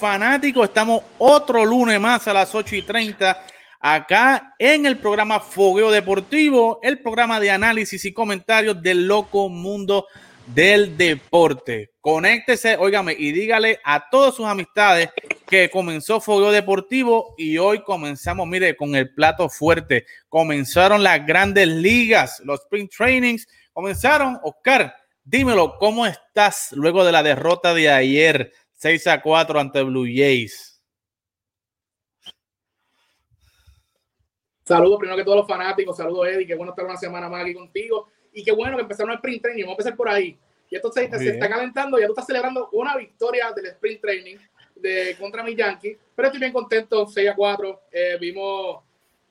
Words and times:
fanáticos. 0.00 0.66
Estamos 0.66 1.02
otro 1.18 1.64
lunes 1.64 2.00
más 2.00 2.26
a 2.26 2.32
las 2.32 2.54
8 2.54 2.74
y 2.74 2.82
30 2.82 3.44
acá 3.78 4.54
en 4.58 4.86
el 4.86 4.96
programa 4.96 5.40
Fogueo 5.40 5.90
Deportivo, 5.90 6.80
el 6.82 7.00
programa 7.00 7.38
de 7.38 7.50
análisis 7.50 8.04
y 8.06 8.12
comentarios 8.12 8.82
del 8.82 9.06
loco 9.06 9.50
mundo 9.50 10.06
del 10.46 10.96
deporte. 10.96 11.92
Conéctese, 12.00 12.76
óigame, 12.78 13.14
y 13.16 13.30
dígale 13.32 13.78
a 13.84 14.08
todas 14.08 14.34
sus 14.34 14.46
amistades 14.46 15.10
que 15.46 15.68
comenzó 15.68 16.18
Fogueo 16.18 16.50
Deportivo 16.50 17.34
y 17.36 17.58
hoy 17.58 17.82
comenzamos, 17.82 18.46
mire, 18.46 18.74
con 18.76 18.94
el 18.94 19.12
plato 19.14 19.50
fuerte. 19.50 20.06
Comenzaron 20.30 21.02
las 21.02 21.26
grandes 21.26 21.68
ligas, 21.68 22.40
los 22.44 22.60
sprint 22.60 22.90
trainings, 22.90 23.46
comenzaron, 23.74 24.38
Oscar 24.42 24.94
Dímelo, 25.30 25.76
¿cómo 25.78 26.06
estás 26.06 26.72
luego 26.72 27.04
de 27.04 27.12
la 27.12 27.22
derrota 27.22 27.72
de 27.74 27.90
ayer 27.90 28.52
6 28.80 29.06
a 29.08 29.20
4 29.20 29.60
ante 29.60 29.82
Blue 29.82 30.06
Jays? 30.06 30.82
Saludos 34.64 34.98
primero 34.98 35.18
que 35.18 35.24
todos 35.24 35.36
los 35.36 35.46
fanáticos, 35.46 35.98
saludos 35.98 36.28
Eddie, 36.28 36.46
qué 36.46 36.54
bueno 36.54 36.72
estar 36.72 36.86
una 36.86 36.96
semana 36.96 37.28
más 37.28 37.42
aquí 37.42 37.52
contigo. 37.52 38.08
Y 38.32 38.42
qué 38.42 38.52
bueno 38.52 38.76
que 38.76 38.82
empezaron 38.82 39.10
el 39.10 39.16
sprint 39.16 39.42
training, 39.42 39.64
vamos 39.64 39.72
a 39.72 39.80
empezar 39.80 39.96
por 39.96 40.08
ahí. 40.08 40.38
Y 40.70 40.76
esto 40.76 40.90
se, 40.92 41.04
está 41.04 41.48
calentando, 41.50 41.98
ya 41.98 42.06
tú 42.06 42.12
estás 42.12 42.24
celebrando 42.24 42.70
una 42.72 42.96
victoria 42.96 43.52
del 43.52 43.66
sprint 43.66 44.00
training 44.00 44.36
de 44.76 45.14
contra 45.18 45.42
mi 45.42 45.54
Yankee, 45.54 45.98
pero 46.14 46.28
estoy 46.28 46.40
bien 46.40 46.52
contento, 46.52 47.06
6 47.06 47.28
a 47.28 47.34
4, 47.34 47.80
eh, 47.92 48.16
vimos 48.18 48.82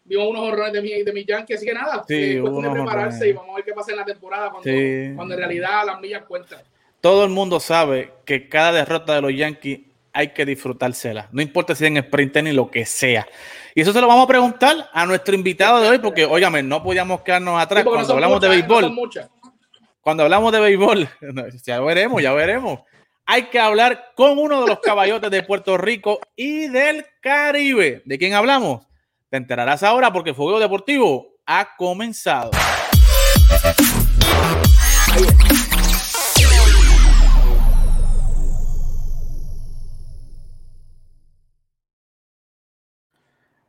vimos 0.04 0.28
unos 0.28 0.42
horrores 0.44 0.74
de 0.74 0.82
mi, 0.82 1.02
de 1.02 1.12
mi 1.12 1.26
Yankee, 1.26 1.56
así 1.56 1.66
que 1.66 1.74
nada, 1.74 2.04
sí, 2.08 2.36
eh, 2.36 2.42
cuestión 2.42 2.66
de 2.66 2.70
prepararse 2.70 3.28
y 3.28 3.34
vamos 3.34 3.54
a 3.54 3.56
ver 3.56 3.66
qué 3.66 3.74
pasa 3.74 3.92
en 3.92 3.98
la 3.98 4.06
temporada 4.06 4.52
cuando, 4.52 4.70
cuando 5.16 5.34
en 5.34 5.40
realidad 5.40 5.88
las 5.88 6.00
millas 6.00 6.24
cuentan. 6.26 6.62
Todo 7.02 7.24
el 7.24 7.30
mundo 7.30 7.60
sabe 7.60 8.14
que 8.26 8.50
cada 8.50 8.74
derrota 8.74 9.16
de 9.16 9.22
los 9.22 9.34
Yankees 9.34 9.80
hay 10.12 10.34
que 10.34 10.46
disfrutársela, 10.46 11.30
no 11.32 11.42
importa 11.42 11.76
si 11.76 11.86
en 11.86 11.98
sprint 11.98 12.38
ni 12.38 12.52
lo 12.52 12.70
que 12.70 12.86
sea. 12.86 13.26
Y 13.74 13.82
eso 13.82 13.94
se 13.94 14.02
lo 14.02 14.08
vamos 14.08 14.26
a 14.26 14.28
preguntar 14.28 14.90
a 14.92 15.06
nuestro 15.06 15.34
invitado 15.36 15.80
de 15.80 15.88
hoy, 15.88 16.00
porque, 16.00 16.26
óigame, 16.26 16.62
no 16.62 16.84
podíamos 16.84 17.22
quedarnos 17.22 17.62
atrás 17.62 17.86
cuando 17.86 18.14
hablamos 18.14 18.42
de 18.42 18.48
¿eh? 18.48 18.50
béisbol. 18.50 18.96
cuando 20.02 20.24
hablamos 20.24 20.52
de 20.52 20.60
béisbol, 20.60 21.10
ya 21.66 21.80
veremos, 21.80 22.22
ya 22.22 22.34
veremos. 22.34 22.82
Hay 23.26 23.44
que 23.44 23.60
hablar 23.60 24.12
con 24.16 24.38
uno 24.38 24.62
de 24.62 24.68
los 24.68 24.80
caballotes 24.80 25.30
de 25.32 25.44
Puerto 25.44 25.78
Rico 25.78 26.20
y 26.36 26.68
del 26.68 27.06
Caribe. 27.22 28.02
¿De 28.04 28.18
quién 28.18 28.34
hablamos? 28.34 28.86
Te 29.30 29.38
enterarás 29.38 29.84
ahora 29.84 30.12
porque 30.12 30.34
Fuego 30.34 30.60
Deportivo 30.60 31.36
ha 31.46 31.76
comenzado. 31.78 32.52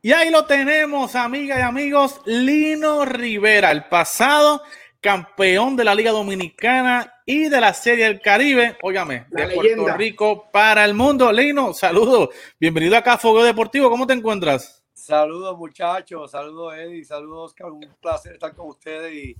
Y 0.03 0.13
ahí 0.13 0.31
lo 0.31 0.45
tenemos, 0.45 1.13
amigas 1.13 1.59
y 1.59 1.61
amigos, 1.61 2.21
Lino 2.25 3.05
Rivera, 3.05 3.69
el 3.69 3.85
pasado 3.85 4.63
campeón 4.99 5.75
de 5.75 5.83
la 5.83 5.93
Liga 5.93 6.09
Dominicana 6.09 7.21
y 7.23 7.49
de 7.49 7.61
la 7.61 7.71
Serie 7.71 8.05
del 8.05 8.19
Caribe, 8.19 8.79
óigame, 8.81 9.27
de 9.29 9.47
Puerto 9.49 9.95
Rico 9.95 10.49
para 10.51 10.85
el 10.85 10.95
mundo. 10.95 11.31
Lino, 11.31 11.71
saludos, 11.75 12.29
bienvenido 12.59 12.97
acá 12.97 13.13
a 13.13 13.17
Fuego 13.19 13.43
Deportivo, 13.43 13.91
¿cómo 13.91 14.07
te 14.07 14.13
encuentras? 14.13 14.83
Saludos 14.91 15.55
muchachos, 15.55 16.31
saludos 16.31 16.73
Eddie, 16.77 17.05
saludos 17.05 17.51
Oscar, 17.51 17.69
un 17.69 17.87
placer 18.01 18.33
estar 18.33 18.55
con 18.55 18.69
ustedes 18.69 19.13
y, 19.13 19.35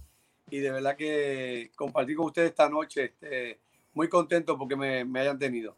y 0.52 0.60
de 0.60 0.70
verdad 0.70 0.96
que 0.96 1.72
compartir 1.76 2.16
con 2.16 2.28
ustedes 2.28 2.52
esta 2.52 2.70
noche, 2.70 3.06
este, 3.06 3.62
muy 3.94 4.08
contento 4.08 4.56
porque 4.60 4.76
me, 4.76 5.06
me 5.06 5.22
hayan 5.22 5.40
tenido. 5.40 5.76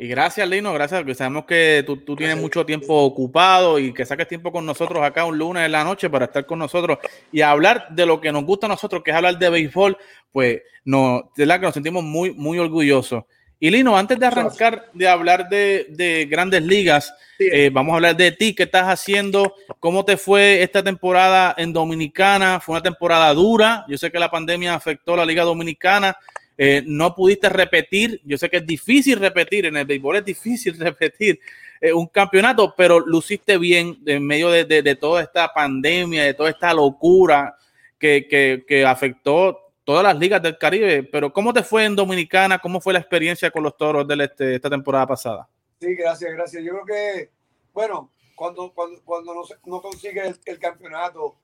Y 0.00 0.06
gracias, 0.06 0.48
Lino, 0.48 0.72
gracias, 0.72 1.00
porque 1.00 1.16
sabemos 1.16 1.44
que 1.44 1.82
tú, 1.84 1.96
tú 1.96 2.14
tienes 2.14 2.36
mucho 2.36 2.64
tiempo 2.64 2.94
ocupado 3.02 3.80
y 3.80 3.92
que 3.92 4.06
saques 4.06 4.28
tiempo 4.28 4.52
con 4.52 4.64
nosotros 4.64 5.02
acá 5.02 5.24
un 5.24 5.36
lunes 5.36 5.66
en 5.66 5.72
la 5.72 5.82
noche 5.82 6.08
para 6.08 6.26
estar 6.26 6.46
con 6.46 6.60
nosotros 6.60 6.98
y 7.32 7.40
hablar 7.40 7.88
de 7.90 8.06
lo 8.06 8.20
que 8.20 8.30
nos 8.30 8.44
gusta 8.44 8.66
a 8.66 8.68
nosotros, 8.68 9.02
que 9.02 9.10
es 9.10 9.16
hablar 9.16 9.36
de 9.40 9.50
béisbol, 9.50 9.98
pues 10.30 10.62
no, 10.84 11.32
de 11.36 11.42
verdad 11.42 11.58
que 11.58 11.66
nos 11.66 11.74
sentimos 11.74 12.04
muy, 12.04 12.32
muy 12.32 12.60
orgullosos. 12.60 13.24
Y 13.58 13.70
Lino, 13.70 13.98
antes 13.98 14.20
de 14.20 14.26
arrancar 14.26 14.88
de 14.94 15.08
hablar 15.08 15.48
de, 15.48 16.28
grandes 16.30 16.62
ligas, 16.62 17.12
eh, 17.40 17.70
vamos 17.72 17.92
a 17.92 17.96
hablar 17.96 18.16
de 18.16 18.30
ti, 18.30 18.54
qué 18.54 18.62
estás 18.62 18.84
haciendo, 18.84 19.56
cómo 19.80 20.04
te 20.04 20.16
fue 20.16 20.62
esta 20.62 20.80
temporada 20.80 21.56
en 21.58 21.72
Dominicana, 21.72 22.60
fue 22.60 22.76
una 22.76 22.84
temporada 22.84 23.34
dura, 23.34 23.84
yo 23.88 23.98
sé 23.98 24.12
que 24.12 24.20
la 24.20 24.30
pandemia 24.30 24.74
afectó 24.74 25.14
a 25.14 25.16
la 25.16 25.26
Liga 25.26 25.42
Dominicana, 25.42 26.16
eh, 26.60 26.82
no 26.84 27.14
pudiste 27.14 27.48
repetir, 27.48 28.20
yo 28.24 28.36
sé 28.36 28.50
que 28.50 28.56
es 28.56 28.66
difícil 28.66 29.20
repetir, 29.20 29.66
en 29.66 29.76
el 29.76 29.86
béisbol 29.86 30.16
es 30.16 30.24
difícil 30.24 30.76
repetir 30.78 31.38
eh, 31.80 31.92
un 31.92 32.08
campeonato, 32.08 32.74
pero 32.76 32.98
luciste 32.98 33.56
bien 33.58 33.96
en 34.04 34.26
medio 34.26 34.50
de, 34.50 34.96
toda 34.96 35.22
esta 35.22 35.54
pandemia, 35.54 36.24
de 36.24 36.34
toda 36.34 36.50
esta 36.50 36.74
locura 36.74 37.56
que, 37.96 38.26
que, 38.66 38.84
afectó 38.84 39.72
todas 39.84 40.02
las 40.02 40.18
ligas 40.18 40.42
del 40.42 40.58
Caribe, 40.58 41.04
pero 41.04 41.32
¿cómo 41.32 41.52
te 41.52 41.62
fue 41.62 41.84
en 41.84 41.94
Dominicana? 41.94 42.58
¿Cómo 42.58 42.80
fue 42.80 42.92
la 42.92 42.98
experiencia 42.98 43.52
con 43.52 43.62
los 43.62 43.76
toros 43.76 44.06
de 44.06 44.24
este, 44.24 44.56
esta 44.56 44.68
temporada 44.68 45.06
pasada? 45.06 45.48
Sí, 45.80 45.94
gracias, 45.94 46.32
gracias. 46.32 46.64
Yo 46.64 46.72
creo 46.72 46.84
que, 46.84 47.30
bueno, 47.72 48.10
cuando, 48.34 48.72
cuando, 48.72 49.00
cuando 49.04 49.32
no, 49.32 49.42
no 49.66 49.80
consigue 49.80 50.22
el, 50.44 50.58
campeonato, 50.58 51.36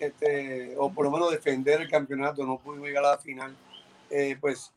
este, 0.00 0.74
o 0.76 0.92
por 0.92 1.04
lo 1.04 1.12
menos 1.12 1.30
defender 1.30 1.80
el 1.80 1.88
campeonato, 1.88 2.44
no 2.44 2.58
pudimos 2.58 2.88
llegar 2.88 3.04
a 3.04 3.10
la 3.12 3.18
final, 3.18 3.56
eh, 4.10 4.36
pues 4.40 4.72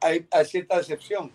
hay, 0.00 0.26
hay, 0.30 0.44
cierta 0.44 0.78
decepción, 0.78 1.32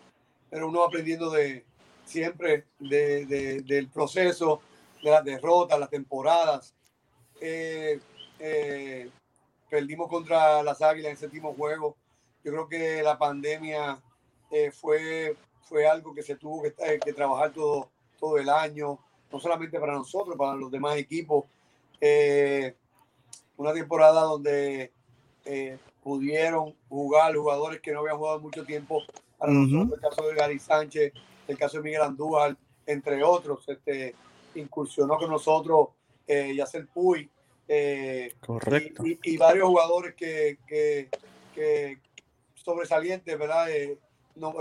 pero 0.49 0.67
uno 0.67 0.83
aprendiendo 0.83 1.29
de 1.29 1.65
siempre 2.05 2.65
de, 2.79 3.61
del 3.65 3.87
proceso, 3.89 4.61
de 5.03 5.11
las 5.11 5.23
derrotas, 5.23 5.79
las 5.79 5.89
temporadas. 5.89 6.73
Eh, 7.41 7.99
eh, 8.39 9.09
perdimos 9.69 10.07
contra 10.07 10.61
las 10.63 10.81
Águilas 10.81 11.07
en 11.07 11.11
el 11.13 11.17
séptimo 11.17 11.53
juego. 11.53 11.95
Yo 12.43 12.51
creo 12.51 12.67
que 12.67 13.01
la 13.01 13.17
pandemia 13.17 14.01
eh, 14.51 14.71
fue, 14.71 15.35
fue 15.63 15.87
algo 15.87 16.13
que 16.13 16.21
se 16.21 16.35
tuvo 16.35 16.61
que, 16.61 16.75
eh, 16.77 16.99
que, 17.03 17.13
trabajar 17.13 17.51
todo, 17.51 17.89
todo 18.19 18.37
el 18.37 18.49
año, 18.49 18.99
no 19.31 19.39
solamente 19.39 19.79
para 19.79 19.93
nosotros, 19.93 20.37
para 20.37 20.55
los 20.55 20.69
demás 20.69 20.97
equipos. 20.97 21.45
Eh, 21.99 22.75
una 23.57 23.73
temporada 23.73 24.21
donde 24.21 24.91
pudieron 26.03 26.75
jugar 26.89 27.35
jugadores 27.35 27.81
que 27.81 27.91
no 27.91 28.01
habían 28.01 28.17
jugado 28.17 28.39
mucho 28.39 28.65
tiempo 28.65 29.01
para 29.37 29.51
nosotros, 29.51 29.93
el 29.93 30.09
caso 30.09 30.27
de 30.27 30.35
Gary 30.35 30.59
Sánchez, 30.59 31.13
el 31.47 31.57
caso 31.57 31.77
de 31.77 31.83
Miguel 31.83 32.01
Andújar, 32.01 32.57
entre 32.85 33.23
otros, 33.23 33.67
este, 33.67 34.15
incursionó 34.55 35.17
con 35.17 35.29
nosotros 35.29 35.89
eh, 36.27 36.53
Yacel 36.55 36.87
Puy, 36.87 37.29
eh, 37.67 38.33
Correcto. 38.39 39.03
Y, 39.05 39.37
varios 39.37 39.67
jugadores 39.67 40.15
que, 40.15 40.57
que, 40.67 41.99
sobresalientes, 42.53 43.37
¿verdad? 43.37 43.71
Eh, 43.71 43.97
no, 44.35 44.53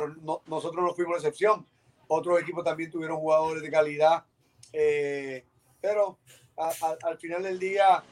nosotros 0.47 0.85
no 0.85 0.95
fuimos 0.95 1.15
la 1.15 1.19
excepción. 1.19 1.67
Otros 2.09 2.41
equipos 2.41 2.65
también 2.65 2.91
tuvieron 2.91 3.19
jugadores 3.19 3.63
de 3.63 3.71
calidad. 3.71 4.25
Eh, 4.73 5.45
pero 5.81 6.19
al 6.57 7.19
final 7.19 7.43
del 7.43 7.59
día 7.59 8.03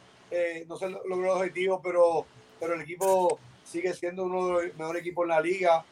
no 0.67 0.77
se 0.77 0.89
logró 0.89 1.25
el 1.25 1.39
objetivo, 1.39 1.81
pero, 1.83 2.27
pero 2.61 2.75
el 2.75 2.83
equipo 2.83 3.41
sigue 3.65 3.95
siendo 3.95 4.25
uno 4.25 4.59
de 4.59 4.67
los 4.67 4.77
mejores 4.77 5.01
equipos 5.01 5.25
en 5.25 5.29
la 5.31 5.41
liga. 5.41 5.85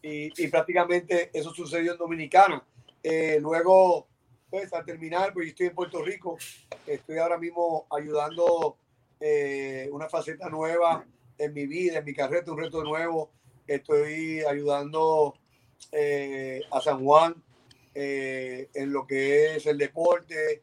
Y, 0.00 0.44
y, 0.44 0.48
prácticamente 0.48 1.30
eso 1.32 1.52
sucedió 1.52 1.92
en 1.92 1.98
Dominicana. 1.98 2.62
luego 3.40 4.06
pues 4.50 4.72
al 4.72 4.84
terminar, 4.84 5.32
pues 5.32 5.46
yo 5.46 5.50
estoy 5.50 5.66
en 5.66 5.74
Puerto 5.74 6.02
Rico, 6.02 6.38
estoy 6.86 7.18
ahora 7.18 7.38
mismo 7.38 7.86
ayudando 7.90 8.76
eh, 9.20 9.88
una 9.92 10.08
faceta 10.08 10.48
nueva 10.48 11.04
en 11.36 11.52
mi 11.52 11.66
vida, 11.66 11.98
en 11.98 12.04
mi 12.04 12.14
carrera, 12.14 12.50
un 12.50 12.58
reto 12.58 12.82
nuevo. 12.82 13.30
Estoy 13.66 14.40
ayudando 14.40 15.34
eh, 15.92 16.62
a 16.70 16.80
San 16.80 17.04
Juan 17.04 17.34
eh, 17.94 18.68
en 18.72 18.92
lo 18.92 19.06
que 19.06 19.56
es 19.56 19.66
el 19.66 19.76
deporte, 19.76 20.62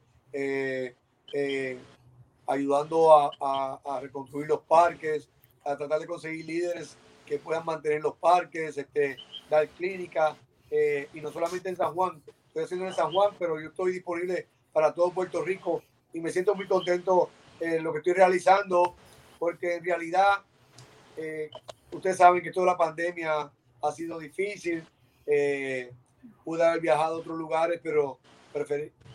ayudando 2.48 3.14
a, 3.14 3.80
a, 3.84 4.00
reconstruir 4.00 4.48
los 4.48 4.62
parques, 4.62 5.30
a 5.64 5.76
tratar 5.76 6.00
de 6.00 6.08
conseguir 6.08 6.46
líderes 6.46 6.98
que 7.26 7.40
puedan 7.40 7.66
mantener 7.66 8.02
los 8.02 8.16
parques, 8.16 8.78
este, 8.78 9.18
dar 9.50 9.68
clínica, 9.70 10.36
y 11.14 11.22
no 11.22 11.32
solamente 11.32 11.70
en 11.70 11.78
San 11.78 11.94
Juan, 11.94 12.22
estoy 12.48 12.64
haciendo 12.64 12.88
en 12.88 12.94
San 12.94 13.12
Juan, 13.12 13.34
pero 13.40 13.62
yo 13.62 13.70
estoy 13.70 13.94
disponible 13.94 14.48
para 14.74 14.94
todo 14.94 15.12
Puerto 15.12 15.42
Rico 15.42 15.82
y 16.14 16.20
me 16.20 16.32
siento 16.32 16.54
muy 16.56 16.68
contento 16.68 17.30
en 17.60 17.84
lo 17.84 17.92
que 17.92 18.00
estoy 18.00 18.14
realizando, 18.14 18.96
porque 19.40 19.76
en 19.76 19.86
realidad 19.86 20.44
eh, 21.18 21.50
ustedes 21.92 22.18
saben 22.18 22.42
que 22.42 22.52
toda 22.52 22.68
la 22.68 22.78
pandemia 22.78 23.52
ha 23.82 23.92
sido 23.92 24.20
difícil. 24.20 24.86
Eh, 25.26 25.92
pude 26.44 26.64
haber 26.64 26.82
viajado 26.82 27.16
a 27.16 27.20
otros 27.20 27.38
lugares, 27.38 27.80
pero 27.84 28.20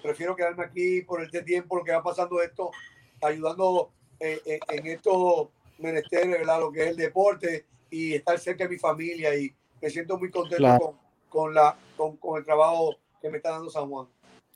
prefiero 0.02 0.36
quedarme 0.36 0.64
aquí 0.64 1.02
por 1.02 1.22
este 1.22 1.42
tiempo, 1.42 1.76
lo 1.76 1.84
que 1.84 1.92
va 1.92 2.02
pasando 2.02 2.42
esto, 2.42 2.70
ayudando 3.20 3.90
eh, 4.18 4.60
en 4.68 4.86
estos 4.86 5.48
menesteres, 5.78 6.38
¿verdad? 6.38 6.60
lo 6.60 6.72
que 6.72 6.82
es 6.82 6.88
el 6.88 6.96
deporte 6.96 7.64
y 7.90 8.14
estar 8.14 8.38
cerca 8.38 8.64
de 8.64 8.70
mi 8.70 8.78
familia 8.78 9.34
y, 9.34 9.52
me 9.82 9.88
siento 9.88 10.18
muy 10.18 10.30
contento 10.30 10.78
con, 10.78 10.94
con, 11.30 11.54
la, 11.54 11.74
con, 11.96 12.18
con 12.18 12.38
el 12.38 12.44
trabajo 12.44 12.96
que 13.22 13.30
me 13.30 13.38
está 13.38 13.52
dando 13.52 13.70
San 13.70 13.88
Juan. 13.88 14.06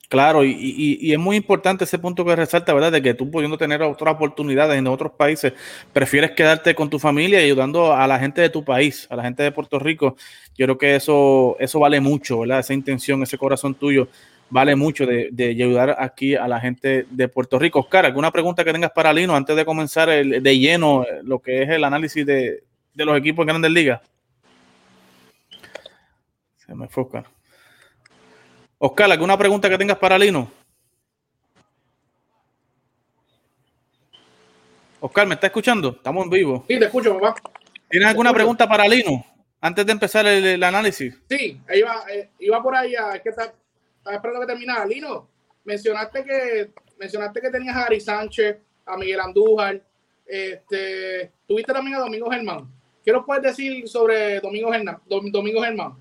Claro, 0.07 0.43
y, 0.43 0.51
y, 0.51 0.97
y, 1.01 1.13
es 1.13 1.19
muy 1.19 1.35
importante 1.35 1.83
ese 1.83 1.97
punto 1.97 2.23
que 2.23 2.35
resalta, 2.35 2.73
¿verdad? 2.75 2.91
De 2.91 3.01
que 3.01 3.15
tú 3.15 3.31
pudiendo 3.31 3.57
tener 3.57 3.81
otras 3.81 4.13
oportunidades 4.13 4.77
en 4.77 4.85
otros 4.85 5.13
países, 5.13 5.53
prefieres 5.93 6.31
quedarte 6.31 6.75
con 6.75 6.91
tu 6.91 6.99
familia 6.99 7.41
y 7.41 7.45
ayudando 7.45 7.91
a 7.91 8.05
la 8.05 8.19
gente 8.19 8.41
de 8.41 8.49
tu 8.49 8.63
país, 8.63 9.07
a 9.09 9.15
la 9.15 9.23
gente 9.23 9.41
de 9.41 9.51
Puerto 9.51 9.79
Rico. 9.79 10.15
Yo 10.55 10.67
creo 10.67 10.77
que 10.77 10.95
eso, 10.95 11.57
eso 11.59 11.79
vale 11.79 11.99
mucho, 12.01 12.39
¿verdad? 12.39 12.59
Esa 12.59 12.75
intención, 12.75 13.23
ese 13.23 13.39
corazón 13.39 13.73
tuyo 13.73 14.07
vale 14.49 14.75
mucho 14.75 15.05
de, 15.05 15.29
de 15.31 15.49
ayudar 15.49 15.95
aquí 15.99 16.35
a 16.35 16.47
la 16.47 16.59
gente 16.59 17.05
de 17.09 17.27
Puerto 17.27 17.59
Rico. 17.59 17.79
Oscar, 17.79 18.05
¿alguna 18.05 18.31
pregunta 18.31 18.63
que 18.63 18.71
tengas 18.71 18.91
para 18.91 19.13
Lino 19.13 19.35
antes 19.35 19.55
de 19.55 19.65
comenzar 19.65 20.09
el, 20.09 20.41
de 20.41 20.59
lleno 20.59 21.05
lo 21.23 21.39
que 21.39 21.63
es 21.63 21.69
el 21.69 21.83
análisis 21.83 22.25
de, 22.25 22.63
de 22.93 23.05
los 23.05 23.17
equipos 23.17 23.43
en 23.43 23.47
Grandes 23.47 23.71
Ligas? 23.71 24.01
Se 26.57 26.73
me 26.73 26.87
fue 26.87 27.03
Oscar. 27.03 27.25
Oscar, 28.77 29.11
¿alguna 29.11 29.37
pregunta 29.37 29.69
que 29.69 29.77
tengas 29.77 29.97
para 29.97 30.17
Lino? 30.17 30.51
Oscar, 34.99 35.27
¿me 35.27 35.35
está 35.35 35.47
escuchando? 35.47 35.89
Estamos 35.89 36.23
en 36.23 36.29
vivo. 36.29 36.65
Sí, 36.67 36.79
te 36.79 36.85
escucho, 36.85 37.19
papá. 37.19 37.35
¿Tienes 37.89 38.09
alguna 38.09 38.33
pregunta 38.33 38.67
para 38.67 38.87
Lino 38.87 39.23
antes 39.61 39.85
de 39.85 39.91
empezar 39.91 40.25
el, 40.25 40.63
análisis? 40.63 41.15
Sí, 41.29 41.61
iba, 41.75 42.03
eh, 42.11 42.29
iba 42.39 42.61
por 42.63 42.75
ahí, 42.75 42.93
que 43.23 43.29
está, 43.29 43.53
estaba 44.05 44.17
esperando 44.17 44.41
que 44.41 44.53
terminara. 44.53 44.85
Lino, 44.85 45.27
mencionaste 45.63 46.23
que, 46.23 46.71
mencionaste 46.99 47.41
que 47.41 47.49
tenías 47.49 47.75
a 47.75 47.85
Ari 47.85 47.99
Sánchez, 47.99 48.57
a 48.85 48.97
Miguel 48.97 49.19
Andújar, 49.19 49.81
este, 50.25 51.31
tuviste 51.47 51.73
también 51.73 51.95
a 51.97 52.01
Domingo 52.01 52.29
Germán. 52.29 52.71
¿Qué 53.03 53.11
nos 53.11 53.25
puedes 53.25 53.43
decir 53.43 53.87
sobre 53.87 54.39
Domingo 54.39 54.71
Germán? 54.71 54.99
Domingo 55.07 55.61
Germán. 55.61 55.95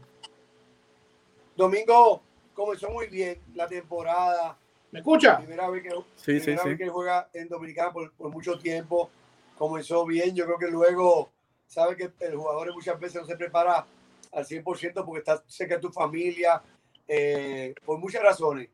Domingo 1.56 2.22
comenzó 2.52 2.90
muy 2.90 3.06
bien 3.06 3.40
la 3.54 3.66
temporada. 3.66 4.58
¿Me 4.90 4.98
escucha? 4.98 5.38
Primera 5.38 5.70
vez 5.70 5.82
que, 5.82 5.90
sí, 6.16 6.40
sí, 6.40 6.56
sí. 6.62 6.76
que 6.76 6.88
juega 6.88 7.28
en 7.32 7.48
Dominicana 7.48 7.90
por, 7.90 8.12
por, 8.12 8.30
mucho 8.30 8.58
tiempo. 8.58 9.10
Comenzó 9.56 10.04
bien. 10.04 10.34
Yo 10.34 10.44
creo 10.44 10.58
que 10.58 10.68
luego, 10.68 11.30
sabe 11.66 11.96
que 11.96 12.10
el 12.20 12.36
jugador 12.36 12.72
muchas 12.74 13.00
veces 13.00 13.22
no 13.22 13.26
se 13.26 13.36
prepara 13.36 13.86
al 14.32 14.44
100% 14.44 15.04
porque 15.04 15.18
está 15.18 15.42
cerca 15.46 15.76
de 15.76 15.80
tu 15.80 15.90
familia, 15.90 16.62
eh, 17.08 17.74
por 17.84 17.98
muchas 17.98 18.22
razones. 18.22 18.68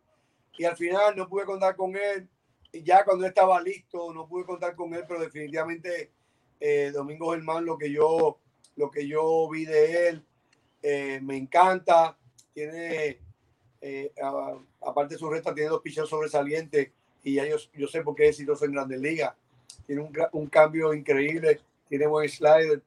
Y 0.59 0.65
al 0.65 0.77
final 0.77 1.17
no 1.17 1.29
pude 1.29 1.45
contar 1.45 1.77
con 1.77 1.97
él. 1.97 2.29
Y 2.73 2.83
ya 2.83 3.05
cuando 3.05 3.27
estaba 3.27 3.61
listo, 3.61 4.13
no 4.13 4.29
pude 4.29 4.45
contar 4.45 4.75
con 4.75 4.95
él, 4.95 5.05
pero 5.09 5.21
definitivamente 5.21 6.11
eh, 6.61 6.91
Domingo 6.93 7.33
Germán, 7.33 7.65
lo 7.65 7.79
que 7.79 7.91
yo, 7.91 8.39
lo 8.77 8.91
que 8.91 9.09
yo 9.09 9.49
vi 9.49 9.65
de 9.65 10.09
él, 10.09 10.25
eh, 10.83 11.21
me 11.23 11.37
encanta. 11.37 12.17
Tiene 12.53 13.19
eh, 13.81 14.13
aparte 14.83 15.15
de 15.15 15.19
su 15.19 15.31
resta, 15.31 15.55
tiene 15.55 15.71
dos 15.71 15.81
pichos 15.81 16.09
sobresalientes 16.09 16.91
y 17.23 17.35
ya 17.35 17.47
yo, 17.47 17.57
yo 17.75 17.87
sé 17.87 18.03
por 18.03 18.15
qué 18.15 18.25
es 18.25 18.31
exitoso 18.31 18.65
en 18.65 18.73
Grandes 18.73 19.01
Ligas. 19.01 19.35
Tiene 19.87 20.03
un, 20.03 20.13
un, 20.33 20.47
cambio 20.47 20.93
increíble, 20.93 21.61
tiene 21.89 22.07
buen 22.07 22.29
slider 22.29 22.83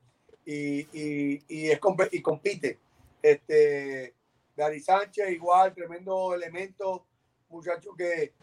y, 0.45 0.81
y, 0.93 1.43
y, 1.47 1.69
es, 1.69 1.79
y 2.11 2.21
compite. 2.21 2.77
Este, 3.21 4.13
Gary 4.55 4.79
Sánchez, 4.79 5.31
igual, 5.31 5.73
tremendo 5.73 6.33
elemento, 6.33 7.05
muchacho 7.49 7.93
que, 7.95 8.33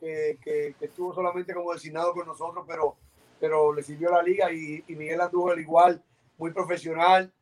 que, 0.00 0.38
que, 0.42 0.74
estuvo 0.80 1.14
solamente 1.14 1.54
como 1.54 1.72
designado 1.72 2.12
con 2.12 2.26
nosotros, 2.26 2.64
pero, 2.66 2.96
pero 3.40 3.72
le 3.72 3.82
sirvió 3.82 4.10
la 4.10 4.22
liga 4.22 4.52
y, 4.52 4.84
y 4.86 4.96
Miguel 4.96 5.20
Andújar 5.20 5.58
igual, 5.58 6.02
muy 6.36 6.52
profesional, 6.52 7.32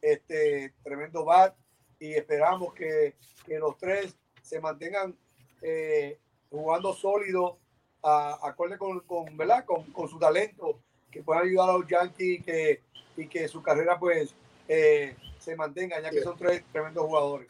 este, 0.00 0.74
tremendo 0.82 1.24
bat 1.24 1.56
y 1.98 2.12
esperamos 2.12 2.74
que, 2.74 3.14
que 3.46 3.58
los 3.58 3.76
tres 3.78 4.16
se 4.42 4.60
mantengan 4.60 5.16
eh, 5.62 6.18
jugando 6.50 6.92
sólido, 6.92 7.58
a, 8.02 8.38
acorde 8.46 8.76
con, 8.76 9.00
con, 9.00 9.36
¿verdad? 9.36 9.64
Con, 9.64 9.84
con, 9.92 10.08
su 10.08 10.18
talento, 10.18 10.80
que 11.10 11.22
puedan 11.22 11.44
ayudar 11.44 11.70
a 11.70 11.78
los 11.78 11.88
Yankees 11.88 12.44
que, 12.44 12.82
y 13.16 13.26
que 13.26 13.48
su 13.48 13.62
carrera 13.62 13.98
pues 13.98 14.34
eh, 14.68 15.16
se 15.44 15.56
mantenga, 15.56 16.00
ya 16.00 16.10
que 16.10 16.22
son 16.22 16.36
tres 16.36 16.62
tremendos 16.72 17.04
jugadores. 17.04 17.48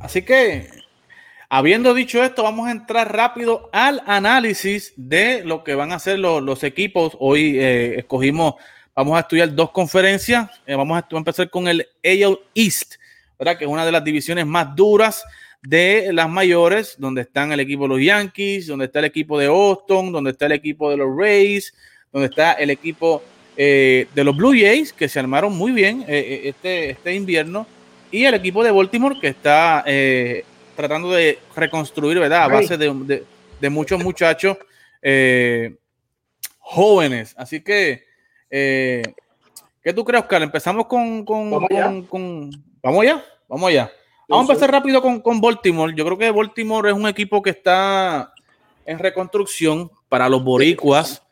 Así 0.00 0.22
que, 0.22 0.68
habiendo 1.48 1.94
dicho 1.94 2.22
esto, 2.22 2.42
vamos 2.42 2.68
a 2.68 2.70
entrar 2.70 3.14
rápido 3.14 3.68
al 3.72 4.02
análisis 4.06 4.92
de 4.96 5.44
lo 5.44 5.62
que 5.62 5.74
van 5.74 5.92
a 5.92 5.96
hacer 5.96 6.18
los, 6.18 6.42
los 6.42 6.64
equipos. 6.64 7.16
Hoy 7.20 7.58
eh, 7.58 7.98
escogimos, 7.98 8.54
vamos 8.94 9.16
a 9.16 9.20
estudiar 9.20 9.54
dos 9.54 9.70
conferencias. 9.70 10.50
Eh, 10.66 10.74
vamos 10.74 11.02
a 11.02 11.06
empezar 11.16 11.50
con 11.50 11.68
el 11.68 11.86
AL 12.02 12.38
East 12.54 12.94
¿verdad? 13.38 13.58
que 13.58 13.64
es 13.64 13.70
una 13.70 13.84
de 13.84 13.92
las 13.92 14.04
divisiones 14.04 14.46
más 14.46 14.74
duras 14.74 15.24
de 15.62 16.12
las 16.12 16.28
mayores, 16.28 16.96
donde 16.98 17.22
están 17.22 17.52
el 17.52 17.60
equipo 17.60 17.84
de 17.84 17.88
los 17.88 18.00
Yankees, 18.00 18.66
donde 18.66 18.86
está 18.86 19.00
el 19.00 19.06
equipo 19.06 19.38
de 19.38 19.48
Boston, 19.48 20.12
donde 20.12 20.30
está 20.30 20.46
el 20.46 20.52
equipo 20.52 20.90
de 20.90 20.96
los 20.96 21.08
Rays, 21.16 21.74
donde 22.12 22.28
está 22.28 22.52
el 22.52 22.70
equipo 22.70 23.22
eh, 23.56 24.06
de 24.14 24.24
los 24.24 24.36
Blue 24.36 24.52
Jays, 24.52 24.92
que 24.92 25.08
se 25.08 25.18
armaron 25.18 25.56
muy 25.56 25.72
bien 25.72 26.02
eh, 26.02 26.18
eh 26.18 26.40
este, 26.48 26.90
este 26.90 27.14
invierno, 27.14 27.66
y 28.10 28.24
el 28.24 28.34
equipo 28.34 28.62
de 28.62 28.70
Baltimore, 28.70 29.18
que 29.20 29.28
está 29.28 29.82
eh, 29.86 30.44
tratando 30.76 31.10
de 31.10 31.38
reconstruir, 31.54 32.18
¿verdad? 32.18 32.44
A 32.44 32.48
base 32.48 32.76
de, 32.76 32.92
de, 33.04 33.24
de 33.60 33.70
muchos 33.70 34.02
muchachos 34.02 34.56
jóvenes. 36.58 37.34
Así 37.36 37.60
que, 37.60 38.04
¿qué 38.50 39.92
tú 39.94 40.04
crees, 40.04 40.22
Oscar? 40.22 40.42
Empezamos 40.42 40.86
con, 40.86 41.24
con, 41.24 41.50
con, 41.66 42.02
con 42.04 42.50
Vamos 42.82 43.02
allá, 43.02 43.24
vamos 43.48 43.68
allá. 43.68 43.90
Vamos 44.28 44.48
a 44.48 44.52
empezar 44.52 44.70
rápido 44.70 45.02
con, 45.02 45.20
con, 45.20 45.40
Baltimore. 45.40 45.92
Yo 45.96 46.04
creo 46.04 46.18
que 46.18 46.30
Baltimore 46.30 46.90
es 46.90 46.94
un 46.94 47.08
equipo 47.08 47.42
que 47.42 47.50
está 47.50 48.32
en 48.84 48.98
reconstrucción 48.98 49.90
para 50.08 50.28
los 50.28 50.44
boricuas. 50.44 51.25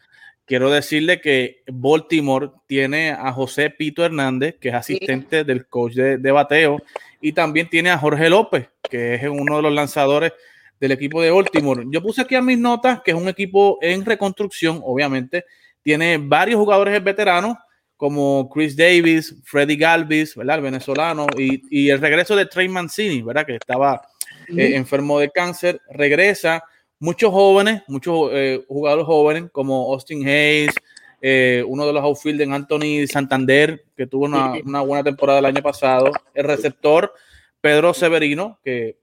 Quiero 0.46 0.70
decirle 0.70 1.20
que 1.20 1.62
Baltimore 1.66 2.50
tiene 2.66 3.10
a 3.10 3.32
José 3.32 3.70
Pito 3.70 4.04
Hernández, 4.04 4.56
que 4.60 4.68
es 4.68 4.74
asistente 4.74 5.44
del 5.44 5.66
coach 5.66 5.94
de, 5.94 6.18
de, 6.18 6.30
bateo, 6.32 6.82
y 7.20 7.32
también 7.32 7.68
tiene 7.70 7.90
a 7.90 7.98
Jorge 7.98 8.28
López, 8.28 8.68
que 8.82 9.14
es 9.14 9.22
uno 9.24 9.56
de 9.56 9.62
los 9.62 9.72
lanzadores 9.72 10.32
del 10.78 10.92
equipo 10.92 11.22
de 11.22 11.30
Baltimore. 11.30 11.84
Yo 11.90 12.02
puse 12.02 12.20
aquí 12.20 12.34
a 12.34 12.42
mis 12.42 12.58
notas 12.58 13.00
que 13.02 13.12
es 13.12 13.16
un 13.16 13.28
equipo 13.28 13.78
en 13.80 14.04
reconstrucción, 14.04 14.80
obviamente. 14.84 15.46
Tiene 15.82 16.18
varios 16.18 16.58
jugadores 16.58 17.02
veteranos, 17.02 17.56
como 17.96 18.50
Chris 18.50 18.76
Davis, 18.76 19.34
Freddy 19.44 19.76
Galvis, 19.76 20.34
¿verdad? 20.34 20.56
El 20.56 20.62
venezolano, 20.62 21.26
y, 21.38 21.62
y 21.70 21.88
el 21.88 22.00
regreso 22.00 22.36
de 22.36 22.46
Trey 22.46 22.68
Mancini, 22.68 23.22
¿verdad? 23.22 23.46
Que 23.46 23.54
estaba 23.54 24.02
eh, 24.48 24.74
enfermo 24.74 25.18
de 25.18 25.30
cáncer, 25.30 25.80
regresa. 25.90 26.62
Muchos 26.98 27.30
jóvenes, 27.30 27.82
muchos 27.88 28.30
eh, 28.32 28.64
jugadores 28.68 29.06
jóvenes, 29.06 29.50
como 29.52 29.92
Austin 29.92 30.26
Hayes, 30.26 30.74
eh, 31.20 31.64
uno 31.66 31.86
de 31.86 31.92
los 31.92 32.02
outfielders, 32.02 32.50
Anthony 32.50 33.06
Santander, 33.06 33.84
que 33.96 34.06
tuvo 34.06 34.24
una, 34.24 34.52
una, 34.64 34.80
buena 34.82 35.04
temporada 35.04 35.38
el 35.38 35.46
año 35.46 35.62
pasado. 35.62 36.10
El 36.32 36.44
receptor, 36.44 37.12
Pedro 37.60 37.94
Severino, 37.94 38.58
que 38.62 38.98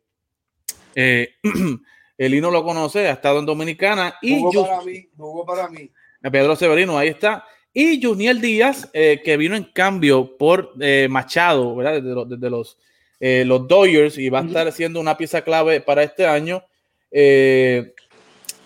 el 0.96 2.34
Hino 2.34 2.52
lo 2.52 2.64
conoce, 2.64 3.08
ha 3.08 3.14
estado 3.14 3.40
en 3.40 3.46
Dominicana. 3.46 4.16
Y 4.22 4.40
jugó 4.40 4.68
para 4.68 4.82
mí, 4.84 5.10
jugó 5.18 5.46
para 5.46 5.68
mí. 5.70 5.90
Pedro 6.30 6.56
Severino, 6.56 6.98
ahí 6.98 7.10
está. 7.10 7.46
Y 7.74 8.02
Juniel 8.02 8.42
Díaz, 8.42 8.90
eh, 8.94 9.22
que 9.24 9.38
vino 9.38 9.56
en 9.56 9.64
cambio 9.64 10.38
por 10.38 10.74
eh, 10.82 11.08
Machado, 11.10 11.76
¿verdad? 11.76 12.02
Desde, 12.02 12.14
los, 12.14 12.30
desde 12.30 12.50
los, 12.50 12.78
eh, 13.20 13.44
los 13.46 13.68
Dodgers 13.68 14.18
y 14.18 14.30
va 14.30 14.40
a 14.40 14.46
estar 14.46 14.72
siendo 14.74 15.00
una 15.00 15.16
pieza 15.16 15.42
clave 15.42 15.80
para 15.80 16.04
este 16.04 16.28
año. 16.28 16.64
Eh, 17.12 17.94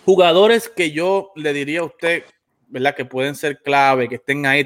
jugadores 0.04 0.68
que 0.68 0.92
yo 0.92 1.32
le 1.34 1.52
diría 1.52 1.80
a 1.80 1.84
usted, 1.84 2.24
¿verdad? 2.68 2.94
Que 2.94 3.04
pueden 3.04 3.34
ser 3.34 3.60
clave, 3.62 4.08
que 4.08 4.16
estén 4.16 4.46
ahí 4.46 4.64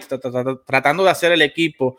tratando 0.66 1.04
de 1.04 1.10
hacer 1.10 1.32
el 1.32 1.42
equipo. 1.42 1.98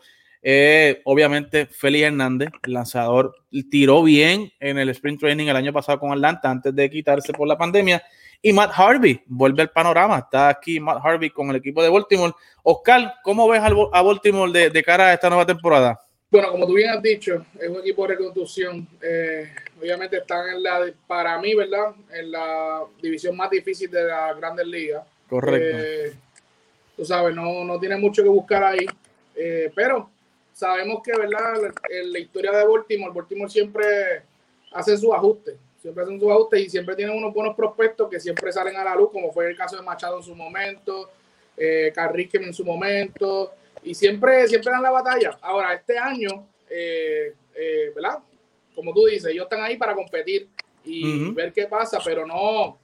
obviamente, 1.04 1.66
Félix 1.66 2.04
Hernández, 2.06 2.50
el 2.62 2.72
lanzador, 2.72 3.34
tiró 3.70 4.02
bien 4.02 4.52
en 4.60 4.78
el 4.78 4.88
sprint 4.90 5.20
training 5.20 5.46
el 5.46 5.56
año 5.56 5.72
pasado 5.72 5.98
con 6.00 6.12
Atlanta 6.12 6.50
antes 6.50 6.74
de 6.74 6.90
quitarse 6.90 7.32
por 7.32 7.46
la 7.46 7.58
pandemia 7.58 8.02
y 8.42 8.52
Matt 8.52 8.72
Harvey 8.74 9.22
vuelve 9.26 9.62
al 9.62 9.70
panorama. 9.70 10.18
Está 10.18 10.48
aquí 10.48 10.80
Matt 10.80 10.98
Harvey 11.02 11.30
con 11.30 11.48
el 11.50 11.56
equipo 11.56 11.82
de 11.82 11.88
Baltimore. 11.88 12.32
Oscar, 12.64 13.14
¿cómo 13.22 13.48
ves 13.48 13.62
a 13.62 14.02
Baltimore 14.02 14.70
de 14.70 14.82
cara 14.82 15.08
a 15.08 15.14
esta 15.14 15.28
nueva 15.28 15.46
temporada? 15.46 16.00
Bueno, 16.32 16.50
como 16.50 16.66
tú 16.66 16.72
bien 16.72 16.88
has 16.88 17.02
dicho, 17.02 17.44
es 17.60 17.68
un 17.68 17.80
equipo 17.80 18.06
de 18.06 18.14
reconstrucción. 18.14 18.88
Eh, 19.02 19.52
obviamente 19.78 20.16
están 20.16 20.48
en 20.48 20.62
la, 20.62 20.90
para 21.06 21.38
mí, 21.38 21.54
¿verdad? 21.54 21.94
En 22.10 22.32
la 22.32 22.84
división 23.02 23.36
más 23.36 23.50
difícil 23.50 23.90
de 23.90 24.04
la 24.04 24.32
Grandes 24.32 24.66
Ligas. 24.66 25.04
Correcto. 25.28 25.78
Eh, 25.78 26.14
tú 26.96 27.04
sabes, 27.04 27.36
no, 27.36 27.64
no 27.64 27.78
tiene 27.78 27.96
mucho 27.96 28.22
que 28.22 28.30
buscar 28.30 28.64
ahí. 28.64 28.86
Eh, 29.36 29.70
pero 29.74 30.08
sabemos 30.54 31.02
que, 31.04 31.12
¿verdad? 31.12 31.70
En 31.90 32.10
la 32.10 32.18
historia 32.18 32.50
de 32.50 32.66
Baltimore, 32.66 33.12
Baltimore 33.14 33.50
siempre 33.50 34.22
hace 34.72 34.96
sus 34.96 35.12
ajustes 35.12 35.56
siempre 35.82 36.04
hacen 36.04 36.20
sus 36.20 36.30
ajustes 36.30 36.60
y 36.60 36.70
siempre 36.70 36.94
tienen 36.94 37.16
unos 37.16 37.34
buenos 37.34 37.56
prospectos 37.56 38.08
que 38.08 38.20
siempre 38.20 38.52
salen 38.52 38.76
a 38.76 38.84
la 38.84 38.94
luz, 38.94 39.10
como 39.10 39.32
fue 39.32 39.48
el 39.48 39.56
caso 39.56 39.76
de 39.76 39.82
Machado 39.82 40.18
en 40.18 40.22
su 40.22 40.34
momento, 40.36 41.10
eh, 41.56 41.90
Carrique 41.92 42.38
en 42.38 42.54
su 42.54 42.64
momento, 42.64 43.52
y 43.82 43.94
siempre, 43.94 44.46
siempre 44.48 44.72
dan 44.72 44.82
la 44.82 44.90
batalla. 44.90 45.38
Ahora, 45.40 45.74
este 45.74 45.98
año, 45.98 46.46
eh, 46.68 47.34
eh, 47.54 47.92
¿verdad? 47.94 48.18
Como 48.74 48.92
tú 48.94 49.06
dices, 49.06 49.26
ellos 49.26 49.44
están 49.44 49.62
ahí 49.62 49.76
para 49.76 49.94
competir 49.94 50.48
y 50.84 51.30
ver 51.32 51.52
qué 51.52 51.66
pasa, 51.66 51.98
pero 52.04 52.26
no, 52.26 52.78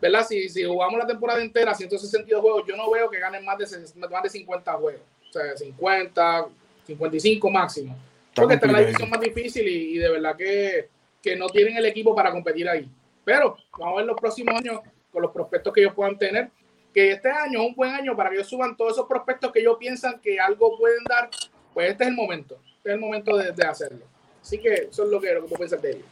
¿verdad? 0.00 0.26
Si, 0.26 0.48
si 0.48 0.64
jugamos 0.64 0.98
la 0.98 1.06
temporada 1.06 1.42
entera, 1.42 1.74
162 1.74 2.40
juegos, 2.40 2.64
yo 2.66 2.76
no 2.76 2.90
veo 2.90 3.10
que 3.10 3.18
ganen 3.18 3.44
más 3.44 3.58
de, 3.58 3.66
más 4.08 4.22
de 4.22 4.30
50 4.30 4.72
juegos. 4.74 5.02
O 5.28 5.32
sea, 5.32 5.56
50, 5.56 6.46
55 6.86 7.50
máximo. 7.50 7.96
Porque 8.34 8.54
esta 8.54 8.66
es 8.66 8.72
la 8.72 8.80
división 8.80 9.10
más 9.10 9.20
difícil 9.20 9.66
y, 9.66 9.98
de 9.98 10.08
verdad 10.10 10.36
que, 10.36 10.88
que, 11.22 11.36
no 11.36 11.48
tienen 11.48 11.76
el 11.76 11.86
equipo 11.86 12.14
para 12.14 12.30
competir 12.30 12.68
ahí. 12.68 12.88
Pero 13.24 13.56
vamos 13.78 13.94
a 13.94 13.96
ver 13.98 14.06
los 14.06 14.16
próximos 14.16 14.54
años 14.54 14.80
con 15.12 15.22
los 15.22 15.30
prospectos 15.32 15.72
que 15.72 15.82
ellos 15.82 15.94
puedan 15.94 16.16
tener. 16.16 16.50
Que 16.92 17.12
este 17.12 17.30
año 17.30 17.60
es 17.60 17.68
un 17.68 17.74
buen 17.74 17.92
año 17.92 18.16
para 18.16 18.30
que 18.30 18.36
ellos 18.36 18.48
suban 18.48 18.76
todos 18.76 18.92
esos 18.92 19.06
prospectos 19.06 19.52
que 19.52 19.60
ellos 19.60 19.76
piensan 19.78 20.20
que 20.20 20.38
algo 20.40 20.76
pueden 20.76 21.04
dar. 21.04 21.30
Pues 21.72 21.90
este 21.90 22.04
es 22.04 22.10
el 22.10 22.16
momento. 22.16 22.58
Este 22.76 22.90
es 22.90 22.94
el 22.94 23.00
momento 23.00 23.36
de, 23.36 23.64
hacerlo. 23.64 24.04
Así 24.42 24.58
que 24.58 24.88
eso 24.90 25.04
es 25.04 25.10
lo 25.10 25.20
que, 25.20 25.34
lo 25.34 25.46
que 25.46 25.54
puedo 25.54 25.76
de 25.76 25.90
ellos. 25.90 26.04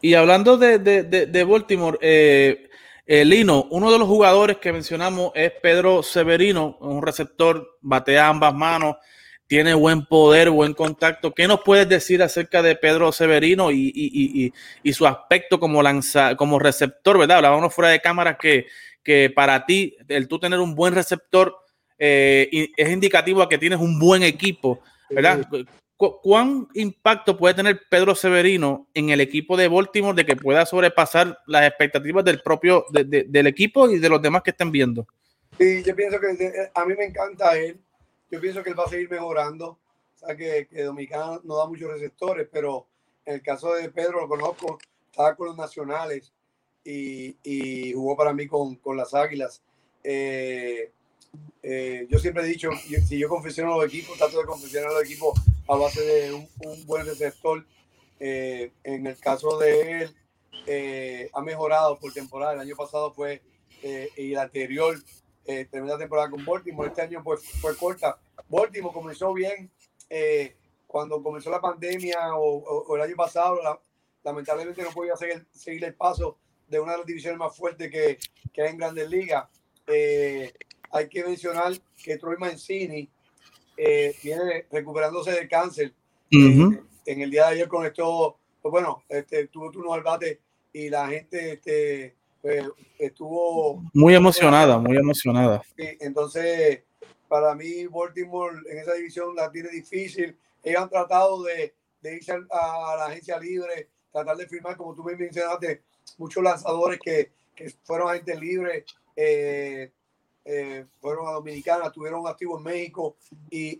Y 0.00 0.14
hablando 0.14 0.56
de, 0.56 0.78
de, 0.78 1.02
de 1.02 1.44
Baltimore, 1.44 1.98
eh, 2.00 2.70
eh, 3.12 3.24
Lino, 3.24 3.66
uno 3.70 3.90
de 3.90 3.98
los 3.98 4.06
jugadores 4.06 4.58
que 4.58 4.72
mencionamos 4.72 5.32
es 5.34 5.50
Pedro 5.60 6.00
Severino, 6.00 6.76
un 6.78 7.02
receptor, 7.02 7.76
batea 7.80 8.28
ambas 8.28 8.54
manos, 8.54 8.98
tiene 9.48 9.74
buen 9.74 10.06
poder, 10.06 10.48
buen 10.50 10.74
contacto. 10.74 11.34
¿Qué 11.34 11.48
nos 11.48 11.62
puedes 11.62 11.88
decir 11.88 12.22
acerca 12.22 12.62
de 12.62 12.76
Pedro 12.76 13.10
Severino 13.10 13.72
y, 13.72 14.52
su 14.92 15.08
aspecto 15.08 15.58
como, 15.58 15.82
lanza, 15.82 16.36
como 16.36 16.60
receptor, 16.60 17.18
verdad? 17.18 17.38
Hablábamos 17.38 17.74
fuera 17.74 17.90
de 17.90 18.00
cámara 18.00 18.38
que, 18.38 18.68
que 19.02 19.30
para 19.30 19.66
ti, 19.66 19.96
el 20.08 20.28
tú 20.28 20.38
tener 20.38 20.58
un 20.58 20.74
buen 20.74 20.94
receptor 20.94 21.56
eh, 21.98 22.68
es 22.76 22.88
indicativo 22.88 23.42
a 23.42 23.48
que 23.48 23.58
tienes 23.58 23.78
un 23.78 23.98
buen 23.98 24.22
equipo, 24.22 24.80
¿verdad? 25.10 25.46
¿Cuán 25.96 26.66
impacto 26.72 27.36
puede 27.36 27.52
tener 27.52 27.82
Pedro 27.90 28.14
Severino 28.14 28.88
en 28.94 29.10
el 29.10 29.20
equipo 29.20 29.54
de 29.54 29.68
Baltimore 29.68 30.16
de 30.16 30.24
que 30.24 30.34
pueda 30.34 30.64
sobrepasar 30.64 31.38
las 31.46 31.66
expectativas 31.66 32.24
del 32.24 32.40
propio 32.40 32.86
del 32.90 33.46
equipo 33.46 33.90
y 33.90 33.98
de 33.98 34.08
los 34.08 34.22
demás 34.22 34.42
que 34.42 34.50
estén 34.50 34.72
viendo? 34.72 35.06
Sí, 35.58 35.82
yo 35.84 35.94
pienso 35.94 36.18
que 36.18 36.70
a 36.74 36.84
mí 36.86 36.94
me 36.96 37.04
encanta 37.04 37.54
él. 37.58 37.78
Yo 38.30 38.40
pienso 38.40 38.62
que 38.62 38.70
él 38.70 38.78
va 38.78 38.84
a 38.84 38.88
seguir 38.88 39.10
mejorando. 39.10 39.78
O 40.14 40.26
sea, 40.26 40.34
que, 40.34 40.68
que 40.70 40.84
Dominicana 40.84 41.38
no 41.44 41.56
da 41.58 41.66
muchos 41.66 41.90
receptores, 41.90 42.48
pero 42.50 42.86
en 43.26 43.34
el 43.34 43.42
caso 43.42 43.74
de 43.74 43.90
Pedro 43.90 44.22
lo 44.22 44.28
conozco, 44.28 44.78
estaba 45.10 45.34
con 45.34 45.48
los 45.48 45.56
nacionales 45.58 46.32
y, 46.84 47.36
y 47.42 47.92
jugó 47.92 48.16
para 48.16 48.32
mí 48.32 48.46
con, 48.46 48.76
con 48.76 48.96
las 48.96 49.14
Águilas. 49.14 49.62
Eh, 50.02 50.92
eh, 51.62 52.06
yo 52.08 52.18
siempre 52.18 52.42
he 52.42 52.46
dicho, 52.46 52.70
si 53.06 53.18
yo 53.18 53.28
confesiono 53.28 53.76
los 53.76 53.86
equipos, 53.86 54.18
trato 54.18 54.38
de 54.38 54.46
confesionar 54.46 54.92
los 54.92 55.04
equipos 55.04 55.38
a 55.68 55.76
base 55.76 56.00
de 56.00 56.32
un, 56.32 56.86
buen 56.86 57.06
receptor. 57.06 57.64
Eh, 58.18 58.72
en 58.84 59.06
el 59.06 59.18
caso 59.18 59.58
de 59.58 60.02
él, 60.02 60.16
eh, 60.66 61.30
ha 61.32 61.40
mejorado 61.40 61.98
por 61.98 62.12
temporada. 62.12 62.54
El 62.54 62.60
año 62.60 62.76
pasado 62.76 63.12
fue, 63.12 63.42
y 63.82 64.32
el 64.32 64.38
anterior, 64.38 64.98
tremenda 65.44 65.98
temporada 65.98 66.30
con 66.30 66.44
Baltimore. 66.44 66.88
Este 66.88 67.02
año 67.02 67.22
pues, 67.22 67.42
fue 67.60 67.76
corta. 67.76 68.18
Baltimore 68.48 68.94
comenzó 68.94 69.32
bien 69.32 69.70
cuando 70.86 71.22
comenzó 71.22 71.50
la 71.50 71.60
pandemia 71.60 72.36
o, 72.36 72.94
el 72.96 73.02
año 73.02 73.16
pasado. 73.16 73.80
lamentablemente 74.22 74.82
no 74.82 74.90
podía 74.90 75.16
seguir, 75.16 75.46
seguir, 75.52 75.84
el 75.84 75.94
paso 75.94 76.36
de 76.70 76.80
una 76.80 76.92
de 76.92 76.98
las 76.98 77.06
divisiones 77.06 77.38
más 77.38 77.56
fuertes 77.56 77.90
que, 77.90 78.18
que 78.52 78.62
hay 78.62 78.70
en 78.70 78.78
Grandes 78.78 79.10
Ligas. 79.10 79.48
hay 79.86 81.08
que 81.08 81.24
mencionar 81.24 81.72
que 82.02 82.16
Troy 82.16 82.36
Mancini 82.38 83.10
eh, 83.76 84.14
viene 84.22 84.66
recuperándose 84.70 85.32
de 85.32 85.48
cáncer. 85.48 85.94
Eh, 86.30 86.80
en 87.06 87.20
el 87.22 87.30
día 87.30 87.46
de 87.46 87.54
ayer 87.54 87.68
conectó, 87.68 88.36
pues 88.60 88.70
bueno, 88.70 89.02
este, 89.08 89.48
tuvo 89.48 89.70
turno 89.70 89.94
al 89.94 90.02
bate 90.02 90.40
y 90.72 90.90
la 90.90 91.08
gente 91.08 91.54
este, 91.54 92.14
pues, 92.42 92.66
estuvo... 92.98 93.82
Muy 93.94 94.14
emocionada, 94.14 94.78
muy 94.78 94.98
emocionada. 94.98 95.62
entonces, 95.76 96.82
para 97.26 97.54
mí, 97.54 97.86
Baltimore 97.86 98.58
en 98.68 98.78
esa 98.78 98.94
división 98.94 99.34
la 99.34 99.50
tiene 99.50 99.70
difícil. 99.70 100.36
Ellos 100.62 100.82
han 100.82 100.90
tratado 100.90 101.42
de, 101.42 101.74
de 102.02 102.16
irse 102.16 102.32
a, 102.32 102.96
la 102.98 103.06
agencia 103.06 103.38
libre, 103.38 103.88
tratar 104.12 104.36
de 104.36 104.46
firmar, 104.46 104.76
como 104.76 104.94
tú 104.94 105.02
me 105.02 105.16
mencionaste, 105.16 105.82
muchos 106.20 106.42
lanzadores 106.44 107.00
que, 107.00 107.32
que 107.56 107.70
fueron 107.82 108.10
agentes 108.10 108.38
libres. 108.38 108.84
Eh, 109.16 109.90
eh, 110.44 110.86
fueron 111.00 111.28
a 111.28 111.32
Dominicana, 111.32 111.92
tuvieron 111.92 112.26
activo 112.26 112.56
en 112.56 112.64
México 112.64 113.16
y, 113.50 113.78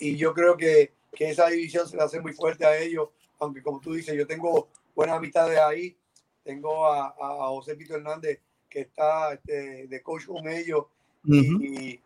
y, 0.00 0.16
yo 0.16 0.32
creo 0.32 0.56
que, 0.56 0.94
que, 1.12 1.30
esa 1.30 1.48
división 1.48 1.86
se 1.86 1.96
le 1.96 2.02
hace 2.02 2.18
muy 2.20 2.32
fuerte 2.32 2.64
a 2.64 2.78
ellos, 2.78 3.10
aunque 3.38 3.62
como 3.62 3.78
tú 3.78 3.92
dices, 3.92 4.16
yo 4.16 4.26
tengo 4.26 4.68
buenas 4.94 5.18
amistades 5.18 5.58
ahí, 5.58 5.96
tengo 6.42 6.86
a, 6.86 7.08
a 7.08 7.48
José 7.48 7.76
Pito 7.76 7.94
Hernández 7.94 8.40
que 8.70 8.80
está 8.80 9.34
este, 9.34 9.86
de 9.86 10.02
coach 10.02 10.26
con 10.26 10.48
ellos, 10.48 10.86
y, 11.24 12.00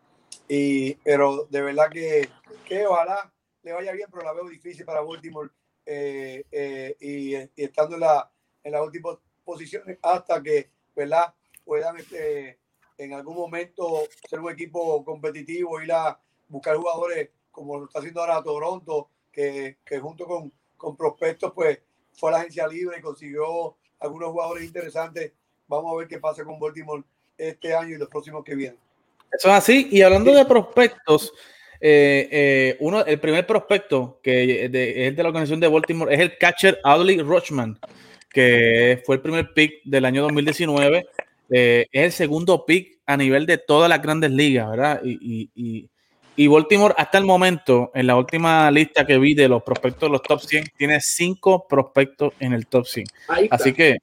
y, 0.49 0.93
pero 0.95 1.47
de 1.49 1.61
verdad 1.61 1.89
que, 1.89 2.27
que 2.65 2.85
ojalá 2.85 3.31
le 3.63 3.71
vaya 3.71 3.93
bien, 3.93 4.09
pero 4.11 4.23
la 4.23 4.33
veo 4.33 4.49
difícil 4.49 4.85
para 4.85 5.01
Baltimore 5.01 5.49
eh, 5.85 6.43
eh, 6.51 6.95
y, 6.99 7.35
estando 7.61 7.95
en 7.95 8.01
la, 8.01 8.31
en 8.63 8.71
las 8.71 8.81
últimas 8.81 9.17
posiciones 9.43 9.97
hasta 10.01 10.41
que 10.41 10.69
¿verdad? 10.95 11.33
puedan 11.65 11.97
este, 11.97 12.59
en 12.97 13.13
algún 13.13 13.35
momento 13.35 14.03
ser 14.29 14.39
un 14.39 14.51
equipo 14.51 15.03
competitivo, 15.03 15.81
ir 15.81 15.91
a 15.91 16.19
buscar 16.47 16.75
jugadores 16.75 17.29
como 17.51 17.77
lo 17.77 17.85
está 17.85 17.99
haciendo 17.99 18.21
ahora 18.21 18.41
Toronto, 18.41 19.09
que, 19.31 19.77
que 19.85 19.99
junto 19.99 20.25
con, 20.25 20.51
con 20.75 20.97
prospectos, 20.97 21.51
pues 21.53 21.79
fue 22.13 22.29
a 22.29 22.33
la 22.33 22.37
agencia 22.39 22.67
libre 22.67 22.97
y 22.97 23.01
consiguió 23.01 23.75
algunos 23.99 24.29
jugadores 24.31 24.65
interesantes. 24.65 25.31
Vamos 25.67 25.93
a 25.93 25.97
ver 25.97 26.07
qué 26.07 26.19
pasa 26.19 26.43
con 26.43 26.59
Baltimore 26.59 27.03
este 27.37 27.73
año 27.73 27.95
y 27.95 27.97
los 27.97 28.09
próximos 28.09 28.43
que 28.43 28.55
vienen. 28.55 28.79
Eso 29.31 29.49
es 29.49 29.55
así. 29.55 29.87
Y 29.91 30.01
hablando 30.01 30.33
de 30.33 30.45
prospectos, 30.45 31.33
eh, 31.79 32.27
eh, 32.31 32.77
uno, 32.79 33.03
el 33.05 33.19
primer 33.19 33.45
prospecto 33.45 34.19
que 34.21 34.65
es 34.65 34.71
de 34.71 35.13
la 35.17 35.29
organización 35.29 35.59
de 35.59 35.67
Baltimore 35.67 36.13
es 36.13 36.19
el 36.19 36.37
catcher 36.37 36.79
Adley 36.83 37.21
Rochman, 37.21 37.79
que 38.33 39.01
fue 39.05 39.15
el 39.15 39.21
primer 39.21 39.53
pick 39.53 39.83
del 39.85 40.03
año 40.03 40.23
2019 40.23 41.05
eh, 41.49 41.87
es 41.91 42.03
el 42.05 42.11
segundo 42.11 42.65
pick 42.65 42.99
a 43.05 43.15
nivel 43.15 43.45
de 43.45 43.59
todas 43.59 43.87
las 43.87 44.01
grandes 44.01 44.31
ligas, 44.31 44.69
¿verdad? 44.69 45.01
Y, 45.03 45.49
y, 45.53 45.89
y, 46.35 46.47
Baltimore 46.47 46.95
hasta 46.97 47.19
el 47.19 47.25
momento, 47.25 47.91
en 47.93 48.07
la 48.07 48.15
última 48.15 48.71
lista 48.71 49.05
que 49.05 49.19
vi 49.19 49.35
de 49.35 49.47
los 49.47 49.61
prospectos 49.61 50.09
de 50.09 50.13
los 50.13 50.23
top 50.23 50.41
100, 50.41 50.65
tiene 50.75 50.99
cinco 50.99 51.67
prospectos 51.67 52.33
en 52.39 52.53
el 52.53 52.65
top 52.65 52.87
100. 52.87 53.05
Así 53.51 53.73
que 53.73 53.97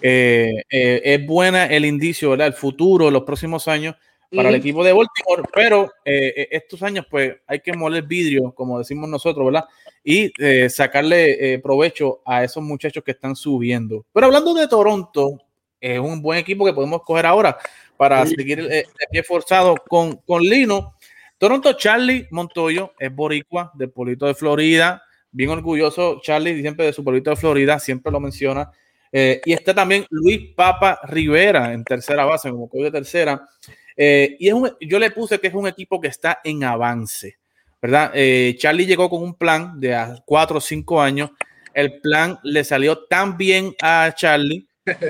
eh, 0.00 0.62
eh, 0.70 1.00
es 1.04 1.26
buena 1.26 1.66
el 1.66 1.84
indicio, 1.84 2.30
¿verdad? 2.30 2.48
El 2.48 2.52
futuro, 2.52 3.10
los 3.10 3.24
próximos 3.24 3.66
años 3.66 3.96
para 4.34 4.48
el 4.48 4.54
equipo 4.54 4.82
de 4.82 4.92
Baltimore, 4.92 5.42
pero 5.54 5.90
estos 6.04 6.82
años 6.82 7.06
pues 7.10 7.36
hay 7.46 7.60
que 7.60 7.72
moler 7.72 8.04
vidrio, 8.04 8.52
como 8.52 8.78
decimos 8.78 9.08
nosotros, 9.08 9.46
¿verdad? 9.46 9.64
Y 10.02 10.32
sacarle 10.68 11.58
provecho 11.62 12.22
a 12.24 12.44
esos 12.44 12.62
muchachos 12.62 13.04
que 13.04 13.12
están 13.12 13.36
subiendo. 13.36 14.04
Pero 14.12 14.26
hablando 14.26 14.54
de 14.54 14.68
Toronto, 14.68 15.38
es 15.82 15.98
un 15.98 16.22
buen 16.22 16.38
equipo 16.38 16.64
que 16.64 16.72
podemos 16.72 17.02
coger 17.02 17.26
ahora 17.26 17.58
para 17.96 18.24
seguir 18.24 18.60
el, 18.60 18.84
pie 19.10 19.22
forzado 19.22 19.76
con, 19.88 20.16
con 20.18 20.42
Lino. 20.42 20.94
Toronto 21.38 21.72
Charlie 21.72 22.28
Montoyo 22.30 22.92
es 22.98 23.14
boricua 23.14 23.72
del 23.74 23.90
pueblito 23.90 24.26
de 24.26 24.34
Florida, 24.34 25.02
bien 25.32 25.50
orgulloso 25.50 26.20
Charlie 26.22 26.60
siempre 26.60 26.86
de 26.86 26.92
su 26.92 27.02
pueblito 27.02 27.30
de 27.30 27.36
Florida, 27.36 27.80
siempre 27.80 28.12
lo 28.12 28.20
menciona. 28.20 28.70
Eh, 29.10 29.40
y 29.44 29.52
está 29.52 29.74
también 29.74 30.06
Luis 30.08 30.54
Papa 30.54 31.00
Rivera 31.02 31.72
en 31.72 31.84
tercera 31.84 32.24
base, 32.24 32.48
como 32.50 32.68
coach 32.68 32.84
de 32.84 32.90
tercera. 32.92 33.46
Eh, 33.96 34.36
y 34.38 34.48
es 34.48 34.54
un, 34.54 34.70
yo 34.80 34.98
le 34.98 35.10
puse 35.10 35.38
que 35.38 35.48
es 35.48 35.54
un 35.54 35.66
equipo 35.66 36.00
que 36.00 36.08
está 36.08 36.40
en 36.44 36.64
avance, 36.64 37.38
¿verdad? 37.80 38.12
Eh, 38.14 38.54
Charlie 38.58 38.86
llegó 38.86 39.10
con 39.10 39.22
un 39.22 39.34
plan 39.34 39.78
de 39.78 39.94
a 39.94 40.22
cuatro 40.24 40.58
o 40.58 40.60
cinco 40.60 41.00
años. 41.00 41.30
El 41.74 42.00
plan 42.00 42.38
le 42.42 42.64
salió 42.64 43.04
tan 43.04 43.36
bien 43.36 43.74
a 43.82 44.12
Charlie 44.14 44.66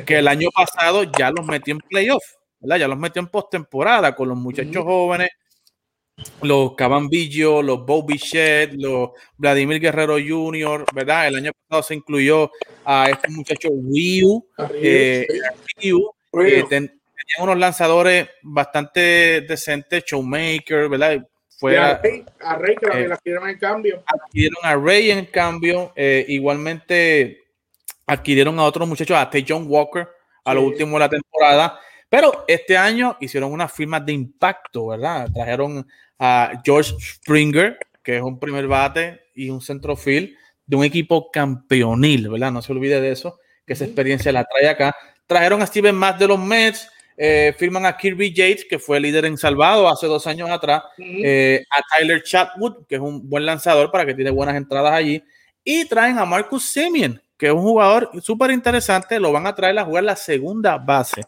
que 0.06 0.18
el 0.18 0.28
año 0.28 0.48
pasado 0.54 1.04
ya 1.04 1.30
los 1.30 1.46
metió 1.46 1.72
en 1.72 1.80
playoff, 1.80 2.22
¿verdad? 2.60 2.78
Ya 2.78 2.88
los 2.88 2.98
metió 2.98 3.20
en 3.20 3.28
postemporada 3.28 4.14
con 4.14 4.28
los 4.28 4.38
muchachos 4.38 4.84
jóvenes, 4.84 5.30
los 6.42 6.74
Cabambillo, 6.74 7.62
los 7.62 7.84
Bobby 7.84 8.16
Shed, 8.16 8.74
los 8.74 9.10
Vladimir 9.36 9.80
Guerrero 9.80 10.14
Jr., 10.14 10.84
¿verdad? 10.94 11.28
El 11.28 11.36
año 11.36 11.52
pasado 11.66 11.82
se 11.82 11.94
incluyó 11.94 12.50
a 12.84 13.08
este 13.10 13.28
muchacho 13.30 13.68
Ryu, 13.70 14.46
eh, 14.74 15.26
eh, 16.32 16.90
tenían 17.26 17.49
unos 17.49 17.59
lanzadores 17.59 18.29
bastante 18.43 19.43
decentes, 19.43 20.05
Showmaker, 20.05 20.88
¿verdad? 20.88 21.26
Fue 21.59 21.79
a, 21.79 21.99
Rey, 21.99 22.25
que 22.76 22.87
eh, 22.87 23.12
adquirieron 23.12 23.49
en 23.49 23.59
cambio. 23.59 24.02
Adquirieron 24.07 24.59
a 24.64 24.76
Rey 24.76 25.11
en 25.11 25.26
cambio. 25.26 25.93
igualmente 25.97 27.43
adquirieron 28.07 28.59
a 28.59 28.64
otros 28.64 28.88
muchachos, 28.88 29.17
a 29.17 29.31
John 29.47 29.67
Walker, 29.69 30.09
a 30.45 30.55
lo 30.55 30.62
último 30.62 30.95
de 30.95 31.00
la 31.00 31.09
temporada. 31.09 31.79
Pero 32.09 32.45
este 32.47 32.76
año 32.76 33.17
hicieron 33.21 33.52
unas 33.52 33.73
firmas 33.73 34.05
de 34.05 34.12
impacto, 34.12 34.88
¿verdad? 34.88 35.29
Trajeron 35.33 35.87
a 36.19 36.61
George 36.64 36.95
Springer, 37.00 37.79
que 38.02 38.17
es 38.17 38.23
un 38.23 38.38
primer 38.38 38.67
bate 38.67 39.23
y 39.35 39.49
un 39.49 39.61
centrofield. 39.61 40.37
de 40.64 40.76
un 40.76 40.85
equipo 40.85 41.31
campeonil, 41.31 42.29
¿verdad? 42.29 42.52
No 42.52 42.62
se 42.62 42.73
olvide 42.73 43.00
de 43.00 43.11
eso, 43.11 43.41
que 43.67 43.73
esa 43.73 43.85
experiencia 43.85 44.31
la 44.31 44.45
trae 44.45 44.69
acá. 44.69 44.95
Trajeron 45.26 45.61
a 45.61 45.67
Steven 45.67 45.95
Matt 45.95 46.19
de 46.19 46.29
los 46.29 46.38
Mets, 46.38 46.88
eh, 47.16 47.54
firman 47.59 47.87
a 47.87 47.97
Kirby 47.97 48.33
Yates, 48.33 48.64
que 48.64 48.78
fue 48.78 49.00
líder 49.00 49.25
en 49.26 49.37
salvado 49.37 49.88
hace 49.88 50.07
dos 50.07 50.26
años 50.26 50.50
atrás, 50.50 50.83
eh, 50.99 51.64
a 51.71 51.81
Tyler 51.83 52.23
Chatwood, 52.23 52.87
que 52.87 52.97
es 52.97 53.00
un 53.00 53.28
buen 53.28 53.45
lanzador 53.45 53.90
para 53.90 54.07
que 54.07 54.14
tiene 54.14 54.31
buenas 54.31 54.57
entradas 54.57 54.92
allí, 54.92 55.23
y 55.64 55.85
traen 55.85 56.19
a 56.19 56.25
Marcus 56.25 56.64
Semien, 56.64 57.21
que 57.37 57.47
es 57.47 57.52
un 57.52 57.62
jugador 57.62 58.11
súper 58.23 58.50
interesante, 58.50 59.19
lo 59.21 59.33
van 59.33 59.47
a 59.47 59.54
traer 59.54 59.78
a 59.78 59.85
jugar 59.85 60.04
la 60.04 60.16
segunda 60.16 60.78
base. 60.78 61.23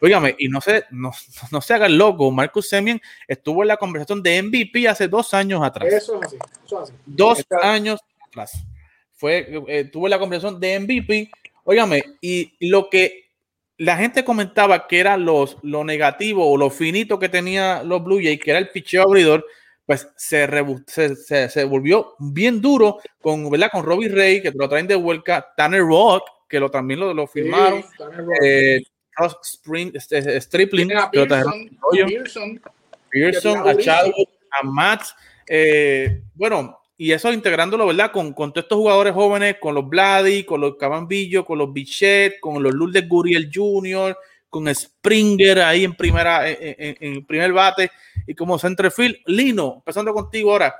Óigame, 0.00 0.34
y 0.38 0.48
no 0.48 0.60
se, 0.60 0.84
no, 0.90 1.12
no 1.50 1.60
se 1.60 1.74
hagan 1.74 1.96
loco, 1.96 2.30
Marcus 2.30 2.68
Semien 2.68 3.00
estuvo 3.28 3.62
en 3.62 3.68
la 3.68 3.76
conversación 3.76 4.22
de 4.22 4.42
MVP 4.42 4.88
hace 4.88 5.08
dos 5.08 5.32
años 5.34 5.62
atrás. 5.62 5.92
Eso 5.92 6.18
es 6.20 6.26
así, 6.26 6.36
eso 6.66 6.82
es 6.82 6.90
así. 6.90 6.98
Dos 7.06 7.44
años 7.62 8.00
atrás. 8.26 8.64
Fue, 9.12 9.62
eh, 9.68 9.84
tuvo 9.84 10.08
la 10.08 10.18
conversación 10.18 10.58
de 10.58 10.80
MVP. 10.80 11.30
Óigame, 11.64 12.02
y 12.20 12.54
lo 12.68 12.90
que 12.90 13.31
la 13.78 13.96
gente 13.96 14.24
comentaba 14.24 14.86
que 14.86 15.00
era 15.00 15.16
los, 15.16 15.56
lo 15.62 15.84
negativo 15.84 16.50
o 16.50 16.56
lo 16.56 16.70
finito 16.70 17.18
que 17.18 17.28
tenía 17.28 17.82
los 17.82 18.02
Blue 18.02 18.20
Jays, 18.22 18.40
que 18.40 18.50
era 18.50 18.58
el 18.58 18.68
picheo 18.68 19.02
abridor, 19.02 19.44
pues 19.86 20.08
se, 20.16 20.46
se, 21.16 21.48
se, 21.48 21.64
volvió 21.64 22.14
bien 22.18 22.60
duro 22.60 23.00
con, 23.20 23.50
¿verdad? 23.50 23.70
con 23.72 23.84
Robbie 23.84 24.08
Ray, 24.08 24.42
que 24.42 24.52
lo 24.54 24.68
traen 24.68 24.86
de 24.86 24.94
vuelta, 24.94 25.52
Tanner 25.56 25.82
Rock, 25.82 26.24
que 26.48 26.60
lo, 26.60 26.70
también 26.70 27.00
lo, 27.00 27.12
lo 27.12 27.26
firmaron, 27.26 27.82
sí, 27.82 27.88
eh, 28.44 28.82
Spring, 29.42 29.90
este, 29.94 30.40
Stripling, 30.40 30.88
Pearson, 31.12 32.60
Pearson, 33.10 33.68
a 33.68 33.76
Chadwick, 33.76 34.28
a 34.50 34.64
Matt, 34.64 35.02
eh, 35.46 36.22
bueno, 36.34 36.81
y 36.96 37.12
eso 37.12 37.32
integrándolo, 37.32 37.86
¿verdad? 37.86 38.12
Con, 38.12 38.32
con 38.32 38.52
todos 38.52 38.64
estos 38.64 38.78
jugadores 38.78 39.14
jóvenes, 39.14 39.56
con 39.60 39.74
los 39.74 39.88
Vladi, 39.88 40.44
con 40.44 40.60
los 40.60 40.76
Cabambillo, 40.76 41.44
con 41.44 41.58
los 41.58 41.72
Bichet, 41.72 42.38
con 42.40 42.62
los 42.62 42.72
Lourdes 42.72 43.08
Guriel 43.08 43.50
Jr., 43.52 44.16
con 44.48 44.72
Springer 44.72 45.60
ahí 45.60 45.84
en 45.84 45.96
primera, 45.96 46.46
en, 46.48 46.96
en, 47.00 47.26
primer 47.26 47.54
bate 47.54 47.90
y 48.26 48.34
como 48.34 48.58
centerfield. 48.58 49.16
Lino, 49.24 49.76
empezando 49.76 50.12
contigo 50.12 50.52
ahora, 50.52 50.74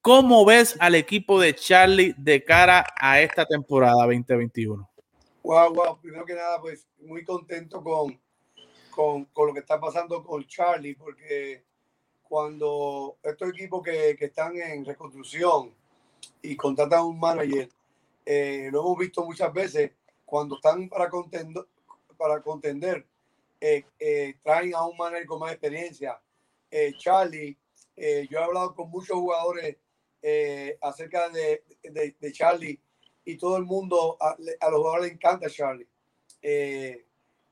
¿cómo 0.00 0.44
ves 0.44 0.76
al 0.80 0.96
equipo 0.96 1.40
de 1.40 1.54
Charlie 1.54 2.12
de 2.18 2.42
cara 2.42 2.84
a 3.00 3.20
esta 3.20 3.46
temporada 3.46 4.04
2021? 4.06 4.90
Wow, 5.44 5.74
wow, 5.74 6.00
primero 6.00 6.24
que 6.24 6.34
nada, 6.34 6.60
pues 6.60 6.88
muy 6.98 7.22
contento 7.22 7.82
con, 7.84 8.20
con, 8.90 9.26
con 9.26 9.46
lo 9.46 9.54
que 9.54 9.60
está 9.60 9.78
pasando 9.78 10.24
con 10.24 10.44
Charlie, 10.46 10.96
porque 10.96 11.64
cuando 12.34 13.16
estos 13.22 13.50
equipos 13.50 13.80
que, 13.80 14.16
que 14.18 14.24
están 14.24 14.56
en 14.56 14.84
reconstrucción 14.84 15.72
y 16.42 16.56
contratan 16.56 16.98
a 16.98 17.04
un 17.04 17.20
manager, 17.20 17.68
eh, 18.26 18.70
lo 18.72 18.80
hemos 18.80 18.98
visto 18.98 19.24
muchas 19.24 19.52
veces, 19.52 19.92
cuando 20.24 20.56
están 20.56 20.88
para 20.88 21.08
contender, 21.08 21.64
para 22.16 22.42
contender 22.42 23.06
eh, 23.60 23.84
eh, 24.00 24.34
traen 24.42 24.74
a 24.74 24.84
un 24.84 24.96
manager 24.96 25.26
con 25.26 25.38
más 25.38 25.52
experiencia. 25.52 26.20
Charlie, 26.98 27.56
yo 27.96 28.38
he 28.40 28.42
hablado 28.42 28.74
con 28.74 28.90
muchos 28.90 29.16
jugadores 29.16 29.76
acerca 30.80 31.28
de, 31.28 31.62
de, 31.84 32.16
de, 32.18 32.32
Charlie 32.32 32.80
y 33.24 33.36
todo 33.36 33.58
el 33.58 33.64
mundo, 33.64 34.16
a, 34.20 34.30
a 34.58 34.70
los 34.70 34.80
jugadores 34.80 35.04
les 35.04 35.12
encanta 35.12 35.48
Charlie 35.48 35.86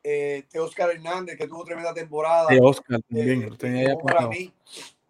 eh, 0.03 0.45
Oscar 0.59 0.91
Hernández, 0.91 1.37
que 1.37 1.47
tuvo 1.47 1.65
tremenda 1.65 1.95
temporada. 1.95 2.49
De 2.49 2.61
Oscar 2.61 3.01
también, 3.03 3.45
eh, 3.45 3.57
tenía 3.57 3.97
para 3.97 4.27
mí. 4.27 4.53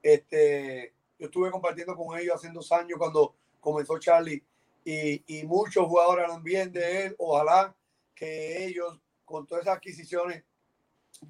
Este, 0.02 0.92
yo 1.18 1.26
estuve 1.26 1.50
compartiendo 1.50 1.94
con 1.96 2.18
ellos 2.18 2.34
hace 2.34 2.50
dos 2.50 2.70
años 2.72 2.98
cuando 2.98 3.34
comenzó 3.60 3.98
Charlie 3.98 4.42
y, 4.84 5.38
y 5.38 5.44
muchos 5.44 5.86
jugadores 5.86 6.24
hablan 6.24 6.42
bien 6.42 6.72
de 6.72 7.06
él. 7.06 7.14
Ojalá 7.18 7.74
que 8.14 8.66
ellos, 8.66 8.98
con 9.24 9.46
todas 9.46 9.62
esas 9.62 9.76
adquisiciones, 9.76 10.42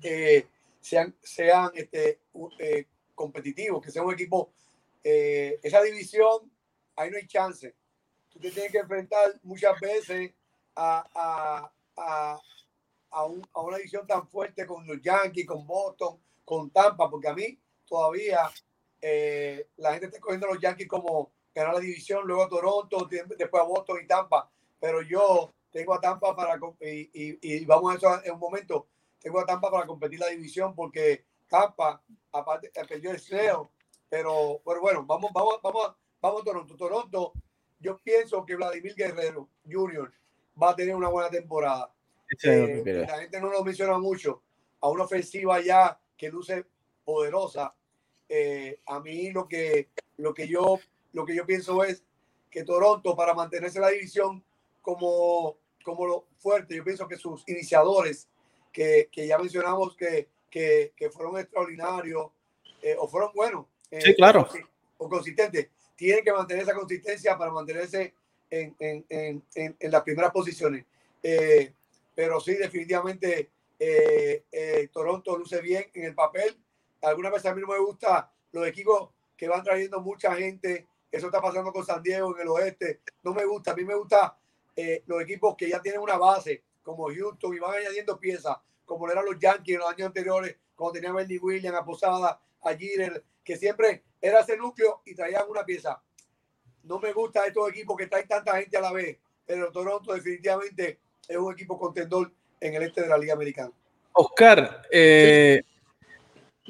eh, 0.02 0.46
sean, 0.80 1.14
sean 1.22 1.70
este, 1.74 2.20
eh, 2.58 2.86
competitivos, 3.14 3.84
que 3.84 3.90
sea 3.90 4.02
un 4.02 4.14
equipo. 4.14 4.50
Eh, 5.04 5.58
esa 5.62 5.82
división, 5.82 6.50
ahí 6.96 7.10
no 7.10 7.16
hay 7.16 7.26
chance. 7.26 7.74
Tú 8.30 8.38
te 8.38 8.50
tienes 8.50 8.72
que 8.72 8.78
enfrentar 8.78 9.38
muchas 9.42 9.78
veces 9.78 10.32
a, 10.74 11.04
a, 11.14 11.72
a 11.96 12.40
a, 13.12 13.24
un, 13.24 13.46
a, 13.52 13.60
una 13.60 13.76
edición 13.76 14.06
tan 14.06 14.26
fuerte 14.28 14.66
con 14.66 14.86
los 14.86 15.00
Yankees, 15.00 15.46
con 15.46 15.66
Boston, 15.66 16.18
con 16.44 16.70
Tampa, 16.70 17.08
porque 17.08 17.28
a 17.28 17.34
mí 17.34 17.58
todavía 17.86 18.50
eh, 19.00 19.68
la 19.76 19.92
gente 19.92 20.06
está 20.06 20.20
cogiendo 20.20 20.46
a 20.46 20.54
los 20.54 20.60
Yankees 20.60 20.88
como 20.88 21.32
ganar 21.54 21.74
la 21.74 21.80
división, 21.80 22.26
luego 22.26 22.42
a 22.44 22.48
Toronto, 22.48 23.08
después 23.08 23.62
a 23.62 23.66
Boston 23.66 23.98
y 24.02 24.06
Tampa, 24.06 24.50
pero 24.80 25.02
yo 25.02 25.52
tengo 25.70 25.94
a 25.94 26.00
Tampa 26.00 26.34
para, 26.34 26.58
y, 26.80 27.10
y, 27.12 27.38
y 27.42 27.64
vamos 27.64 27.92
a 27.92 27.96
eso 27.96 28.24
en 28.24 28.32
un 28.32 28.40
momento, 28.40 28.88
tengo 29.20 29.40
a 29.40 29.46
Tampa 29.46 29.70
para 29.70 29.86
competir 29.86 30.18
la 30.18 30.28
división 30.28 30.74
porque 30.74 31.24
Tampa, 31.48 32.02
aparte, 32.32 32.72
eh, 32.74 32.84
perdió 32.88 33.10
el 33.10 33.20
SEO, 33.20 33.70
pero, 34.08 34.62
pero 34.64 34.80
bueno, 34.80 35.04
vamos, 35.04 35.30
vamos, 35.34 35.60
vamos, 35.62 35.94
vamos 36.20 36.40
a 36.40 36.44
Toronto. 36.44 36.76
Toronto, 36.76 37.32
yo 37.78 37.98
pienso 37.98 38.44
que 38.46 38.56
Vladimir 38.56 38.94
Guerrero 38.94 39.48
Jr. 39.70 40.12
va 40.60 40.70
a 40.70 40.76
tener 40.76 40.94
una 40.94 41.08
buena 41.08 41.28
temporada. 41.28 41.92
Eh, 42.42 42.82
la 42.84 43.18
gente 43.18 43.40
no 43.40 43.50
lo 43.50 43.64
menciona 43.64 43.98
mucho. 43.98 44.42
A 44.80 44.88
una 44.88 45.04
ofensiva 45.04 45.60
ya 45.60 45.98
que 46.16 46.28
luce 46.28 46.64
poderosa. 47.04 47.74
Eh, 48.28 48.80
a 48.86 49.00
mí 49.00 49.30
lo 49.30 49.46
que, 49.46 49.90
lo, 50.16 50.32
que 50.32 50.48
yo, 50.48 50.80
lo 51.12 51.24
que 51.24 51.34
yo 51.34 51.44
pienso 51.44 51.84
es 51.84 52.02
que 52.50 52.64
Toronto, 52.64 53.14
para 53.14 53.34
mantenerse 53.34 53.80
la 53.80 53.90
división 53.90 54.42
como, 54.80 55.56
como 55.84 56.06
lo 56.06 56.26
fuerte, 56.38 56.76
yo 56.76 56.84
pienso 56.84 57.06
que 57.08 57.16
sus 57.16 57.46
iniciadores, 57.48 58.28
que, 58.72 59.08
que 59.12 59.26
ya 59.26 59.38
mencionamos 59.38 59.96
que, 59.96 60.28
que, 60.50 60.92
que 60.96 61.10
fueron 61.10 61.38
extraordinarios 61.38 62.30
eh, 62.82 62.96
o 62.98 63.06
fueron 63.06 63.32
buenos, 63.34 63.66
sí, 63.90 64.14
claro. 64.14 64.48
o 64.98 65.08
consistentes, 65.08 65.68
tienen 65.94 66.24
que 66.24 66.32
mantener 66.32 66.62
esa 66.62 66.74
consistencia 66.74 67.36
para 67.36 67.50
mantenerse 67.50 68.14
en, 68.50 68.74
en, 68.78 69.04
en, 69.08 69.42
en 69.78 69.90
las 69.90 70.02
primeras 70.02 70.30
posiciones. 70.30 70.84
Eh, 71.22 71.72
pero 72.14 72.40
sí, 72.40 72.54
definitivamente 72.54 73.50
eh, 73.78 74.44
eh, 74.52 74.88
Toronto 74.92 75.36
luce 75.36 75.60
bien 75.60 75.84
en 75.94 76.04
el 76.04 76.14
papel. 76.14 76.56
Alguna 77.02 77.30
vez 77.30 77.44
a 77.46 77.54
mí 77.54 77.60
no 77.60 77.66
me 77.66 77.78
gusta 77.78 78.32
los 78.52 78.66
equipos 78.66 79.10
que 79.36 79.48
van 79.48 79.64
trayendo 79.64 80.00
mucha 80.00 80.34
gente. 80.36 80.86
Eso 81.10 81.26
está 81.26 81.40
pasando 81.40 81.72
con 81.72 81.84
San 81.84 82.02
Diego 82.02 82.34
en 82.36 82.42
el 82.42 82.48
oeste. 82.48 83.00
No 83.22 83.34
me 83.34 83.44
gusta. 83.44 83.72
A 83.72 83.74
mí 83.74 83.84
me 83.84 83.94
gusta 83.94 84.38
eh, 84.76 85.02
los 85.06 85.20
equipos 85.22 85.56
que 85.56 85.68
ya 85.68 85.82
tienen 85.82 86.00
una 86.00 86.16
base, 86.16 86.62
como 86.82 87.08
Houston, 87.08 87.54
y 87.54 87.58
van 87.58 87.76
añadiendo 87.76 88.18
piezas, 88.18 88.56
como 88.84 89.10
eran 89.10 89.24
los 89.24 89.38
Yankees 89.38 89.74
en 89.74 89.80
los 89.80 89.90
años 89.90 90.06
anteriores, 90.06 90.56
cuando 90.74 90.92
tenían 90.92 91.12
a 91.12 91.16
Wendy 91.16 91.38
Williams, 91.38 91.78
a 91.78 91.84
Posada, 91.84 92.40
a 92.62 92.74
Jeter, 92.74 93.24
que 93.42 93.56
siempre 93.56 94.04
era 94.20 94.40
ese 94.40 94.56
núcleo 94.56 95.02
y 95.04 95.14
traían 95.14 95.48
una 95.48 95.64
pieza. 95.64 96.00
No 96.84 96.98
me 96.98 97.12
gusta 97.12 97.46
estos 97.46 97.68
equipos 97.70 97.96
que 97.96 98.06
traen 98.06 98.28
tanta 98.28 98.58
gente 98.58 98.76
a 98.76 98.80
la 98.80 98.92
vez, 98.92 99.18
pero 99.44 99.70
Toronto 99.70 100.12
definitivamente 100.14 101.00
es 101.28 101.36
un 101.36 101.52
equipo 101.52 101.78
contendor 101.78 102.32
en 102.60 102.74
el 102.74 102.82
este 102.84 103.02
de 103.02 103.08
la 103.08 103.18
Liga 103.18 103.34
Americana. 103.34 103.70
Oscar, 104.12 104.82
eh, 104.90 105.62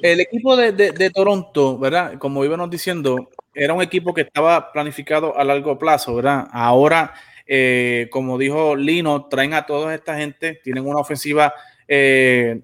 el 0.01 0.19
equipo 0.19 0.55
de, 0.55 0.71
de, 0.71 0.91
de, 0.91 1.09
Toronto, 1.09 1.77
¿verdad? 1.77 2.17
Como 2.17 2.43
íbamos 2.45 2.69
diciendo, 2.69 3.29
era 3.53 3.73
un 3.73 3.81
equipo 3.81 4.13
que 4.13 4.21
estaba 4.21 4.71
planificado 4.71 5.37
a 5.37 5.43
largo 5.43 5.77
plazo, 5.77 6.15
¿verdad? 6.15 6.47
Ahora, 6.51 7.13
eh, 7.45 8.07
como 8.11 8.37
dijo 8.37 8.75
Lino, 8.75 9.25
traen 9.25 9.53
a 9.53 9.65
toda 9.65 9.93
esta 9.93 10.17
gente, 10.17 10.59
tienen 10.63 10.85
una 10.87 10.99
ofensiva 10.99 11.53
eh, 11.87 12.61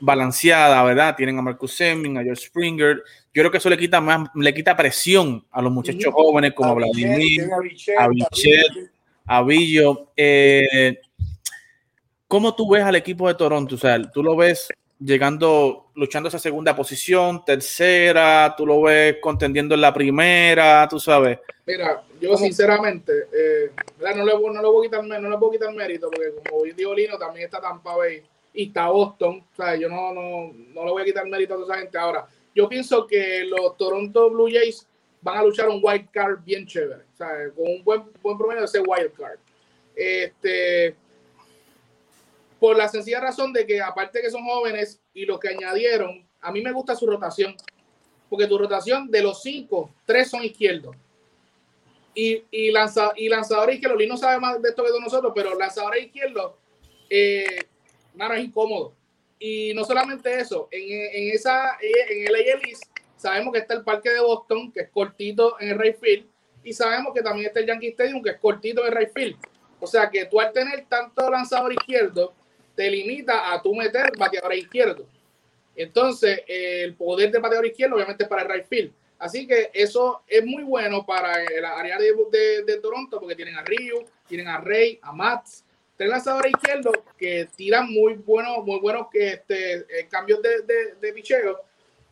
balanceada, 0.00 0.82
¿verdad? 0.84 1.16
Tienen 1.16 1.38
a 1.38 1.42
Marcus 1.42 1.74
Seming, 1.74 2.16
a 2.16 2.22
George 2.22 2.46
Springer. 2.46 3.02
Yo 3.34 3.42
creo 3.42 3.50
que 3.50 3.58
eso 3.58 3.68
le 3.68 3.76
quita 3.76 4.00
más, 4.00 4.28
le 4.34 4.54
quita 4.54 4.76
presión 4.76 5.44
a 5.50 5.60
los 5.60 5.72
muchachos 5.72 6.12
jóvenes 6.14 6.52
como 6.54 6.70
a 6.70 6.74
Vladimir, 6.74 7.48
a 7.98 8.08
Bichet, 8.08 8.90
a 9.26 9.42
Villo. 9.42 10.12
Eh, 10.16 11.00
¿Cómo 12.30 12.54
tú 12.54 12.70
ves 12.70 12.84
al 12.84 12.94
equipo 12.94 13.26
de 13.26 13.34
Toronto? 13.34 13.74
O 13.74 13.78
sea, 13.78 14.00
tú 14.08 14.22
lo 14.22 14.36
ves 14.36 14.68
llegando, 15.00 15.86
luchando 15.96 16.28
esa 16.28 16.38
segunda 16.38 16.76
posición, 16.76 17.44
tercera, 17.44 18.54
tú 18.56 18.64
lo 18.64 18.82
ves 18.82 19.16
contendiendo 19.20 19.74
en 19.74 19.80
la 19.80 19.92
primera, 19.92 20.86
tú 20.88 21.00
sabes. 21.00 21.40
Mira, 21.66 22.04
yo 22.20 22.36
sinceramente, 22.36 23.12
eh, 23.32 23.72
no, 23.98 24.24
le, 24.24 24.32
no, 24.32 24.62
le 24.62 24.68
voy 24.68 24.86
a 24.86 24.88
quitar, 24.88 25.04
no 25.04 25.28
le 25.28 25.38
puedo 25.38 25.50
quitar 25.50 25.74
mérito, 25.74 26.08
porque 26.08 26.32
como 26.48 26.62
dijo 26.62 26.94
Lino, 26.94 27.18
también 27.18 27.46
está 27.46 27.60
Tampa 27.60 27.96
Bay 27.96 28.22
y 28.54 28.68
está 28.68 28.90
Boston, 28.90 29.42
o 29.52 29.56
sea, 29.56 29.74
yo 29.74 29.88
no, 29.88 30.14
no, 30.14 30.52
no 30.72 30.84
le 30.84 30.90
voy 30.92 31.02
a 31.02 31.06
quitar 31.06 31.26
mérito 31.26 31.54
a 31.54 31.56
toda 31.56 31.74
esa 31.74 31.82
gente. 31.82 31.98
Ahora, 31.98 32.28
yo 32.54 32.68
pienso 32.68 33.08
que 33.08 33.44
los 33.44 33.76
Toronto 33.76 34.30
Blue 34.30 34.48
Jays 34.48 34.86
van 35.20 35.38
a 35.38 35.42
luchar 35.42 35.68
un 35.68 35.80
wild 35.82 36.08
card 36.12 36.44
bien 36.44 36.64
chévere, 36.64 37.02
o 37.12 37.16
sea, 37.16 37.50
con 37.56 37.66
un 37.66 37.82
buen, 37.82 38.04
buen 38.22 38.38
promedio 38.38 38.60
de 38.60 38.66
ese 38.66 38.78
wild 38.78 39.14
card. 39.14 39.40
Este 39.96 40.94
por 42.60 42.76
la 42.76 42.88
sencilla 42.88 43.20
razón 43.20 43.52
de 43.52 43.66
que 43.66 43.80
aparte 43.80 44.20
que 44.20 44.30
son 44.30 44.44
jóvenes 44.44 45.00
y 45.14 45.24
los 45.24 45.40
que 45.40 45.48
añadieron, 45.48 46.28
a 46.40 46.52
mí 46.52 46.60
me 46.60 46.72
gusta 46.72 46.94
su 46.94 47.06
rotación, 47.06 47.56
porque 48.28 48.46
tu 48.46 48.58
rotación 48.58 49.10
de 49.10 49.22
los 49.22 49.42
cinco, 49.42 49.90
tres 50.04 50.30
son 50.30 50.44
izquierdos. 50.44 50.94
Y, 52.14 52.44
y, 52.50 52.70
lanza, 52.70 53.12
y 53.16 53.28
lanzador 53.28 53.72
izquierdo, 53.72 53.96
Lino 53.96 54.16
sabe 54.16 54.38
más 54.38 54.60
de 54.60 54.68
esto 54.68 54.84
que 54.84 54.92
de 54.92 55.00
nosotros, 55.00 55.32
pero 55.34 55.58
lanzador 55.58 55.96
izquierdo, 55.96 56.58
eh, 57.08 57.64
nada, 58.14 58.36
es 58.36 58.44
incómodo. 58.44 58.92
Y 59.38 59.72
no 59.74 59.84
solamente 59.84 60.38
eso, 60.38 60.68
en, 60.70 60.82
en 60.82 61.34
esa, 61.34 61.78
en 61.80 62.26
el 62.28 62.34
ALIS 62.34 62.80
sabemos 63.16 63.54
que 63.54 63.60
está 63.60 63.74
el 63.74 63.84
parque 63.84 64.10
de 64.10 64.20
Boston, 64.20 64.70
que 64.70 64.80
es 64.80 64.90
cortito 64.90 65.58
en 65.60 65.70
el 65.70 65.78
right 65.78 65.98
field, 65.98 66.26
y 66.62 66.74
sabemos 66.74 67.14
que 67.14 67.22
también 67.22 67.46
está 67.46 67.60
el 67.60 67.66
Yankee 67.66 67.88
Stadium, 67.88 68.22
que 68.22 68.30
es 68.30 68.38
cortito 68.38 68.82
en 68.82 68.92
el 68.92 68.98
right 68.98 69.12
field. 69.14 69.36
O 69.80 69.86
sea 69.86 70.10
que 70.10 70.26
tú 70.26 70.38
al 70.40 70.52
tener 70.52 70.84
tanto 70.86 71.30
lanzador 71.30 71.72
izquierdo, 71.72 72.34
te 72.74 72.90
limita 72.90 73.52
a 73.52 73.62
tú 73.62 73.74
meter 73.74 74.12
bateador 74.16 74.54
izquierdo. 74.54 75.06
Entonces, 75.76 76.42
el 76.46 76.94
poder 76.94 77.30
de 77.30 77.38
bateador 77.38 77.66
izquierdo 77.66 77.96
obviamente 77.96 78.24
es 78.24 78.28
para 78.28 78.42
el 78.42 78.48
right 78.48 78.66
field. 78.66 78.92
Así 79.18 79.46
que 79.46 79.70
eso 79.74 80.22
es 80.26 80.44
muy 80.44 80.62
bueno 80.62 81.04
para 81.04 81.44
el 81.44 81.64
área 81.64 81.98
de, 81.98 82.14
de, 82.64 82.76
Toronto 82.78 83.20
porque 83.20 83.36
tienen 83.36 83.54
a 83.56 83.62
Ryu, 83.62 84.06
tienen 84.26 84.48
a 84.48 84.58
Rey, 84.58 84.98
a 85.02 85.12
Mats, 85.12 85.62
tres 85.94 86.08
lanzadores 86.08 86.52
izquierdos 86.52 86.96
que 87.18 87.46
tiran 87.54 87.92
muy 87.92 88.14
buenos, 88.14 88.64
muy 88.64 88.80
buenos 88.80 89.08
este, 89.12 89.74
eh, 89.74 90.08
cambios 90.08 90.40
de, 90.40 90.62
de, 90.62 90.94
de 90.98 91.12
picheo 91.12 91.60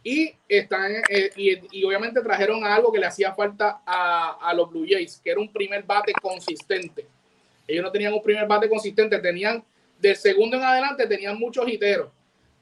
y 0.05 0.35
están 0.47 0.97
eh, 1.09 1.31
y, 1.35 1.81
y, 1.81 1.85
obviamente 1.85 2.21
trajeron 2.21 2.63
algo 2.65 2.93
que 2.93 2.99
le 2.99 3.07
hacía 3.07 3.33
falta 3.35 3.81
a, 3.87 4.39
a, 4.41 4.53
los 4.53 4.71
Blue 4.71 4.87
Jays, 4.89 5.21
que 5.25 5.31
era 5.31 5.41
un 5.41 5.51
primer 5.51 5.83
bate 5.85 6.13
consistente. 6.13 7.07
Ellos 7.67 7.83
no 7.83 7.91
tenían 7.91 8.13
un 8.13 8.23
primer 8.23 8.47
bate 8.47 8.69
consistente, 8.69 9.19
tenían 9.19 9.65
del 9.99 10.17
segundo 10.17 10.57
en 10.57 10.63
adelante 10.63 11.07
tenían 11.07 11.39
muchos 11.39 11.69
hiteros, 11.69 12.11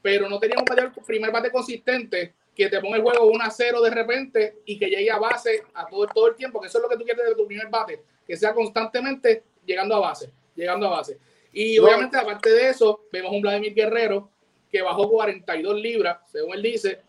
pero 0.03 0.29
no 0.29 0.38
tenían 0.38 0.61
un 0.61 1.05
primer 1.05 1.31
bate 1.31 1.51
consistente 1.51 2.35
que 2.55 2.68
te 2.68 2.81
ponga 2.81 2.96
el 2.96 3.03
juego 3.03 3.27
1 3.27 3.44
a 3.44 3.51
0 3.51 3.83
de 3.83 3.90
repente 3.90 4.57
y 4.64 4.79
que 4.79 4.87
llegue 4.87 5.11
a 5.11 5.18
base 5.18 5.62
a 5.75 5.87
todo, 5.87 6.07
todo 6.07 6.29
el 6.29 6.37
tiempo, 6.37 6.61
que 6.61 6.68
eso 6.68 6.79
es 6.79 6.83
lo 6.83 6.88
que 6.88 6.96
tú 6.96 7.05
quieres 7.05 7.27
de 7.27 7.35
tu 7.35 7.46
primer 7.46 7.68
bate, 7.68 8.03
que 8.27 8.37
sea 8.37 8.55
constantemente 8.55 9.44
llegando 9.66 9.96
a 9.96 10.01
base, 10.01 10.31
llegando 10.55 10.87
a 10.87 10.90
base. 10.90 11.18
Y 11.53 11.79
obviamente, 11.79 12.18
aparte 12.18 12.51
de 12.51 12.68
eso, 12.68 13.05
vemos 13.12 13.33
un 13.33 13.42
Vladimir 13.42 13.75
Guerrero 13.75 14.31
que 14.70 14.83
bajó 14.83 15.09
42 15.11 15.81
libras, 15.81 16.18
según 16.31 16.55
él 16.55 16.62
dice. 16.62 17.01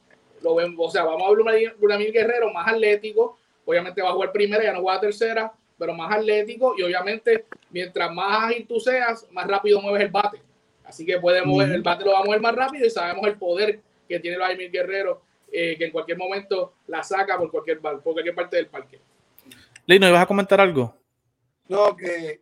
Lo 0.42 0.56
vemos, 0.56 0.76
o 0.80 0.92
sea, 0.92 1.04
vamos 1.04 1.24
a 1.28 1.30
ver 1.32 1.40
un 1.40 1.80
Vladimir 1.80 2.14
Guerrero 2.14 2.52
más 2.54 2.68
atlético. 2.68 3.38
Obviamente 3.66 4.02
va 4.02 4.10
a 4.10 4.14
jugar 4.14 4.32
primera, 4.32 4.64
ya 4.64 4.72
no 4.72 4.82
juega 4.82 5.02
tercera, 5.02 5.52
pero 5.78 5.94
más 5.94 6.16
atlético. 6.16 6.76
Y 6.78 6.84
obviamente, 6.84 7.46
mientras 7.70 8.12
más 8.14 8.46
ágil 8.46 8.68
tú 8.68 8.80
seas, 8.80 9.28
más 9.32 9.48
rápido 9.48 9.82
mueves 9.82 10.04
el 10.04 10.12
bate. 10.12 10.42
Así 10.84 11.06
que 11.06 11.20
puede 11.20 11.44
mover, 11.44 11.72
el 11.72 11.82
bate 11.82 12.06
lo 12.06 12.12
va 12.14 12.20
a 12.20 12.24
mover 12.24 12.42
más 12.42 12.56
rápido 12.56 12.86
y 12.86 12.90
sabemos 12.90 13.28
el 13.28 13.38
poder 13.38 13.82
que 14.08 14.20
tiene 14.20 14.38
Vladimir 14.38 14.72
Guerrero 14.72 15.22
eh, 15.52 15.78
que 15.78 15.86
en 15.86 15.92
cualquier 15.92 16.18
momento 16.18 16.74
la 16.88 17.04
saca 17.04 17.38
por 17.38 17.52
cualquier, 17.52 17.80
por 17.80 18.02
cualquier 18.02 18.36
parte 18.36 18.58
del 18.58 18.68
parque. 18.68 19.00
Lino, 19.86 20.08
¿ibas 20.08 20.24
a 20.24 20.26
comentar 20.26 20.60
algo? 20.60 20.94
No, 21.68 21.96
que, 21.96 22.42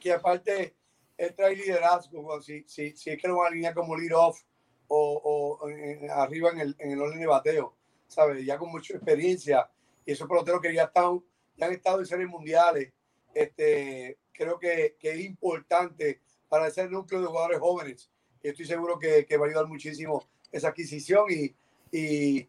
que 0.00 0.12
aparte 0.12 0.74
él 1.16 1.34
trae 1.34 1.54
liderazgo, 1.54 2.40
si, 2.40 2.64
si, 2.66 2.96
si 2.96 3.10
es 3.10 3.20
que 3.20 3.28
lo 3.28 3.38
va 3.38 3.46
a 3.46 3.48
alinear 3.48 3.74
como 3.74 3.96
lead 3.96 4.16
off 4.16 4.40
o, 4.88 5.58
o 5.62 5.68
arriba 6.12 6.50
en 6.50 6.60
el, 6.60 6.76
en 6.78 6.92
el 6.92 7.00
orden 7.00 7.20
de 7.20 7.26
bateo, 7.26 7.74
¿sabes? 8.08 8.44
Ya 8.44 8.58
con 8.58 8.70
mucha 8.70 8.94
experiencia 8.94 9.68
y 10.04 10.12
esos 10.12 10.28
peloteros 10.28 10.60
que 10.60 10.74
ya 10.74 10.84
están, 10.84 11.22
han 11.64 11.72
estado 11.72 12.00
en 12.00 12.06
series 12.06 12.28
mundiales, 12.28 12.92
este, 13.34 14.18
creo 14.32 14.58
que, 14.58 14.96
que 14.98 15.12
es 15.12 15.20
importante 15.20 16.20
para 16.48 16.66
ese 16.68 16.88
núcleo 16.88 17.20
de 17.20 17.26
jugadores 17.26 17.58
jóvenes. 17.58 18.10
Y 18.42 18.48
estoy 18.48 18.66
seguro 18.66 18.98
que, 18.98 19.26
que 19.26 19.36
va 19.36 19.46
a 19.46 19.48
ayudar 19.48 19.66
muchísimo 19.66 20.26
esa 20.50 20.68
adquisición 20.68 21.26
y, 21.30 21.54
y 21.92 22.48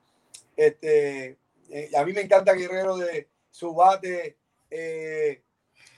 este, 0.56 1.38
eh, 1.70 1.90
a 1.96 2.04
mí 2.04 2.14
me 2.14 2.22
encanta 2.22 2.54
Guerrero 2.54 2.98
de 2.98 3.30
su 3.50 3.74
bate 3.74 4.38
eh, 4.70 5.42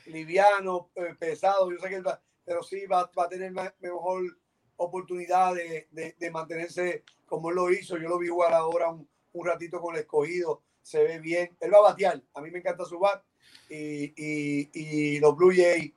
liviano, 0.06 0.90
eh, 0.96 1.16
pesado. 1.18 1.72
Yo 1.72 1.80
sé 1.80 1.90
que 1.90 2.02
pero 2.46 2.62
sí 2.62 2.86
va, 2.86 3.10
va 3.18 3.24
a 3.24 3.30
tener 3.30 3.52
mejor 3.80 4.38
oportunidad 4.76 5.56
de, 5.56 5.88
de, 5.92 6.32
mantenerse 6.32 7.04
como 7.26 7.50
él 7.50 7.56
lo 7.56 7.72
hizo. 7.72 7.98
Yo 7.98 8.10
lo 8.10 8.18
vi 8.18 8.28
jugar 8.28 8.54
ahora 8.54 8.90
un, 8.90 9.08
un, 9.32 9.46
ratito 9.46 9.80
con 9.80 9.96
el 9.96 10.02
escogido. 10.02 10.62
Se 10.84 11.04
ve 11.04 11.20
bien. 11.20 11.58
Él 11.60 11.74
va 11.74 11.80
a 11.80 11.82
batear. 11.82 12.22
A 12.36 12.42
mí 12.42 12.52
me 12.52 12.60
encanta 12.60 12.86
su 12.86 13.00
bat. 13.00 13.24
Y, 13.70 14.14
y, 14.16 15.20
los 15.20 15.36
Blue 15.36 15.52
Jays, 15.56 15.92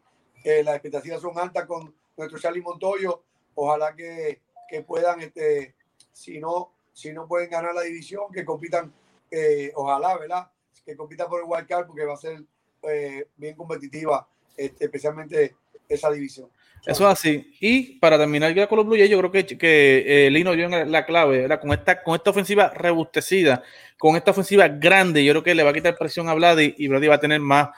las 0.65 0.77
expectativas 0.77 1.21
son 1.21 1.39
altas 1.39 1.67
con 1.67 1.95
nuestro 2.17 2.39
Charlie 2.39 2.63
Montoyo. 2.63 3.23
Ojalá 3.55 3.95
que, 3.95 4.41
que 4.69 4.83
puedan, 4.83 5.21
este, 5.21 5.75
si 6.13 6.39
no, 6.39 6.73
si 6.93 7.13
no 7.13 7.27
pueden 7.27 7.51
ganar 7.51 7.75
la 7.75 7.83
división, 7.83 8.33
que 8.33 8.45
compitan, 8.45 8.93
eh, 9.31 9.73
ojalá, 9.75 10.17
¿verdad? 10.17 10.51
Que 10.85 10.97
compitan 10.97 11.29
por 11.29 11.41
el 11.41 11.47
wild 11.47 11.67
card 11.67 11.87
porque 11.87 12.05
va 12.05 12.15
a 12.15 12.19
ser 12.19 12.43
eh, 12.83 13.29
bien 13.37 13.57
competitiva, 13.57 14.29
este, 14.57 14.85
especialmente 14.85 15.57
esa 15.89 16.11
división. 16.11 16.51
Eso 16.87 17.05
es 17.05 17.13
así. 17.13 17.53
Y 17.61 17.99
para 17.99 18.17
terminar 18.17 18.55
ya 18.55 18.69
con 18.69 18.77
los 18.77 18.87
Blue 18.87 18.97
Jays, 18.97 19.11
yo 19.11 19.19
creo 19.19 19.31
que, 19.33 19.45
que 19.45 20.27
eh, 20.27 20.31
Lino 20.31 20.53
dio 20.53 20.69
la 20.69 21.05
clave, 21.05 21.41
¿verdad? 21.41 21.61
Con 21.61 21.73
esta, 21.73 22.03
con 22.03 22.15
esta 22.15 22.31
ofensiva 22.31 22.71
rebustecida, 22.71 23.63
con 23.99 24.17
esta 24.17 24.31
ofensiva 24.31 24.69
grande, 24.69 25.25
yo 25.25 25.33
creo 25.33 25.43
que 25.43 25.55
le 25.55 25.65
va 25.65 25.71
a 25.71 25.75
quitar 25.75 25.97
presión 25.97 26.29
a 26.29 26.35
Vladi 26.35 26.75
y 26.79 26.87
Vladi 26.89 27.09
va 27.09 27.17
a 27.17 27.21
tener 27.21 27.41
más 27.41 27.69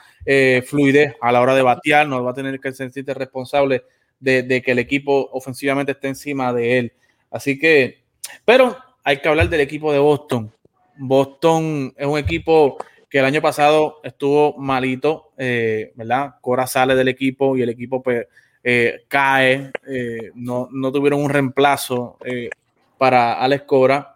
fluidez 0.67 1.15
a 1.21 1.31
la 1.31 1.41
hora 1.41 1.55
de 1.55 1.63
batear, 1.63 2.07
no 2.07 2.23
va 2.23 2.31
a 2.31 2.35
tener 2.35 2.59
que 2.59 2.71
sentirse 2.71 3.13
responsable 3.15 3.83
de, 4.19 4.43
de, 4.43 4.61
que 4.61 4.71
el 4.71 4.79
equipo 4.79 5.29
ofensivamente 5.31 5.93
esté 5.93 6.09
encima 6.09 6.53
de 6.53 6.77
él. 6.77 6.93
Así 7.31 7.57
que, 7.57 8.03
pero 8.45 8.77
hay 9.03 9.17
que 9.17 9.29
hablar 9.29 9.49
del 9.49 9.61
equipo 9.61 9.91
de 9.91 9.99
Boston. 9.99 10.53
Boston 10.97 11.93
es 11.97 12.05
un 12.05 12.19
equipo 12.19 12.77
que 13.09 13.19
el 13.19 13.25
año 13.25 13.41
pasado 13.41 14.01
estuvo 14.03 14.55
malito, 14.57 15.31
eh, 15.37 15.91
¿verdad? 15.95 16.35
Cora 16.41 16.67
sale 16.67 16.95
del 16.95 17.07
equipo 17.07 17.57
y 17.57 17.61
el 17.61 17.69
equipo 17.69 18.03
pues, 18.03 18.27
eh, 18.63 19.03
cae, 19.07 19.71
eh, 19.87 20.31
no, 20.35 20.69
no, 20.71 20.91
tuvieron 20.91 21.21
un 21.23 21.29
reemplazo 21.29 22.17
para 22.97 23.33
Alex 23.33 23.63
Cora. 23.65 24.15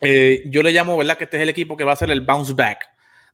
yo 0.00 0.62
le 0.62 0.72
llamo, 0.72 0.96
¿verdad? 0.96 1.18
Que 1.18 1.24
este 1.24 1.36
es 1.36 1.42
el 1.42 1.48
equipo 1.48 1.76
que 1.76 1.84
va 1.84 1.92
a 1.92 1.96
ser 1.96 2.10
el 2.10 2.22
bounce 2.22 2.54
back 2.54 2.88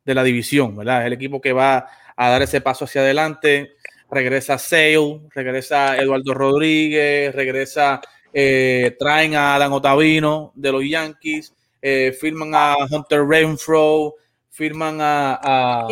de 0.05 0.15
la 0.15 0.23
división, 0.23 0.77
¿verdad? 0.77 1.01
Es 1.03 1.07
el 1.07 1.13
equipo 1.13 1.41
que 1.41 1.53
va 1.53 1.89
a 2.17 2.31
dar 2.31 2.43
ese 2.43 2.61
paso 2.61 2.85
hacia 2.85 3.03
adelante. 3.03 3.77
Regresa 4.11 4.59
Sale, 4.59 5.21
regresa 5.35 5.97
Eduardo 5.97 6.33
Rodríguez, 6.33 7.35
regresa 7.35 8.01
eh, 8.39 8.95
traen 8.99 9.35
a 9.35 9.55
Adam 9.55 9.73
Otavino 9.73 10.53
de 10.55 10.71
los 10.71 10.85
Yankees, 10.87 11.55
eh, 11.81 12.15
firman 12.21 12.55
a 12.55 12.77
Hunter 12.91 13.25
Renfro, 13.27 14.17
firman 14.57 14.99
a, 15.03 15.35
a, 15.35 15.89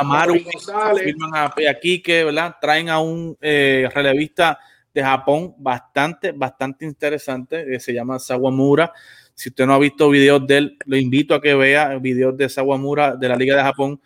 a 0.00 0.02
Maru, 0.02 0.34
firman 0.34 1.30
a, 1.32 1.44
a 1.44 1.74
Kike, 1.80 2.24
¿verdad? 2.24 2.56
Traen 2.60 2.88
a 2.88 2.98
un 2.98 3.36
eh, 3.40 3.88
relevista 3.94 4.58
de 4.92 5.00
Japón 5.00 5.54
bastante, 5.58 6.32
bastante 6.32 6.84
interesante, 6.84 7.64
que 7.64 7.78
se 7.78 7.94
llama 7.94 8.18
Sawamura. 8.18 8.92
Si 9.32 9.50
usted 9.50 9.64
no 9.64 9.74
ha 9.74 9.78
visto 9.78 10.10
videos 10.10 10.44
de 10.44 10.56
él, 10.56 10.78
lo 10.86 10.96
invito 10.96 11.36
a 11.36 11.40
que 11.40 11.54
vea 11.54 11.96
videos 11.98 12.36
de 12.36 12.48
Sawamura 12.48 13.14
de 13.14 13.28
la 13.28 13.36
Liga 13.36 13.56
de 13.56 13.62
Japón. 13.62 14.00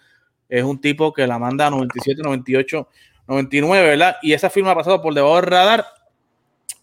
Es 0.51 0.63
un 0.63 0.79
tipo 0.79 1.11
que 1.11 1.27
la 1.27 1.39
manda 1.39 1.69
a 1.69 1.71
97, 1.71 2.21
98, 2.23 2.89
99, 3.27 3.89
¿verdad? 3.89 4.17
Y 4.21 4.35
esa 4.35 4.51
firma 4.51 4.73
ha 4.73 4.75
pasado 4.75 5.01
por 5.01 5.15
debajo 5.15 5.37
del 5.37 5.47
radar. 5.47 5.87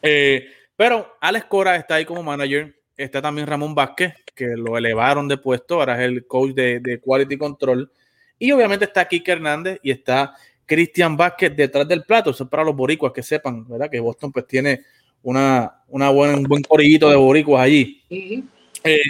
Eh, 0.02 0.48
pero 0.76 1.18
Alex 1.22 1.46
Cora 1.46 1.76
está 1.76 1.96
ahí 1.96 2.06
como 2.06 2.24
manager. 2.24 2.75
Está 2.98 3.22
también 3.22 3.48
Ramón 3.48 3.76
Vázquez, 3.76 4.14
que 4.34 4.56
lo 4.56 4.78
elevaron 4.78 5.28
de 5.28 5.38
puesto, 5.38 5.76
ahora 5.76 5.96
es 5.96 6.10
el 6.10 6.26
coach 6.26 6.54
de, 6.54 7.00
Quality 7.04 7.38
Control. 7.38 7.92
Y 8.40 8.52
obviamente 8.52 8.86
está 8.86 9.08
Kike 9.08 9.32
Hernández 9.32 9.80
y 9.84 9.92
está 9.92 10.36
Cristian 10.66 11.18
Vázquez 11.18 11.56
detrás 11.56 11.88
del 11.88 12.04
plato. 12.04 12.30
Eso 12.32 12.46
es 12.46 12.50
para 12.50 12.64
los 12.64 12.76
boricuas 12.76 13.12
que 13.12 13.24
sepan, 13.24 13.68
¿verdad? 13.68 13.90
Que 13.90 14.00
Boston 14.00 14.32
pues 14.32 14.48
tiene 14.48 14.82
una, 15.24 15.84
una 15.90 16.10
buena, 16.10 16.38
un 16.38 16.44
buen 16.44 16.64
corillito 16.64 17.10
de 17.10 17.16
boricuas 17.16 17.64
allí. 17.64 18.02
Eh, 18.84 19.02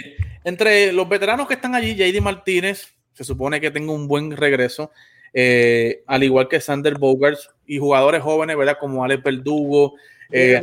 entre 0.44 0.92
los 0.92 1.08
veteranos 1.08 1.46
que 1.46 1.54
están 1.54 1.74
allí, 1.74 1.94
JD 1.94 2.20
Martínez, 2.20 2.92
se 3.12 3.24
supone 3.24 3.60
que 3.60 3.70
tenga 3.70 3.92
un 3.92 4.08
buen 4.08 4.36
regreso, 4.36 4.90
eh, 5.32 6.02
al 6.06 6.22
igual 6.22 6.48
que 6.48 6.60
Sander 6.60 6.98
Bogarts 6.98 7.50
y 7.66 7.78
jugadores 7.78 8.22
jóvenes, 8.22 8.56
¿verdad? 8.56 8.78
Como 8.80 9.04
Alex 9.04 9.22
Verdugo, 9.22 9.94
eh, 10.30 10.60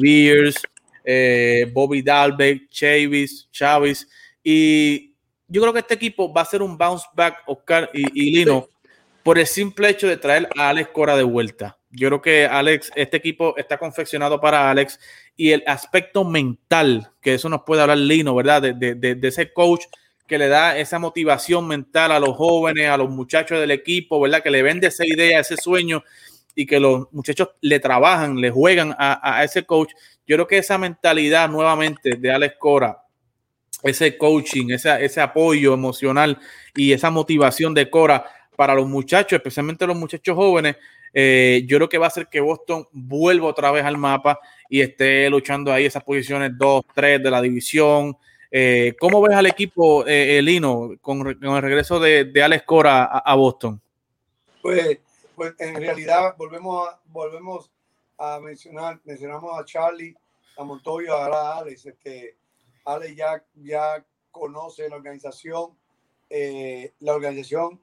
Beers, 0.00 0.62
eh, 1.08 1.70
Bobby 1.72 2.02
Dalbeck, 2.02 2.68
Chavis, 2.68 3.48
Chavis. 3.52 4.08
Y 4.42 5.14
yo 5.46 5.62
creo 5.62 5.72
que 5.72 5.78
este 5.78 5.94
equipo 5.94 6.32
va 6.32 6.42
a 6.42 6.46
ser 6.46 6.60
un 6.60 6.76
bounce 6.76 7.06
back, 7.14 7.44
Oscar 7.46 7.88
y, 7.94 8.32
Lino, 8.32 8.68
por 9.22 9.38
el 9.38 9.46
simple 9.46 9.88
hecho 9.88 10.08
de 10.08 10.16
traer 10.16 10.48
a 10.56 10.70
Alex 10.70 10.90
Cora 10.92 11.16
de 11.16 11.22
vuelta. 11.22 11.78
Yo 11.90 12.08
creo 12.08 12.20
que 12.20 12.46
Alex, 12.46 12.90
este 12.96 13.16
equipo 13.16 13.56
está 13.56 13.78
confeccionado 13.78 14.40
para 14.40 14.68
Alex 14.68 14.98
y 15.36 15.52
el 15.52 15.62
aspecto 15.66 16.24
mental, 16.24 17.12
que 17.22 17.34
eso 17.34 17.48
nos 17.48 17.62
puede 17.62 17.82
hablar 17.82 17.98
Lino, 17.98 18.34
¿verdad? 18.34 18.60
De, 18.60 18.74
de, 18.74 19.14
de, 19.14 19.28
ese 19.28 19.52
coach 19.52 19.84
que 20.26 20.38
le 20.38 20.48
da 20.48 20.76
esa 20.76 20.98
motivación 20.98 21.68
mental 21.68 22.10
a 22.10 22.18
los 22.18 22.36
jóvenes, 22.36 22.88
a 22.88 22.96
los 22.96 23.08
muchachos 23.10 23.60
del 23.60 23.70
equipo, 23.70 24.20
¿verdad? 24.20 24.42
Que 24.42 24.50
le 24.50 24.62
vende 24.62 24.88
esa 24.88 25.06
idea, 25.06 25.38
ese 25.38 25.56
sueño 25.56 26.02
y 26.56 26.66
que 26.66 26.80
los 26.80 27.12
muchachos 27.12 27.50
le 27.60 27.78
trabajan, 27.78 28.40
le 28.40 28.50
juegan 28.50 28.96
a, 28.98 29.44
ese 29.44 29.64
coach. 29.64 29.92
Yo 30.26 30.34
creo 30.36 30.46
que 30.48 30.58
esa 30.58 30.78
mentalidad 30.78 31.48
nuevamente 31.48 32.16
de 32.16 32.32
Alex 32.32 32.56
Cora, 32.58 33.02
ese 33.82 34.16
coaching, 34.16 34.70
ese 34.70 35.20
apoyo 35.20 35.74
emocional 35.74 36.38
y 36.74 36.92
esa 36.92 37.10
motivación 37.10 37.74
de 37.74 37.88
Cora 37.88 38.24
para 38.56 38.74
los 38.74 38.88
muchachos, 38.88 39.36
especialmente 39.36 39.86
los 39.86 39.96
muchachos 39.96 40.34
jóvenes, 40.34 40.76
eh, 41.12 41.64
yo 41.66 41.76
creo 41.78 41.88
que 41.88 41.98
va 41.98 42.06
a 42.06 42.08
hacer 42.08 42.28
que 42.28 42.40
Boston 42.40 42.86
vuelva 42.92 43.46
otra 43.46 43.70
vez 43.70 43.84
al 43.84 43.96
mapa 43.96 44.38
y 44.68 44.80
esté 44.80 45.30
luchando 45.30 45.72
ahí 45.72 45.84
esas 45.84 46.02
posiciones 46.02 46.52
2, 46.56 46.84
3 46.94 47.22
de 47.22 47.30
la 47.30 47.40
división. 47.40 48.16
Eh, 48.50 48.94
¿Cómo 48.98 49.20
ves 49.20 49.36
al 49.36 49.46
equipo, 49.46 50.04
eh, 50.06 50.40
Lino, 50.42 50.90
con, 51.00 51.26
el 51.26 51.62
regreso 51.62 52.00
de, 52.00 52.30
Alex 52.42 52.64
Cora 52.64 53.04
a, 53.04 53.34
Boston? 53.34 53.80
Pues, 54.62 54.98
pues, 55.36 55.54
en 55.58 55.76
realidad 55.76 56.34
volvemos 56.36 56.88
a, 56.88 57.00
volvemos 57.06 57.70
a 58.18 58.40
mencionar, 58.40 59.00
mencionamos 59.04 59.58
a 59.58 59.64
Charlie, 59.64 60.16
a 60.56 60.64
Montoya, 60.64 61.14
a 61.14 61.58
Alex. 61.58 61.86
Este, 61.86 62.36
Alex 62.84 63.14
ya, 63.14 63.44
ya 63.54 64.04
conoce 64.30 64.88
la 64.88 64.96
organización, 64.96 65.78
la 66.28 67.14
organización 67.14 67.80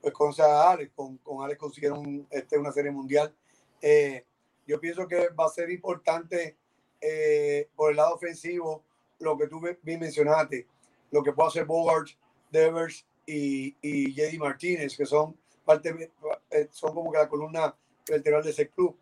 pues 0.00 0.14
conoce 0.14 0.42
a 0.42 0.70
Alex, 0.70 0.92
con, 0.94 1.18
con 1.18 1.44
Alex 1.44 1.58
consiguieron 1.58 2.26
este, 2.30 2.58
una 2.58 2.72
serie 2.72 2.90
mundial. 2.90 3.34
Eh, 3.82 4.24
yo 4.66 4.80
pienso 4.80 5.06
que 5.06 5.28
va 5.28 5.46
a 5.46 5.50
ser 5.50 5.70
importante 5.70 6.56
eh, 7.00 7.68
por 7.74 7.90
el 7.90 7.96
lado 7.96 8.14
ofensivo 8.14 8.84
lo 9.18 9.36
que 9.36 9.48
tú 9.48 9.60
bien 9.82 10.00
mencionaste, 10.00 10.66
lo 11.10 11.22
que 11.22 11.32
puede 11.32 11.48
hacer 11.48 11.64
Bogart, 11.66 12.08
Devers 12.50 13.06
y, 13.26 13.76
y 13.82 14.14
JD 14.14 14.38
Martínez, 14.38 14.96
que 14.96 15.04
son 15.04 15.36
parte, 15.64 16.10
eh, 16.50 16.68
son 16.70 16.94
como 16.94 17.12
que 17.12 17.18
la 17.18 17.28
columna 17.28 17.74
vertebral 18.08 18.42
de 18.42 18.50
ese 18.50 18.68
club. 18.68 18.96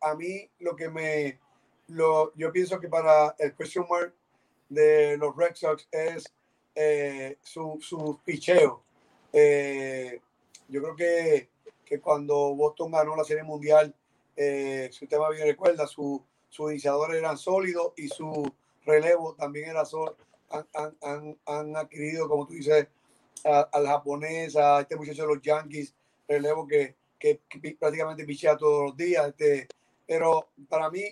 a 0.00 0.14
mí 0.14 0.48
lo 0.60 0.74
que 0.74 0.88
me, 0.88 1.38
lo, 1.88 2.34
yo 2.34 2.50
pienso 2.52 2.80
que 2.80 2.88
para 2.88 3.34
el 3.38 3.54
question 3.54 3.86
mark 3.88 4.14
de 4.68 5.16
los 5.18 5.36
Red 5.36 5.54
Sox 5.54 5.88
es 5.92 6.32
su, 7.42 7.78
su 7.80 8.20
picheo 8.24 8.84
eh, 9.36 10.20
yo 10.68 10.80
creo 10.80 10.94
que, 10.94 11.48
que, 11.84 12.00
cuando 12.00 12.54
Boston 12.54 12.92
ganó 12.92 13.16
la 13.16 13.24
Serie 13.24 13.42
Mundial, 13.42 13.92
eh, 14.36 14.88
si 14.92 15.06
usted 15.06 15.18
bien 15.32 15.48
recuerda, 15.48 15.88
sus 15.88 16.20
su 16.48 16.70
iniciadores 16.70 17.16
eran 17.16 17.36
sólidos 17.36 17.94
y 17.96 18.06
su 18.06 18.48
relevo 18.86 19.34
también 19.34 19.70
era 19.70 19.84
sólido. 19.84 20.16
Han, 20.50 20.96
han, 21.02 21.36
han, 21.46 21.76
adquirido, 21.76 22.28
como 22.28 22.46
tú 22.46 22.52
dices, 22.52 22.86
al 23.44 23.86
japonés, 23.86 24.56
a 24.56 24.80
este 24.80 24.96
muchacho 24.96 25.22
de 25.22 25.34
los 25.34 25.42
Yankees, 25.42 25.94
relevo 26.26 26.66
que, 26.66 26.96
que, 27.18 27.40
prácticamente 27.78 28.24
pichea 28.24 28.56
todos 28.56 28.90
los 28.90 28.96
días. 28.96 29.28
Este, 29.28 29.68
pero 30.06 30.50
para 30.68 30.90
mí, 30.90 31.04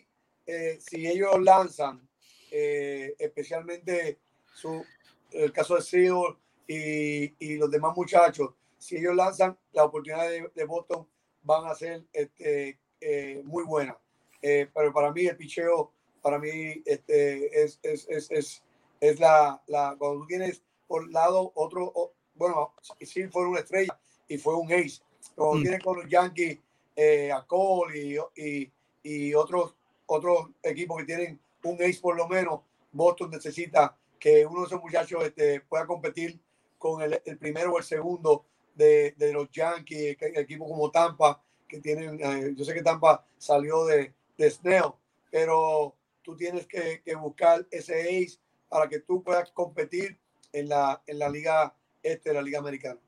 eh, 0.46 0.78
si 0.80 1.06
ellos 1.06 1.40
lanzan, 1.40 2.08
eh, 2.50 3.14
especialmente 3.18 4.18
su, 4.54 4.84
el 5.30 5.52
caso 5.52 5.76
de 5.76 5.82
Seal, 5.82 6.36
y, 6.66 7.34
y, 7.38 7.56
los 7.56 7.70
demás 7.70 7.94
muchachos, 7.96 8.50
si 8.78 8.96
ellos 8.96 9.14
lanzan, 9.14 9.58
la 9.72 9.84
oportunidad 9.84 10.28
de, 10.28 10.64
Boston 10.64 11.06
van 11.42 11.66
a 11.66 11.74
ser 11.74 12.04
este, 12.12 12.78
eh, 13.00 13.42
muy 13.44 13.64
buenas. 13.64 13.96
Eh, 14.40 14.68
pero 14.74 14.92
para 14.92 15.12
mí 15.12 15.26
el 15.26 15.36
picheo, 15.36 15.92
para 16.20 16.38
mí 16.38 16.82
este, 16.84 17.62
es, 17.62 17.78
es, 17.82 18.08
es, 18.08 18.30
es, 18.30 18.62
es 19.00 19.20
la, 19.20 19.62
la, 19.66 19.96
cuando 19.98 20.20
tú 20.20 20.26
tienes 20.26 20.62
por 20.86 21.10
lado 21.10 21.52
otro, 21.54 22.12
bueno, 22.34 22.74
sí 23.00 23.28
fue 23.28 23.48
una 23.48 23.60
estrella 23.60 23.98
y 24.28 24.38
fue 24.38 24.54
un 24.54 24.72
ace. 24.72 25.02
Cuando 25.34 25.56
mm. 25.56 25.62
tienes 25.62 25.82
con 25.82 25.98
los 25.98 26.08
Yankees 26.08 26.58
eh, 26.96 27.32
a 27.32 27.44
Cole 27.46 27.98
y, 27.98 28.16
y, 28.42 28.72
y, 29.02 29.34
otros, 29.34 29.74
otros 30.06 30.50
equipos 30.62 30.98
que 30.98 31.04
tienen 31.04 31.40
un 31.64 31.82
ace 31.82 32.00
por 32.00 32.16
lo 32.16 32.28
menos, 32.28 32.60
Boston 32.92 33.30
necesita 33.30 33.96
que 34.18 34.46
uno 34.46 34.60
de 34.60 34.66
esos 34.66 34.80
muchachos 34.80 35.24
este, 35.24 35.60
pueda 35.62 35.86
competir 35.86 36.38
con 36.78 37.02
el, 37.02 37.20
primero 37.38 37.72
o 37.72 37.78
el 37.78 37.84
segundo 37.84 38.44
de, 38.74 39.14
los 39.32 39.50
Yankees, 39.50 40.16
equipos 40.20 40.68
como 40.68 40.90
Tampa, 40.90 41.42
que 41.68 41.80
tienen, 41.80 42.20
eh, 42.20 42.52
yo 42.56 42.64
sé 42.64 42.74
que 42.74 42.82
Tampa 42.82 43.24
salió 43.38 43.84
de, 43.84 44.12
de 44.36 44.50
Snell, 44.50 44.92
pero 45.30 45.94
tú 46.22 46.36
tienes 46.36 46.66
que, 46.66 47.00
buscar 47.16 47.66
ese 47.70 48.00
ace 48.00 48.38
para 48.68 48.88
que 48.88 49.00
tú 49.00 49.22
puedas 49.22 49.50
competir 49.52 50.18
en 50.52 50.68
la, 50.68 51.02
en 51.06 51.18
la 51.18 51.28
liga 51.28 51.74
este, 52.02 52.32
la 52.32 52.42
liga 52.42 52.58
americana. 52.58 52.98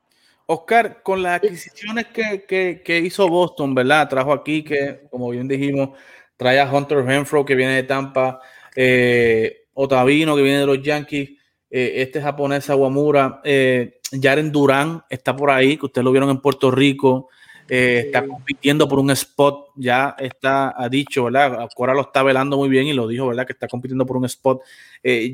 Oscar, 0.47 1.03
con 1.03 1.23
las 1.23 1.37
adquisiciones 1.37 2.07
que, 2.07 3.01
hizo 3.03 3.29
Boston, 3.29 3.75
¿verdad? 3.75 4.09
Trajo 4.09 4.33
aquí 4.33 4.63
que, 4.63 5.01
como 5.11 5.31
bien 5.31 5.49
dijimos, 5.49 5.91
trae 6.37 6.61
a 6.61 6.71
Hunter 6.71 7.05
Renfro, 7.05 7.45
que 7.45 7.55
viene 7.55 7.77
de 7.77 7.83
Tampa, 7.85 8.41
eh, 8.77 9.65
Otavino, 9.73 10.37
que 10.37 10.43
viene 10.43 10.59
de 10.59 10.67
los 10.67 10.83
Yankees. 10.83 11.31
Eh, 11.77 12.03
este 12.03 12.23
japonés 12.23 12.71
Awamura, 12.71 13.41
eh, 13.43 13.99
Jaren 14.23 14.53
Durán 14.53 15.03
está 15.11 15.35
por 15.35 15.51
ahí, 15.51 15.77
que 15.77 15.87
ustedes 15.87 16.05
lo 16.05 16.13
vieron 16.13 16.31
en 16.31 16.39
Puerto 16.39 16.71
Rico, 16.71 17.31
eh, 17.69 18.05
está 18.07 18.25
compitiendo 18.25 18.87
por 18.87 19.01
un 19.01 19.11
spot, 19.11 19.71
ya 19.75 20.15
está 20.17 20.73
ha 20.81 20.89
dicho, 20.89 21.25
¿verdad? 21.25 21.67
Ahora 21.77 21.95
lo 21.95 22.03
está 22.03 22.23
velando 22.23 22.57
muy 22.59 22.69
bien 22.69 22.87
y 22.87 22.93
lo 22.93 23.09
dijo, 23.09 23.27
¿verdad? 23.27 23.45
Que 23.45 23.55
está 23.55 23.67
compitiendo 23.67 24.07
por 24.07 24.17
un 24.19 24.25
spot. 24.27 24.63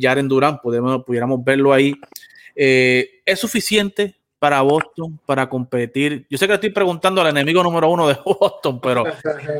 Jaren 0.01 0.29
Durán, 0.29 0.61
podemos, 0.63 1.05
pudiéramos 1.05 1.45
verlo 1.45 1.75
ahí. 1.75 1.95
¿Es 3.31 3.39
suficiente 3.39 4.17
para 4.39 4.61
Boston 4.63 5.19
para 5.27 5.49
competir? 5.49 6.27
Yo 6.29 6.39
sé 6.39 6.47
que 6.47 6.55
estoy 6.55 6.71
preguntando 6.71 7.21
al 7.21 7.29
enemigo 7.29 7.63
número 7.63 7.89
uno 7.89 8.09
de 8.09 8.17
Boston, 8.25 8.81
pero 8.81 9.05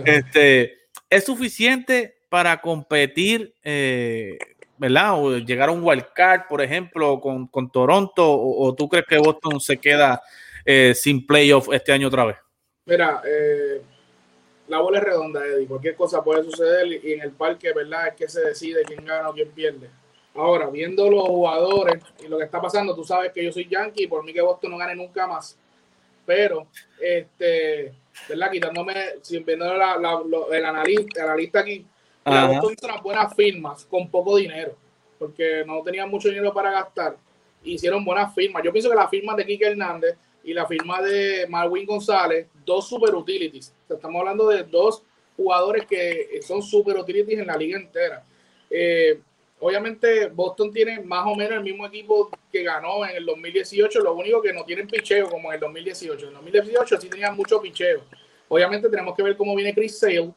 este, 0.05 0.79
¿es 1.09 1.25
suficiente 1.25 2.17
para 2.29 2.61
competir 2.61 3.55
¿verdad? 4.81 5.13
O 5.23 5.37
llegar 5.37 5.69
a 5.69 5.73
un 5.73 5.85
wild 5.85 6.07
card, 6.15 6.49
por 6.49 6.63
ejemplo, 6.63 7.21
con, 7.21 7.47
con 7.49 7.71
Toronto, 7.71 8.25
o, 8.27 8.75
tú 8.75 8.89
crees 8.89 9.05
que 9.07 9.19
Boston 9.19 9.61
se 9.61 9.77
queda 9.77 10.23
eh, 10.65 10.95
sin 10.95 11.27
playoff 11.27 11.69
este 11.71 11.93
año 11.93 12.09
otra 12.09 12.25
vez? 12.25 12.37
Mira, 12.87 13.21
eh, 13.27 13.83
la 14.69 14.81
bola 14.81 14.99
es 14.99 15.05
redonda, 15.05 15.47
Eddie. 15.47 15.67
Cualquier 15.67 15.95
cosa 15.97 16.25
puede 16.25 16.45
suceder 16.45 16.87
y 16.87 17.13
en 17.13 17.21
el 17.21 17.33
parque, 17.33 17.75
¿verdad? 17.75 18.09
Es 18.09 18.15
que 18.15 18.29
se 18.29 18.41
decide 18.41 18.83
quién 18.87 19.05
gana 19.05 19.29
o 19.29 19.35
quién 19.35 19.51
pierde. 19.51 19.91
Ahora, 20.35 20.71
viendo 20.71 21.11
los 21.11 21.25
jugadores 21.25 22.03
y 22.25 22.29
lo 22.29 22.39
que 22.39 22.45
está 22.45 22.61
pasando, 22.61 22.95
tú 22.95 23.05
sabes 23.05 23.33
que 23.33 23.45
yo 23.45 23.53
soy 23.53 23.69
Yankee 23.69 24.05
y 24.05 24.07
por 24.07 24.25
mí 24.25 24.33
que 24.33 24.41
Boston 24.41 24.71
no 24.71 24.79
gane 24.79 24.95
nunca 24.95 25.27
más. 25.27 25.57
Pero, 26.25 26.67
este, 27.01 27.93
¿verdad? 28.29 28.51
Quitándome, 28.51 28.95
sin 29.23 29.45
viendo 29.45 29.75
la, 29.75 29.97
el 30.53 30.65
analista, 30.65 31.25
el 31.25 31.29
analista 31.29 31.61
aquí, 31.61 31.85
Boston 32.25 32.73
hizo 32.73 32.87
unas 32.87 33.03
buenas 33.03 33.35
firmas 33.35 33.85
con 33.87 34.09
poco 34.09 34.37
dinero, 34.37 34.77
porque 35.19 35.65
no 35.67 35.83
tenían 35.83 36.09
mucho 36.09 36.29
dinero 36.29 36.53
para 36.55 36.71
gastar. 36.71 37.17
Hicieron 37.65 38.05
buenas 38.05 38.33
firmas. 38.35 38.63
Yo 38.63 38.73
pienso 38.73 38.89
que 38.89 38.97
la 38.97 39.09
firma 39.09 39.35
de 39.35 39.45
Kike 39.45 39.67
Hernández 39.67 40.17
y 40.45 40.55
la 40.55 40.67
firma 40.67 41.03
de 41.03 41.47
Marwin 41.49 41.87
González, 41.87 42.47
dos 42.65 42.89
super 42.89 43.15
utilities. 43.15 43.75
estamos 43.89 44.21
hablando 44.21 44.49
de 44.49 44.63
dos 44.63 45.03
jugadores 45.37 45.87
que 45.87 46.41
son 46.43 46.63
super 46.63 46.97
utilities 46.97 47.41
en 47.41 47.47
la 47.47 47.57
liga 47.57 47.79
entera. 47.79 48.25
Eh, 48.71 49.21
obviamente 49.61 50.27
Boston 50.27 50.73
tiene 50.73 51.01
más 51.01 51.27
o 51.27 51.35
menos 51.35 51.53
el 51.53 51.63
mismo 51.63 51.87
equipo 51.87 52.31
que 52.51 52.63
ganó 52.63 53.05
en 53.05 53.17
el 53.17 53.27
2018, 53.27 54.01
lo 54.01 54.15
único 54.15 54.43
que 54.43 54.53
no 54.53 54.65
tienen 54.65 54.89
picheo 54.89 55.29
como 55.29 55.51
en 55.51 55.55
el 55.55 55.61
2018. 55.61 56.29
En 56.29 56.29
el 56.29 56.35
2018 56.35 57.01
sí 57.01 57.09
tenían 57.09 57.37
mucho 57.37 57.61
picheo. 57.61 58.03
Obviamente 58.49 58.89
tenemos 58.89 59.15
que 59.15 59.23
ver 59.23 59.37
cómo 59.37 59.55
viene 59.55 59.75
Chris 59.75 59.99
Sale, 59.99 60.33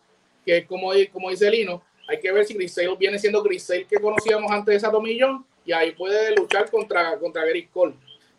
que 0.46 0.66
como, 0.66 0.92
como 1.12 1.30
dice 1.30 1.50
Lino, 1.50 1.82
hay 2.08 2.20
que 2.20 2.32
ver 2.32 2.46
si 2.46 2.54
Chris 2.56 2.76
viene 3.00 3.18
siendo 3.18 3.42
Chris 3.42 3.68
que 3.90 4.00
conocíamos 4.00 4.52
antes 4.52 4.68
de 4.68 4.76
esa 4.76 4.92
Millón 5.00 5.46
y 5.66 5.72
ahí 5.72 5.92
puede 5.92 6.36
luchar 6.36 6.70
contra, 6.70 7.18
contra 7.18 7.46
Gary 7.46 7.68
Cole, 7.68 7.94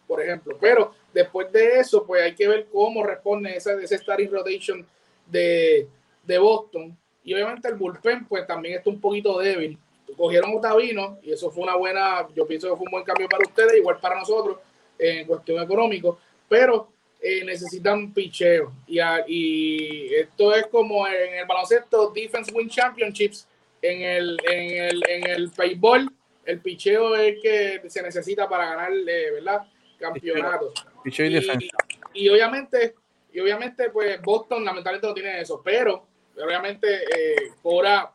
por 0.07 0.23
ejemplo. 0.23 0.57
Pero 0.61 0.95
después 1.13 1.51
de 1.51 1.81
eso, 1.81 2.07
pues 2.07 2.23
hay 2.23 2.35
que 2.35 2.47
ver 2.47 2.67
cómo 2.71 3.03
responde 3.03 3.57
ese, 3.57 3.83
ese 3.83 3.99
starting 3.99 4.31
rotation 4.31 4.87
de, 5.27 5.89
de 6.23 6.39
Boston. 6.39 6.97
Y 7.25 7.33
obviamente 7.33 7.69
el 7.69 7.75
bullpen, 7.75 8.27
pues 8.27 8.47
también 8.47 8.77
está 8.77 8.91
un 8.91 9.01
poquito 9.01 9.39
débil. 9.39 9.79
Cogieron 10.17 10.57
Otavino 10.57 11.19
y 11.23 11.33
eso 11.33 11.51
fue 11.51 11.65
una 11.65 11.77
buena, 11.77 12.27
yo 12.35 12.47
pienso 12.47 12.71
que 12.71 12.77
fue 12.77 12.87
un 12.87 12.93
buen 12.93 13.05
cambio 13.05 13.29
para 13.29 13.45
ustedes, 13.47 13.77
igual 13.77 13.99
para 14.01 14.19
nosotros 14.19 14.59
en 14.99 15.27
cuestión 15.27 15.63
económico, 15.63 16.19
pero 16.49 16.89
eh, 17.21 17.45
necesitan 17.45 18.13
picheo. 18.13 18.73
Y, 18.87 19.01
y 19.27 20.15
esto 20.15 20.55
es 20.55 20.67
como 20.67 21.07
en 21.07 21.35
el 21.35 21.47
baloncesto, 21.47 22.11
Defense 22.11 22.53
Win 22.53 22.69
Championships. 22.69 23.49
En 23.81 24.01
el, 24.01 24.39
en 24.51 24.83
el, 24.85 25.03
en 25.09 25.31
el 25.31 25.49
béisbol, 25.49 26.11
el 26.47 26.61
picheo 26.61 27.17
es 27.17 27.37
que 27.43 27.83
se 27.89 28.03
necesita 28.03 28.49
para 28.49 28.71
ganar, 28.71 28.93
eh, 28.93 29.31
¿verdad? 29.33 29.67
Campeonatos. 29.99 30.73
y, 31.05 32.25
y, 32.25 32.29
obviamente, 32.31 32.95
y 33.31 33.41
obviamente, 33.41 33.91
pues 33.91 34.23
Boston 34.23 34.65
lamentablemente 34.65 35.07
no 35.07 35.15
tiene 35.15 35.41
eso, 35.41 35.61
pero 35.63 36.07
obviamente 36.43 36.95
eh, 36.95 37.53
Cora 37.63 38.11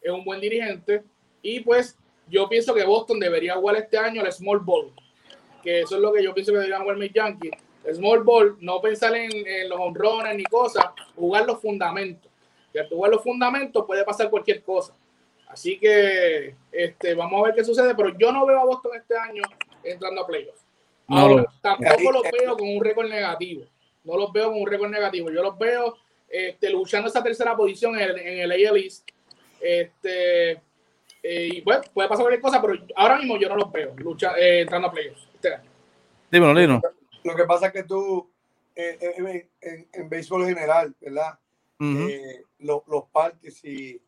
es 0.00 0.10
un 0.10 0.24
buen 0.24 0.40
dirigente 0.40 1.02
y 1.44 1.60
pues 1.60 1.96
yo 2.28 2.48
pienso 2.48 2.74
que 2.74 2.82
Boston 2.82 3.20
debería 3.20 3.54
jugar 3.54 3.76
este 3.76 3.96
año 3.96 4.22
al 4.22 4.32
small 4.32 4.58
ball, 4.58 4.90
que 5.62 5.82
eso 5.82 5.94
es 5.94 6.02
lo 6.02 6.12
que 6.12 6.24
yo 6.24 6.34
pienso 6.34 6.50
que 6.50 6.58
deberían 6.58 6.82
jugar 6.82 6.96
mis 6.96 7.12
Yankees 7.12 7.52
small 7.92 8.22
ball, 8.22 8.56
no 8.60 8.80
pensar 8.80 9.14
en, 9.14 9.68
los 9.68 9.78
honrones 9.78 10.36
ni 10.36 10.44
cosas, 10.44 10.86
jugar 11.14 11.46
los 11.46 11.60
fundamentos. 11.60 12.30
Y 12.72 12.78
al 12.78 12.88
jugar 12.88 13.12
los 13.12 13.22
fundamentos 13.22 13.84
puede 13.86 14.04
pasar 14.04 14.30
cualquier 14.30 14.62
cosa. 14.62 14.94
Así 15.48 15.78
que 15.78 16.56
este, 16.72 17.14
vamos 17.14 17.40
a 17.40 17.46
ver 17.46 17.54
qué 17.54 17.64
sucede, 17.64 17.94
pero 17.94 18.16
yo 18.18 18.32
no 18.32 18.46
veo 18.46 18.58
a 18.58 18.64
Boston 18.64 18.92
este 18.96 19.16
año 19.16 19.42
entrando 19.82 20.22
a 20.22 20.26
playoffs. 20.26 20.64
tampoco 21.60 22.12
lo 22.12 22.22
veo 22.22 22.56
con 22.56 22.68
un 22.68 22.82
récord 22.82 23.08
negativo. 23.08 23.64
No 24.02 24.16
los 24.16 24.32
veo 24.32 24.50
con 24.50 24.60
un 24.60 24.66
récord 24.66 24.90
negativo. 24.90 25.30
Yo 25.30 25.42
los 25.42 25.56
veo 25.58 25.96
este, 26.28 26.70
luchando 26.70 27.08
esa 27.08 27.22
tercera 27.22 27.56
posición 27.56 27.94
en 27.98 28.10
el, 28.10 28.18
en 28.18 28.38
el 28.40 28.52
AL 28.52 28.76
East. 28.76 29.08
Este, 29.60 30.60
eh, 31.26 31.48
y 31.52 31.60
bueno, 31.62 31.80
puede 31.94 32.06
pasar 32.06 32.24
cualquier 32.24 32.42
cosa, 32.42 32.60
pero 32.60 32.74
ahora 32.96 33.16
mismo 33.16 33.38
yo 33.38 33.48
no 33.48 33.56
los 33.56 33.72
veo 33.72 33.94
lucha, 33.96 34.34
eh, 34.38 34.60
entrando 34.60 34.88
a 34.88 34.92
playoffs. 34.92 35.26
Este 35.32 35.58
Dímelo, 36.30 36.52
Lino. 36.52 36.82
Lo 37.22 37.34
que 37.34 37.44
pasa 37.44 37.68
es 37.68 37.72
que 37.72 37.84
tú, 37.84 38.30
eh, 38.76 38.98
en, 39.00 39.48
en, 39.62 39.88
en, 39.90 40.08
béisbol 40.10 40.44
general, 40.44 40.94
¿verdad? 41.00 41.38
Uh 41.80 41.84
-huh. 41.84 42.44
lo, 42.58 42.84
los 42.88 43.04
parques 43.04 43.64
y, 43.64 43.98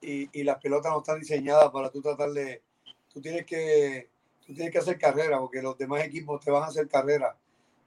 y, 0.00 0.30
y, 0.32 0.44
las 0.44 0.56
pelotas 0.62 0.90
no 0.90 1.00
están 1.00 1.20
diseñadas 1.20 1.70
para 1.70 1.90
tú 1.90 2.00
tratar 2.00 2.30
de. 2.30 2.62
Tú 3.12 3.20
tienes 3.20 3.44
que, 3.44 4.08
tú 4.46 4.54
tienes 4.54 4.72
que 4.72 4.78
hacer 4.78 4.98
carrera, 4.98 5.40
porque 5.40 5.60
los 5.60 5.76
demás 5.76 6.02
equipos 6.02 6.40
te 6.40 6.50
van 6.50 6.62
a 6.62 6.66
hacer 6.68 6.88
carrera. 6.88 7.36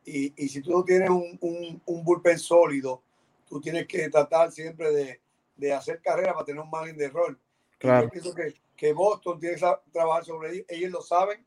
Y, 0.06 0.32
y 0.38 0.48
si 0.48 0.62
tú 0.62 0.70
no 0.70 0.84
tienes 0.84 1.10
un, 1.10 1.40
un, 1.42 1.82
un, 1.84 2.04
bullpen 2.04 2.38
sólido, 2.38 3.02
tú 3.50 3.60
tienes 3.60 3.88
que 3.88 4.08
tratar 4.10 4.52
siempre 4.52 4.92
de, 4.92 5.20
de 5.58 5.74
hacer 5.74 6.00
carrera 6.02 6.34
para 6.34 6.46
tener 6.46 6.62
un 6.62 6.70
margen 6.70 6.96
de 6.96 7.06
error. 7.06 7.36
Claro. 7.80 8.04
Yo 8.04 8.10
pienso 8.12 8.36
que, 8.36 8.54
que, 8.76 8.94
Boston 8.94 9.40
tiene 9.40 9.56
que 9.56 9.66
trabajar 9.92 10.26
sobre 10.26 10.54
ellos. 10.54 10.66
Ellos 10.70 10.92
lo 10.92 11.02
saben. 11.02 11.46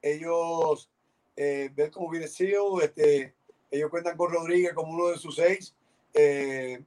Ellos 0.00 0.90
eh, 1.36 1.70
ven 1.74 1.90
cómo 1.90 2.10
viene 2.10 2.28
Seal. 2.28 2.82
Este, 2.82 3.34
ellos 3.70 3.90
cuentan 3.90 4.16
con 4.16 4.32
Rodríguez 4.32 4.72
como 4.72 4.92
uno 4.92 5.08
de 5.08 5.18
sus 5.18 5.36
seis. 5.36 5.74
Eh, 6.14 6.82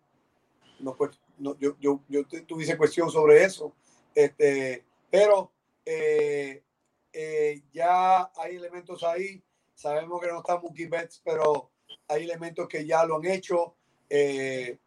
no, 0.79 0.95
pues, 0.95 1.19
no, 1.37 1.57
yo, 1.59 1.75
yo, 1.79 2.01
yo 2.07 2.25
tuviese 2.47 2.77
cuestión 2.77 3.11
sobre 3.11 3.43
eso. 3.43 3.73
Este, 4.15 4.83
pero 5.09 5.51
eh, 5.85 6.63
eh, 7.13 7.61
ya 7.73 8.31
hay 8.35 8.55
elementos 8.55 9.03
ahí. 9.03 9.41
Sabemos 9.75 10.21
que 10.21 10.27
no 10.27 10.39
está 10.39 10.59
Mookie 10.59 10.87
Betts, 10.87 11.21
pero 11.23 11.71
hay 12.07 12.23
elementos 12.23 12.67
que 12.67 12.85
ya 12.85 13.05
lo 13.05 13.17
han 13.17 13.25
hecho. 13.25 13.75
Eh, 14.09 14.77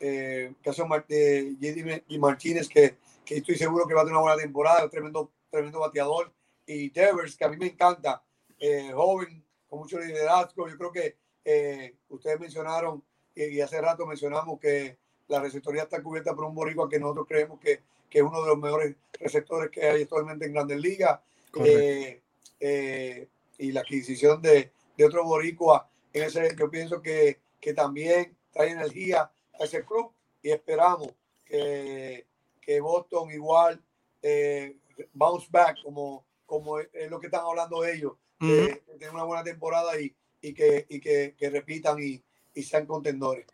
eh, 0.00 0.54
caso 0.62 0.86
de 1.08 2.18
Martínez, 2.18 2.68
que, 2.68 2.96
que, 3.30 3.36
estoy 3.38 3.56
seguro 3.56 3.86
que 3.86 3.94
va 3.94 4.00
a 4.00 4.04
tener 4.04 4.16
una 4.16 4.22
buena 4.22 4.42
temporada, 4.42 4.84
un 4.84 4.90
tremendo, 4.90 5.30
tremendo 5.50 5.78
bateador. 5.78 6.32
Y 6.66 6.90
Devers, 6.90 7.36
que 7.36 7.44
a 7.44 7.48
mí 7.48 7.56
me 7.56 7.66
encanta, 7.66 8.22
eh, 8.58 8.90
joven, 8.92 9.44
con 9.68 9.78
mucho 9.78 10.00
liderazgo. 10.00 10.68
Yo 10.68 10.76
creo 10.76 10.92
que 10.92 11.16
eh, 11.44 11.94
ustedes 12.08 12.40
mencionaron, 12.40 13.04
y 13.34 13.60
hace 13.60 13.80
rato 13.80 14.04
mencionamos 14.04 14.58
que 14.58 14.98
la 15.28 15.40
receptoría 15.40 15.84
está 15.84 16.02
cubierta 16.02 16.34
por 16.34 16.44
un 16.44 16.54
boricua 16.56 16.88
que 16.88 16.98
nosotros 16.98 17.26
creemos 17.28 17.60
que, 17.60 17.80
que 18.08 18.18
es 18.18 18.24
uno 18.24 18.42
de 18.42 18.48
los 18.48 18.58
mejores 18.58 18.96
receptores 19.12 19.70
que 19.70 19.86
hay 19.86 20.02
actualmente 20.02 20.46
en 20.46 20.52
Grandes 20.52 20.80
Ligas. 20.80 21.20
Eh, 21.64 22.20
eh, 22.58 23.28
y 23.58 23.72
la 23.72 23.80
adquisición 23.82 24.42
de, 24.42 24.72
de 24.96 25.04
otro 25.04 25.24
boricua, 25.24 25.88
en 26.12 26.24
ese, 26.24 26.56
yo 26.58 26.68
pienso 26.68 27.00
que, 27.00 27.38
que 27.60 27.74
también 27.74 28.36
trae 28.52 28.70
energía 28.70 29.30
a 29.58 29.64
ese 29.64 29.84
club 29.84 30.10
y 30.42 30.50
esperamos 30.50 31.12
que, 31.44 32.26
que 32.70 32.80
Boston 32.80 33.32
igual 33.32 33.82
eh, 34.22 34.76
bounce 35.12 35.48
back 35.50 35.78
como, 35.82 36.24
como 36.46 36.78
es 36.78 37.10
lo 37.10 37.18
que 37.18 37.26
están 37.26 37.40
hablando 37.40 37.84
ellos, 37.84 38.12
que 38.38 38.82
tengan 38.96 39.16
una 39.16 39.24
buena 39.24 39.42
temporada 39.42 40.00
y, 40.00 40.14
y, 40.40 40.54
que, 40.54 40.86
y 40.88 41.00
que, 41.00 41.34
que 41.36 41.50
repitan 41.50 42.00
y, 42.00 42.22
y 42.54 42.62
sean 42.62 42.86
contendores. 42.86 43.44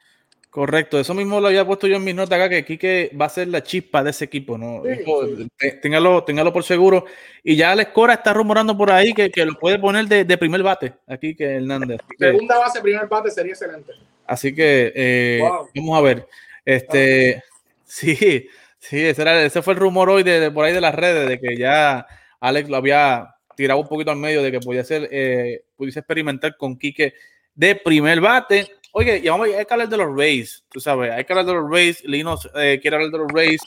Correcto, 0.51 1.01
eso 1.01 1.15
mismo 1.15 1.41
lo 1.41 1.49
había 1.49 1.67
puesto 1.67 1.87
yo 1.87 1.97
en 1.97 2.05
mis 2.05 2.15
notas 2.15 2.39
acá, 2.39 2.51
que 2.51 2.67
Quique 2.67 3.11
va 3.19 3.25
a 3.25 3.31
ser 3.31 3.49
la 3.49 3.63
chispa 3.63 4.03
de 4.03 4.11
ese 4.11 4.27
equipo, 4.27 4.59
¿no? 4.59 4.83
Sí, 4.85 5.49
sí. 5.59 5.71
Téngalo, 5.81 6.23
téngalo 6.23 6.53
por 6.53 6.65
seguro. 6.65 7.07
Y 7.43 7.57
ya 7.57 7.73
Alex 7.73 7.93
Cora 7.93 8.15
está 8.15 8.35
rumorando 8.35 8.77
por 8.77 8.91
ahí 8.91 9.15
que, 9.15 9.31
que 9.31 9.47
lo 9.47 9.59
puede 9.59 9.79
poner 9.79 10.07
de, 10.09 10.27
de, 10.27 10.39
primer 10.39 10.63
bate, 10.63 10.93
aquí 11.07 11.35
que 11.35 11.57
Hernández. 11.57 12.01
Segunda 12.19 12.59
base, 12.59 12.83
primer 12.83 13.07
bate 13.07 13.31
sería 13.31 13.53
excelente. 13.53 13.93
Así 14.27 14.55
que 14.55 14.93
eh, 14.95 15.39
wow. 15.41 15.69
vamos 15.75 15.99
a 15.99 16.01
ver. 16.03 16.29
Este, 16.67 17.43
sí, 17.85 18.47
sí, 18.89 19.05
ese, 19.05 19.23
era, 19.23 19.43
ese, 19.43 19.63
fue 19.63 19.75
el 19.75 19.81
rumor 19.81 20.11
hoy 20.11 20.23
de, 20.23 20.51
por 20.51 20.65
ahí 20.65 20.73
de 20.73 20.81
las 20.81 20.95
redes, 20.95 21.29
de 21.29 21.41
que 21.41 21.57
ya 21.57 22.07
Alex 22.41 22.69
lo 22.69 22.77
había 22.77 23.35
tirado 23.57 23.81
un 23.81 23.89
poquito 23.89 24.11
al 24.11 24.19
medio, 24.19 24.43
de 24.43 24.53
que 24.53 24.61
podía 24.61 24.85
ser, 24.85 25.09
eh, 25.11 25.65
pudiese 25.77 26.01
experimentar 26.01 26.57
con 26.57 26.77
Quique 26.79 27.15
de 27.55 27.75
primer 27.77 28.21
bate 28.21 28.69
Oye, 28.99 29.19
y 29.23 29.29
vamos, 29.29 29.49
hay 29.49 29.67
que 29.67 29.75
hablar 29.75 29.91
de 29.91 29.97
los 29.99 30.17
Rays, 30.17 30.65
tú 30.71 30.81
sabes, 30.81 31.13
hay 31.13 31.23
que 31.25 31.35
de 31.35 31.43
los 31.45 31.71
Rays, 31.71 32.03
Lino 32.05 32.39
eh, 32.55 32.79
quiere 32.81 32.97
hablar 32.97 33.13
de 33.13 33.19
los 33.19 33.31
Rays, 33.31 33.61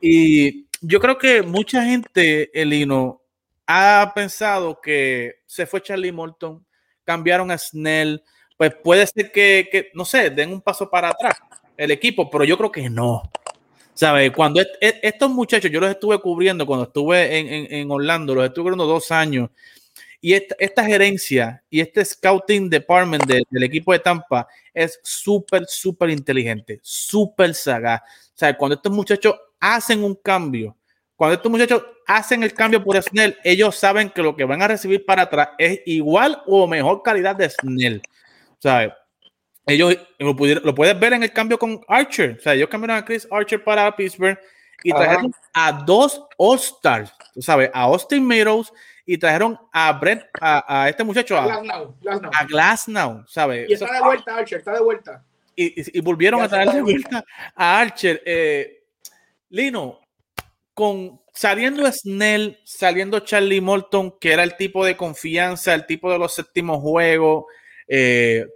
y 0.00 0.64
yo 0.80 0.98
creo 1.00 1.18
que 1.18 1.42
mucha 1.42 1.84
gente, 1.84 2.50
Lino, 2.54 3.20
ha 3.66 4.10
pensado 4.14 4.80
que 4.80 5.40
se 5.44 5.66
fue 5.66 5.82
Charlie 5.82 6.12
Morton, 6.12 6.64
cambiaron 7.04 7.50
a 7.50 7.58
Snell, 7.58 8.22
pues 8.56 8.74
puede 8.82 9.06
ser 9.06 9.30
que, 9.30 9.68
que, 9.70 9.90
no 9.92 10.06
sé, 10.06 10.30
den 10.30 10.50
un 10.50 10.62
paso 10.62 10.88
para 10.88 11.10
atrás 11.10 11.36
el 11.76 11.90
equipo, 11.90 12.30
pero 12.30 12.44
yo 12.44 12.56
creo 12.56 12.72
que 12.72 12.88
no. 12.88 13.22
¿Sabes? 14.00 14.32
Cuando 14.32 14.62
est 14.62 14.70
estos 14.80 15.30
muchachos, 15.30 15.70
yo 15.70 15.78
los 15.78 15.90
estuve 15.90 16.18
cubriendo 16.22 16.64
cuando 16.64 16.86
estuve 16.86 17.38
en, 17.38 17.46
en, 17.48 17.74
en 17.74 17.90
Orlando, 17.90 18.34
los 18.34 18.46
estuve 18.46 18.62
cubriendo 18.62 18.86
dos 18.86 19.10
años, 19.10 19.50
y 20.22 20.32
esta, 20.32 20.86
gerencia 20.86 21.62
y 21.68 21.80
este 21.80 22.02
scouting 22.02 22.70
department 22.70 23.26
de, 23.26 23.42
del 23.50 23.62
equipo 23.62 23.92
de 23.92 23.98
Tampa 23.98 24.48
es 24.72 24.98
súper, 25.02 25.66
súper 25.66 26.08
inteligente, 26.08 26.80
súper 26.82 27.54
sagaz. 27.54 28.00
O 28.40 28.56
cuando 28.56 28.76
estos 28.76 28.90
muchachos 28.90 29.34
hacen 29.60 30.02
un 30.02 30.14
cambio, 30.14 30.74
cuando 31.14 31.34
estos 31.34 31.52
muchachos 31.52 31.84
hacen 32.06 32.42
el 32.42 32.54
cambio 32.54 32.82
por 32.82 33.02
Snell, 33.02 33.36
ellos 33.44 33.76
saben 33.76 34.08
que 34.08 34.22
lo 34.22 34.34
que 34.34 34.44
van 34.44 34.62
a 34.62 34.68
recibir 34.68 35.04
para 35.04 35.24
atrás 35.24 35.50
es 35.58 35.82
igual 35.84 36.42
o 36.46 36.66
mejor 36.66 37.02
calidad 37.02 37.36
de 37.36 37.50
Snell. 37.50 38.00
¿Sabes? 38.60 38.94
Ellos 39.70 39.96
lo, 40.18 40.36
pudieron, 40.36 40.64
lo 40.64 40.74
puedes 40.74 40.98
ver 40.98 41.12
en 41.12 41.22
el 41.22 41.32
cambio 41.32 41.58
con 41.58 41.80
Archer. 41.88 42.36
O 42.38 42.42
sea, 42.42 42.54
ellos 42.54 42.68
cambiaron 42.68 42.96
a 42.96 43.04
Chris 43.04 43.26
Archer 43.30 43.62
para 43.62 43.94
Pittsburgh 43.94 44.38
y 44.82 44.90
trajeron 44.92 45.34
Ajá. 45.52 45.68
a 45.68 45.72
dos 45.84 46.22
All-Stars, 46.36 47.12
¿sabes? 47.38 47.70
A 47.72 47.82
Austin 47.82 48.26
Meadows 48.26 48.72
y 49.04 49.18
trajeron 49.18 49.58
a 49.72 49.92
Brent, 49.92 50.22
a, 50.40 50.82
a 50.84 50.88
este 50.88 51.04
muchacho, 51.04 51.36
a 51.36 51.44
Glasnow, 51.44 51.96
Glasnow. 52.00 52.30
a 52.34 52.44
Glasnow, 52.44 53.24
¿sabes? 53.26 53.68
Y 53.68 53.72
está 53.72 53.92
de 53.92 54.00
vuelta, 54.00 54.36
Archer, 54.36 54.58
está 54.58 54.72
de 54.72 54.80
vuelta. 54.80 55.24
Y, 55.56 55.80
y, 55.80 55.98
y 55.98 56.00
volvieron 56.00 56.40
a 56.42 56.48
traer 56.48 56.70
de 56.70 56.82
vuelta 56.82 57.24
a 57.54 57.80
Archer. 57.80 58.22
Eh, 58.24 58.84
Lino, 59.50 60.00
con 60.74 61.20
saliendo 61.34 61.90
Snell, 61.90 62.58
saliendo 62.64 63.20
Charlie 63.20 63.60
Morton, 63.60 64.16
que 64.20 64.32
era 64.32 64.42
el 64.42 64.56
tipo 64.56 64.84
de 64.84 64.96
confianza, 64.96 65.74
el 65.74 65.86
tipo 65.86 66.10
de 66.12 66.18
los 66.18 66.34
séptimos 66.34 66.80
juegos, 66.80 67.44
eh, 67.88 68.46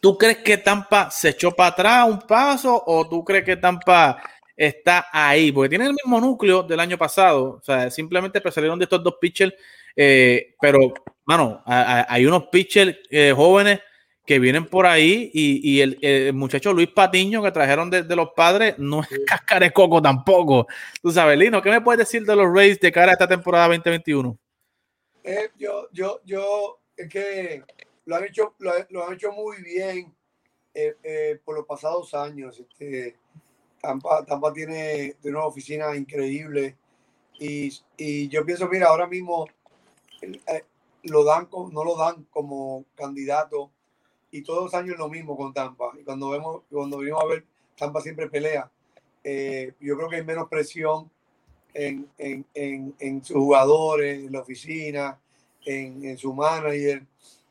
¿tú 0.00 0.16
crees 0.16 0.38
que 0.38 0.58
Tampa 0.58 1.10
se 1.10 1.30
echó 1.30 1.52
para 1.52 1.70
atrás 1.70 2.08
un 2.08 2.20
paso 2.20 2.82
o 2.86 3.08
tú 3.08 3.24
crees 3.24 3.44
que 3.44 3.56
Tampa 3.56 4.22
está 4.56 5.06
ahí, 5.12 5.52
porque 5.52 5.68
tienen 5.68 5.88
el 5.88 5.94
mismo 5.94 6.20
núcleo 6.20 6.62
del 6.62 6.80
año 6.80 6.98
pasado, 6.98 7.58
o 7.58 7.62
sea, 7.62 7.90
simplemente 7.90 8.42
salieron 8.50 8.78
de 8.78 8.84
estos 8.84 9.02
dos 9.02 9.14
pitchers, 9.20 9.54
eh, 9.94 10.54
pero, 10.60 10.92
mano, 11.24 11.62
a, 11.64 12.00
a, 12.00 12.06
hay 12.12 12.26
unos 12.26 12.48
pitchers 12.48 12.96
eh, 13.10 13.32
jóvenes 13.34 13.80
que 14.28 14.38
vienen 14.38 14.66
por 14.66 14.84
ahí 14.84 15.30
y, 15.32 15.60
y 15.76 15.80
el, 15.80 15.98
el, 16.02 16.34
muchacho 16.34 16.74
Luis 16.74 16.88
Patiño 16.88 17.42
que 17.42 17.50
trajeron 17.50 17.88
de, 17.88 18.02
de 18.02 18.14
los 18.14 18.28
padres 18.36 18.74
no 18.76 19.00
es 19.00 19.08
cáscara 19.26 19.64
de 19.64 19.72
coco 19.72 20.02
tampoco. 20.02 20.66
Tú 21.00 21.10
sabes, 21.10 21.38
Lino, 21.38 21.62
¿qué 21.62 21.70
me 21.70 21.80
puedes 21.80 22.00
decir 22.00 22.26
de 22.26 22.36
los 22.36 22.46
Rays 22.52 22.78
de 22.78 22.92
cara 22.92 23.12
a 23.12 23.14
esta 23.14 23.26
temporada 23.26 23.68
2021? 23.68 24.38
Eh, 25.24 25.48
yo, 25.56 25.88
yo, 25.92 26.20
yo, 26.26 26.78
es 26.94 27.08
que 27.08 27.62
lo 28.08 28.16
han 28.16 28.24
hecho, 28.24 28.54
lo, 28.58 29.04
han 29.04 29.12
hecho 29.12 29.32
muy 29.32 29.62
bien 29.62 30.14
eh, 30.72 30.96
eh, 31.02 31.38
por 31.44 31.54
los 31.54 31.66
pasados 31.66 32.14
años. 32.14 32.58
Este, 32.58 33.16
Tampa, 33.82 34.24
Tampa 34.24 34.50
tiene, 34.50 35.16
tiene, 35.20 35.36
una 35.36 35.46
oficina 35.46 35.94
increíble 35.94 36.74
y, 37.38 37.70
y, 37.98 38.28
yo 38.28 38.46
pienso, 38.46 38.66
mira, 38.66 38.88
ahora 38.88 39.06
mismo 39.06 39.46
eh, 40.22 40.64
lo 41.02 41.22
dan, 41.22 41.50
no 41.70 41.84
lo 41.84 41.96
dan 41.96 42.24
como 42.30 42.86
candidato 42.94 43.70
y 44.30 44.40
todos 44.40 44.64
los 44.64 44.74
años 44.74 44.96
lo 44.96 45.10
mismo 45.10 45.36
con 45.36 45.52
Tampa. 45.52 45.92
Y 46.00 46.02
cuando 46.02 46.30
vemos, 46.30 46.62
cuando 46.70 46.96
venimos 46.96 47.22
a 47.22 47.26
ver, 47.26 47.44
Tampa 47.76 48.00
siempre 48.00 48.30
pelea. 48.30 48.70
Yo 49.22 49.96
creo 49.98 50.08
que 50.08 50.16
hay 50.16 50.24
menos 50.24 50.48
presión 50.48 51.10
en, 51.74 52.08
en, 52.16 52.46
en, 52.54 52.94
en 53.00 53.22
sus 53.22 53.36
jugadores, 53.36 54.24
en 54.24 54.32
la 54.32 54.40
oficina, 54.40 55.20
en 55.66 56.16
su 56.16 56.32
manager 56.32 57.04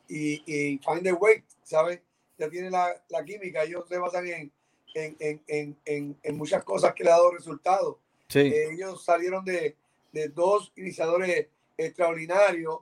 y, 0.08 0.42
y 0.46 0.78
find 0.78 1.02
the 1.02 1.12
way, 1.12 1.44
¿sabes? 1.62 2.00
Ya 2.38 2.48
tiene 2.48 2.70
la, 2.70 3.02
la 3.08 3.24
química, 3.24 3.64
ellos 3.64 3.84
se 3.88 3.98
basan 3.98 4.26
en 4.26 4.52
en, 4.94 5.42
en, 5.46 5.76
en, 5.84 6.18
en, 6.22 6.36
muchas 6.36 6.64
cosas 6.64 6.94
que 6.94 7.04
le 7.04 7.10
ha 7.10 7.14
dado 7.14 7.32
resultados. 7.32 7.96
Sí. 8.28 8.40
Eh, 8.40 8.72
ellos 8.72 9.04
salieron 9.04 9.44
de, 9.44 9.76
de, 10.12 10.28
dos 10.28 10.72
iniciadores 10.76 11.48
extraordinarios, 11.76 12.80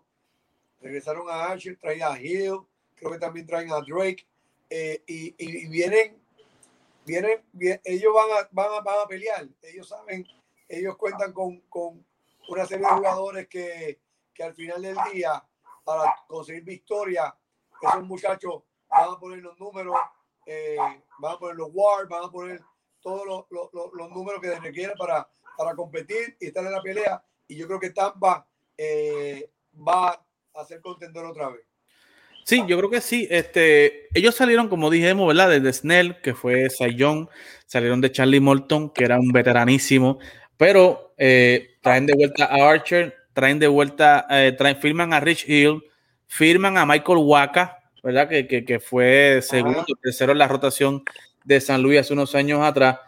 regresaron 0.80 1.28
a 1.28 1.46
Archer, 1.46 1.76
traen 1.78 2.02
a 2.02 2.20
Hill, 2.20 2.60
creo 2.94 3.12
que 3.12 3.18
también 3.18 3.46
traen 3.46 3.70
a 3.72 3.80
Drake, 3.80 4.26
eh, 4.70 5.02
y, 5.06 5.34
y, 5.38 5.66
vienen, 5.68 6.16
vienen, 7.04 7.40
vienen, 7.52 7.80
ellos 7.84 8.12
van 8.14 8.30
a, 8.30 8.48
van, 8.50 8.66
a, 8.72 8.80
van 8.80 9.04
a 9.04 9.08
pelear, 9.08 9.46
ellos 9.62 9.88
saben, 9.88 10.26
ellos 10.68 10.96
cuentan 10.96 11.32
con, 11.32 11.60
con 11.68 12.04
una 12.48 12.66
serie 12.66 12.86
de 12.86 12.92
jugadores 12.92 13.48
que, 13.48 14.00
que 14.34 14.42
al 14.42 14.54
final 14.54 14.82
del 14.82 14.96
día, 15.12 15.44
para 15.86 16.16
conseguir 16.26 16.64
victoria, 16.64 17.32
esos 17.80 18.02
muchachos 18.02 18.64
van 18.90 19.12
a 19.12 19.18
poner 19.20 19.38
los 19.38 19.58
números, 19.58 19.94
eh, 20.44 20.76
van 21.20 21.34
a 21.34 21.38
poner 21.38 21.54
los 21.54 21.68
wars, 21.72 22.08
van 22.08 22.24
a 22.24 22.30
poner 22.30 22.60
todos 23.00 23.24
los, 23.24 23.44
los, 23.50 23.92
los 23.92 24.10
números 24.10 24.40
que 24.42 24.48
se 24.48 24.58
requieren 24.58 24.96
para, 24.98 25.28
para 25.56 25.76
competir 25.76 26.36
y 26.40 26.46
estar 26.46 26.66
en 26.66 26.72
la 26.72 26.82
pelea. 26.82 27.22
Y 27.46 27.56
yo 27.56 27.68
creo 27.68 27.78
que 27.78 27.90
Tampa 27.90 28.48
eh, 28.76 29.48
va 29.86 30.26
a 30.54 30.64
ser 30.64 30.80
contendor 30.80 31.26
otra 31.26 31.50
vez. 31.50 31.62
Sí, 32.44 32.64
yo 32.66 32.76
creo 32.78 32.90
que 32.90 33.00
sí. 33.00 33.28
Este, 33.30 34.08
ellos 34.18 34.34
salieron, 34.34 34.68
como 34.68 34.90
dijimos, 34.90 35.28
¿verdad? 35.28 35.50
Desde 35.50 35.72
Snell, 35.72 36.20
que 36.20 36.34
fue 36.34 36.68
Young, 36.96 37.28
salieron 37.66 38.00
de 38.00 38.10
Charlie 38.10 38.40
Morton, 38.40 38.90
que 38.90 39.04
era 39.04 39.20
un 39.20 39.28
veteranísimo, 39.28 40.18
pero 40.56 41.14
eh, 41.16 41.76
traen 41.80 42.06
de 42.06 42.14
vuelta 42.14 42.46
a 42.46 42.70
Archer, 42.70 43.14
traen 43.36 43.58
de 43.58 43.68
vuelta, 43.68 44.26
eh, 44.30 44.54
traen, 44.56 44.78
firman 44.78 45.12
a 45.12 45.20
Rich 45.20 45.46
Hill, 45.46 45.82
firman 46.26 46.78
a 46.78 46.86
Michael 46.86 47.18
Waka, 47.18 47.76
¿verdad? 48.02 48.30
Que, 48.30 48.46
que, 48.48 48.64
que 48.64 48.80
fue 48.80 49.40
segundo, 49.42 49.84
tercero 50.02 50.32
en 50.32 50.38
la 50.38 50.48
rotación 50.48 51.04
de 51.44 51.60
San 51.60 51.82
Luis 51.82 52.00
hace 52.00 52.14
unos 52.14 52.34
años 52.34 52.62
atrás. 52.62 52.98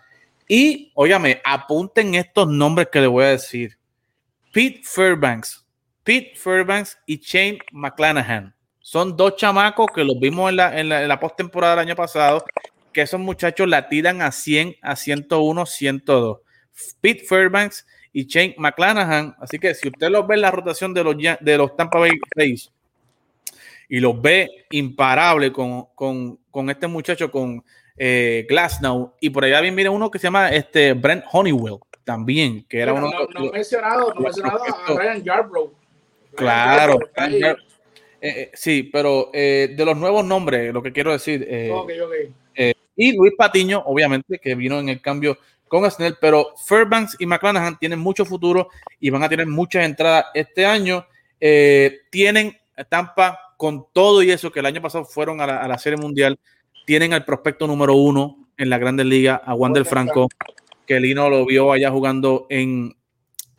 Y, 0.47 0.93
óyame, 0.95 1.41
apunten 1.47 2.15
estos 2.15 2.47
nombres 2.47 2.89
que 2.93 3.01
les 3.01 3.09
voy 3.09 3.25
a 3.25 3.29
decir. 3.29 3.79
Pete 4.53 4.83
Fairbanks, 4.85 5.65
Pete 6.05 6.35
Fairbanks 6.37 6.99
y 7.07 7.17
Shane 7.21 7.61
McClanahan. 7.73 8.55
Son 8.81 9.17
dos 9.17 9.35
chamacos 9.37 9.87
que 9.95 10.05
los 10.05 10.21
vimos 10.21 10.51
en 10.51 10.57
la, 10.57 10.79
en 10.79 10.91
la, 10.91 11.01
en 11.01 11.09
la 11.09 11.19
postemporada 11.19 11.77
del 11.77 11.87
año 11.87 11.97
pasado, 11.97 12.45
que 12.93 13.01
esos 13.01 13.19
muchachos 13.19 13.67
la 13.67 13.89
tiran 13.89 14.21
a 14.21 14.31
100, 14.31 14.77
a 14.83 14.95
101, 14.95 15.65
102. 15.65 16.39
Pete 17.01 17.25
Fairbanks 17.25 17.87
y 18.13 18.27
Shane 18.27 18.55
McClanahan. 18.59 19.35
Así 19.39 19.59
que 19.59 19.75
si 19.75 19.89
usted 19.89 20.09
los 20.11 20.27
ve 20.27 20.35
en 20.37 20.41
la 20.43 20.51
rotación 20.51 20.95
de 20.95 21.05
los, 21.05 21.17
de 21.17 21.57
los 21.59 21.77
Tampa 21.77 21.99
Bay 21.99 22.13
Rays 22.35 22.71
y 23.89 24.01
los 24.01 24.21
ve 24.21 24.67
imparable 24.71 25.53
con, 25.53 25.87
con, 25.95 26.39
con 26.51 26.71
este 26.71 26.87
muchacho, 26.87 27.31
con 27.31 27.65
eh, 27.97 28.47
Glasnow, 28.49 29.15
y 29.21 29.31
por 29.31 29.45
allá 29.45 29.61
bien 29.61 29.75
mire 29.75 29.89
uno 29.89 30.11
que 30.11 30.19
se 30.19 30.25
llama 30.25 30.51
este 30.51 30.93
Brent 30.93 31.25
Honeywell 31.33 31.79
también, 32.05 32.65
que 32.69 32.81
era 32.81 32.93
uno... 32.93 33.11
No, 33.11 33.27
no, 33.35 33.53
mencionado, 33.53 34.15
no 34.15 34.21
mencionado 34.21 34.61
a 34.65 34.95
Ryan 34.95 35.23
Yarbrough. 35.23 35.73
Claro. 36.35 36.99
Eh, 37.17 37.55
eh, 38.21 38.51
sí, 38.55 38.83
pero 38.85 39.31
eh, 39.33 39.75
de 39.77 39.85
los 39.85 39.97
nuevos 39.97 40.25
nombres, 40.25 40.73
lo 40.73 40.83
que 40.83 40.93
quiero 40.93 41.13
decir. 41.13 41.43
Okay, 41.43 42.01
okay. 42.01 42.33
Eh, 42.55 42.75
y 42.97 43.17
Luis 43.17 43.33
Patiño, 43.37 43.83
obviamente, 43.87 44.39
que 44.39 44.55
vino 44.55 44.81
en 44.81 44.89
el 44.89 45.01
cambio 45.01 45.39
con 45.69 45.91
Snell, 45.91 46.17
pero 46.21 46.55
Fairbanks 46.67 47.17
y 47.19 47.27
McClanahan 47.27 47.79
tienen 47.79 47.99
mucho 47.99 48.25
futuro 48.25 48.69
y 48.99 49.11
van 49.11 49.23
a 49.23 49.29
tener 49.29 49.47
muchas 49.47 49.85
entradas 49.85 50.27
este 50.35 50.67
año. 50.67 51.07
tienen 52.11 52.57
Tampa 52.89 53.39
con 53.57 53.87
todo 53.93 54.23
y 54.23 54.31
eso 54.31 54.51
que 54.51 54.61
el 54.61 54.67
año 54.67 54.81
pasado 54.81 55.05
fueron 55.05 55.41
a 55.41 55.47
la, 55.47 55.57
a 55.59 55.69
la 55.69 55.79
Serie 55.79 55.99
Mundial. 55.99 56.39
Tienen 56.87 57.13
al 57.13 57.25
prospecto 57.25 57.67
número 57.67 57.95
uno 57.95 58.49
en 58.57 58.71
la 58.71 58.79
Grandes 58.79 59.07
Ligas, 59.07 59.41
a 59.45 59.55
Wander 59.55 59.85
Franco, 59.85 60.29
que 60.87 61.01
Lino 61.01 61.31
lo 61.31 61.47
vio 61.47 61.73
allá 61.73 61.91
jugando 61.91 62.47
en, 62.51 62.97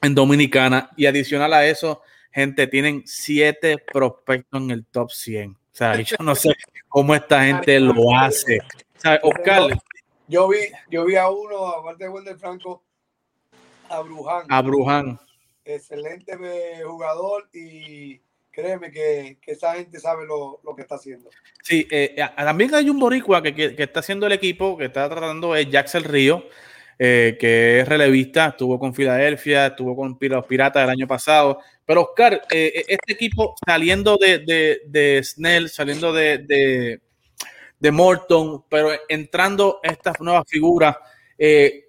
en 0.01 0.15
Dominicana. 0.15 0.89
Y 0.97 1.05
adicional 1.05 1.53
a 1.53 1.65
eso, 1.65 2.01
gente, 2.31 2.67
tienen 2.67 3.03
siete 3.05 3.77
prospectos 3.77 4.61
en 4.61 4.71
el 4.71 4.85
top 4.85 5.11
100. 5.11 5.51
O 5.51 5.57
sea, 5.71 5.99
yo 6.01 6.17
no 6.19 6.35
sé 6.35 6.49
cómo 6.89 7.15
esta 7.15 7.45
gente 7.45 7.79
lo 7.79 8.15
hace. 8.17 8.59
O 8.97 8.99
sea, 8.99 9.19
Oscar. 9.23 9.79
Yo 10.29 10.47
vi, 10.47 10.59
yo 10.91 11.05
vi 11.05 11.15
a 11.15 11.27
uno, 11.27 11.67
aparte 11.67 12.03
de 12.03 12.09
Wander 12.11 12.37
Franco, 12.37 12.83
a 13.89 13.99
Bruján. 14.01 14.45
A 14.47 14.61
Bruján. 14.61 15.19
Excelente 15.65 16.37
jugador 16.85 17.49
y 17.51 18.21
créeme 18.51 18.91
que, 18.91 19.39
que 19.41 19.53
esa 19.53 19.73
gente 19.73 19.99
sabe 19.99 20.27
lo, 20.27 20.61
lo, 20.63 20.75
que 20.75 20.83
está 20.83 20.95
haciendo. 20.95 21.31
Sí, 21.63 21.87
eh, 21.89 22.15
también 22.37 22.75
hay 22.75 22.91
un 22.91 22.99
boricua 22.99 23.41
que, 23.41 23.55
que, 23.55 23.75
que, 23.75 23.83
está 23.83 24.01
haciendo 24.01 24.27
el 24.27 24.33
equipo, 24.33 24.77
que 24.77 24.85
está 24.85 25.09
tratando 25.09 25.55
es 25.55 25.67
Jackson 25.67 26.03
Río, 26.03 26.45
eh, 26.99 27.35
que 27.39 27.79
es 27.79 27.87
relevista, 27.87 28.49
estuvo 28.49 28.77
con 28.77 28.93
Filadelfia, 28.93 29.67
estuvo 29.67 29.95
con 29.95 30.15
los 30.19 30.45
Piratas 30.45 30.83
el 30.83 30.91
año 30.91 31.07
pasado. 31.07 31.59
Pero 31.85 32.03
Oscar, 32.03 32.43
eh, 32.51 32.85
este 32.87 33.13
equipo 33.13 33.55
saliendo 33.65 34.17
de, 34.17 34.39
de, 34.39 34.81
de 34.85 35.23
Snell, 35.23 35.69
saliendo 35.69 36.13
de, 36.13 36.37
de, 36.37 37.01
de, 37.79 37.91
Morton, 37.91 38.63
pero 38.69 38.91
entrando 39.07 39.79
estas 39.83 40.19
nuevas 40.19 40.43
figuras, 40.47 40.97
eh, 41.37 41.85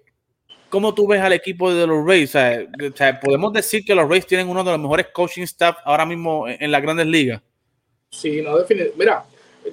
¿cómo 0.69 0.93
tú 0.93 1.07
ves 1.07 1.21
al 1.21 1.33
equipo 1.33 1.73
de 1.73 1.85
los 1.85 2.05
Rays? 2.05 2.29
O 2.29 2.33
sea, 2.33 2.67
o 2.93 2.95
sea, 2.95 3.19
podemos 3.19 3.53
decir 3.53 3.83
que 3.83 3.95
los 3.95 4.09
Rays 4.09 4.25
tienen 4.25 4.49
uno 4.49 4.63
de 4.63 4.71
los 4.71 4.79
mejores 4.79 5.07
coaching 5.13 5.43
staff 5.43 5.77
ahora 5.85 6.05
mismo 6.05 6.47
en, 6.47 6.71
las 6.71 6.81
grandes 6.81 7.07
ligas. 7.07 7.41
Sí, 8.09 8.41
no 8.41 8.57
define. 8.57 8.91
Mira, 8.97 9.25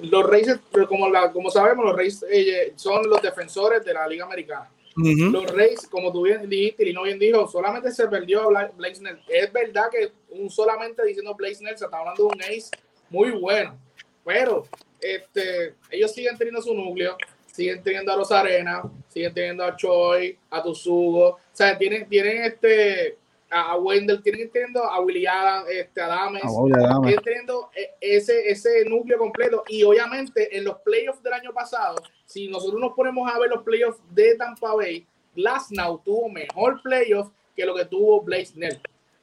los 0.03 0.29
Rays, 0.29 0.59
como, 0.87 1.09
la, 1.09 1.31
como 1.31 1.49
sabemos, 1.49 1.85
los 1.85 1.95
Rays 1.95 2.25
eh, 2.29 2.73
son 2.75 3.09
los 3.09 3.21
defensores 3.21 3.83
de 3.83 3.93
la 3.93 4.07
Liga 4.07 4.25
Americana. 4.25 4.69
Uh 4.97 5.01
-huh. 5.01 5.31
Los 5.31 5.51
Rays, 5.51 5.87
como 5.87 6.11
tú 6.11 6.23
bien 6.23 6.49
dijiste, 6.49 6.89
y 6.89 6.93
no 6.93 7.03
bien 7.03 7.19
dijo, 7.19 7.47
solamente 7.47 7.91
se 7.91 8.07
perdió 8.07 8.41
a 8.57 8.67
Blake 8.75 8.95
Snell. 8.95 9.19
Es 9.29 9.51
verdad 9.53 9.85
que 9.91 10.11
un 10.29 10.49
solamente 10.49 11.05
diciendo 11.05 11.33
Blake 11.35 11.55
Snell 11.55 11.77
se 11.77 11.85
está 11.85 11.99
hablando 11.99 12.23
de 12.23 12.29
un 12.35 12.41
ace 12.41 12.69
muy 13.09 13.31
bueno, 13.31 13.77
pero 14.25 14.65
este, 15.01 15.75
ellos 15.89 16.11
siguen 16.11 16.37
teniendo 16.37 16.61
su 16.61 16.73
núcleo, 16.73 17.17
siguen 17.51 17.81
teniendo 17.83 18.11
a 18.11 18.17
los 18.17 18.31
Arena, 18.31 18.83
siguen 19.07 19.33
teniendo 19.33 19.63
a 19.63 19.75
Choi, 19.75 20.37
a 20.49 20.61
Tusugo, 20.63 21.27
o 21.29 21.39
sea, 21.51 21.77
tienen, 21.77 22.07
tienen 22.07 22.43
este 22.43 23.17
a 23.51 23.75
Wendell, 23.77 24.21
tienen 24.21 24.49
teniendo 24.51 24.83
a 24.83 24.99
Willie 24.99 25.27
Adam, 25.27 25.65
este, 25.71 26.01
Adames, 26.01 26.43
oh, 26.45 26.67
tienen 27.01 27.23
teniendo 27.23 27.69
ese, 27.99 28.47
ese 28.47 28.85
núcleo 28.85 29.17
completo. 29.17 29.63
Y 29.67 29.83
obviamente 29.83 30.55
en 30.55 30.63
los 30.65 30.77
playoffs 30.81 31.23
del 31.23 31.33
año 31.33 31.51
pasado, 31.51 31.95
si 32.25 32.47
nosotros 32.47 32.79
nos 32.79 32.93
ponemos 32.93 33.31
a 33.31 33.39
ver 33.39 33.49
los 33.49 33.63
playoffs 33.63 33.99
de 34.11 34.35
Tampa 34.35 34.75
Bay, 34.75 35.05
Glasnow 35.35 35.99
tuvo 36.03 36.29
mejor 36.29 36.81
playoff 36.83 37.31
que 37.55 37.65
lo 37.65 37.75
que 37.75 37.85
tuvo 37.85 38.21
Blaze 38.21 38.53
Snell, 38.53 38.79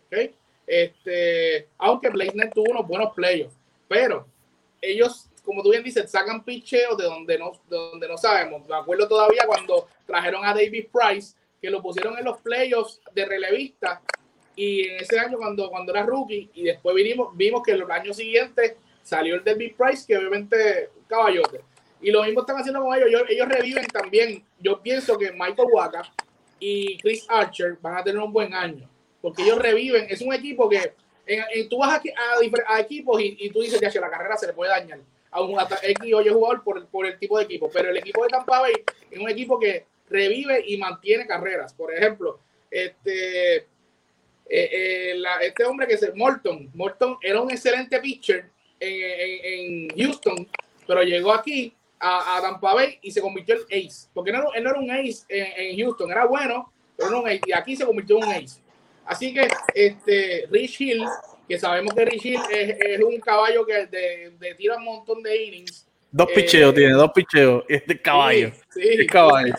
¿okay? 0.07 0.35
este, 0.66 1.68
aunque 1.79 2.11
Blaze 2.11 2.33
Snell 2.33 2.51
tuvo 2.51 2.72
unos 2.72 2.87
buenos 2.87 3.14
playoffs, 3.14 3.57
pero 3.89 4.27
ellos 4.83 5.26
como 5.47 5.62
tú 5.62 5.70
bien 5.70 5.82
dices, 5.82 6.11
sacan 6.11 6.44
picheos 6.44 6.99
de 6.99 7.05
donde 7.05 7.38
no, 7.38 7.53
de 7.70 7.76
donde 7.76 8.09
no 8.09 8.18
sabemos. 8.18 8.66
Me 8.68 8.76
acuerdo 8.76 9.09
todavía 9.09 9.44
cuando 9.47 9.88
trajeron 10.05 10.44
a 10.44 10.53
David 10.53 10.86
Price, 10.92 11.34
que 11.61 11.70
lo 11.70 11.80
pusieron 11.80 12.18
en 12.18 12.24
los 12.24 12.38
playoffs 12.38 13.01
de 13.14 13.24
relevista 13.24 14.03
y 14.55 14.88
en 14.88 15.01
ese 15.01 15.18
año 15.18 15.38
cuando, 15.38 15.70
cuando 15.70 15.92
era 15.92 16.03
rookie 16.03 16.51
y 16.53 16.64
después 16.64 16.94
vinimos, 16.94 17.36
vimos 17.36 17.62
que 17.62 17.72
el 17.72 17.90
año 17.90 18.12
siguiente 18.12 18.76
salió 19.03 19.36
el 19.36 19.44
David 19.44 19.74
Price 19.78 20.05
que 20.07 20.18
obviamente 20.18 20.90
un 20.97 21.05
caballote. 21.05 21.61
Y 22.03 22.11
lo 22.11 22.24
mismo 22.24 22.40
están 22.40 22.59
haciendo 22.59 22.82
con 22.82 22.94
ellos, 22.94 23.09
ellos, 23.09 23.22
ellos 23.28 23.49
reviven 23.49 23.86
también. 23.86 24.44
Yo 24.59 24.82
pienso 24.82 25.16
que 25.16 25.32
Michael 25.32 25.68
Waka 25.72 26.03
y 26.59 26.99
Chris 26.99 27.24
Archer 27.28 27.78
van 27.80 27.97
a 27.97 28.05
tener 28.05 28.20
un 28.20 28.32
buen 28.32 28.53
año 28.53 28.88
porque 29.26 29.42
ellos 29.42 29.59
reviven, 29.59 30.07
es 30.09 30.20
un 30.20 30.32
equipo 30.32 30.68
que 30.68 30.94
en, 31.26 31.42
en, 31.53 31.68
tú 31.68 31.78
vas 31.78 31.94
a, 31.94 32.03
a, 32.68 32.80
equipos 32.80 33.20
y, 33.20 33.36
y, 33.40 33.51
tú 33.51 33.61
dices 33.61 33.80
ya 33.80 34.01
la 34.01 34.09
carrera 34.09 34.36
se 34.36 34.47
le 34.47 34.53
puede 34.53 34.70
dañar 34.70 35.01
a 35.37 35.43
un 35.43 35.55
X 35.61 36.14
o 36.14 36.34
jugador 36.34 36.64
por 36.64 37.07
el, 37.07 37.18
tipo 37.18 37.39
de 37.39 37.45
equipo, 37.45 37.70
pero 37.70 37.91
el 37.91 37.99
equipo 37.99 38.22
de 38.22 38.30
Tampa 38.30 38.61
Bay 38.61 38.72
es 39.11 39.18
un 39.18 39.28
equipo 39.28 39.59
que 39.59 39.84
revive 40.09 40.64
y 40.66 40.78
mantiene 40.78 41.26
carreras. 41.26 41.74
Por 41.74 41.93
ejemplo, 41.93 42.41
este, 42.70 43.57
eh, 43.57 43.66
eh, 44.49 45.22
este 45.43 45.64
hombre 45.64 45.87
que 45.87 45.95
es 45.95 46.14
Morton, 46.14 46.70
Morton 46.74 47.18
era 47.20 47.43
un 47.43 47.51
excelente 47.51 48.01
pitcher 48.01 48.51
en, 48.80 48.95
en, 49.20 49.91
en 49.91 49.99
Houston, 49.99 50.49
pero 50.87 51.03
llegó 51.03 51.34
aquí 51.34 51.74
a, 52.01 52.39
a, 52.39 52.41
Tampa 52.41 52.72
Bay 52.72 52.99
y 53.03 53.11
se 53.11 53.20
convirtió 53.20 53.57
en 53.68 53.87
ace, 53.87 54.09
porque 54.14 54.32
no, 54.32 54.55
él 54.55 54.64
no 54.64 54.70
era 54.70 54.78
un 54.78 54.91
ace 54.91 55.24
en, 55.28 55.47
en, 55.70 55.78
Houston, 55.78 56.11
era 56.11 56.24
bueno, 56.24 56.72
pero 56.97 57.11
no 57.11 57.20
un 57.20 57.28
ace, 57.28 57.43
y 57.47 57.53
aquí 57.53 57.76
se 57.76 57.84
convirtió 57.84 58.16
en 58.16 58.24
un 58.24 58.32
ace. 58.32 58.62
Así 59.05 59.34
que 59.34 59.49
este, 59.74 60.47
Rich 60.51 60.80
Hill, 60.80 61.05
que 61.49 61.59
sabemos 61.59 61.94
que 61.94 62.05
Rich 62.05 62.24
Hill 62.24 62.40
es, 62.51 62.76
es 62.80 63.01
un 63.01 63.18
caballo 63.20 63.64
que 63.64 63.86
de, 63.86 64.32
de 64.38 64.55
tira 64.55 64.76
un 64.76 64.84
montón 64.84 65.22
de 65.22 65.44
innings. 65.44 65.86
Dos 66.11 66.28
picheos, 66.34 66.72
eh, 66.72 66.76
tiene 66.76 66.92
dos 66.94 67.11
picheos, 67.12 67.64
este 67.68 68.01
caballo. 68.01 68.51
Sí, 68.70 68.82
sí 68.82 68.88
este 68.90 69.07
caballo. 69.07 69.55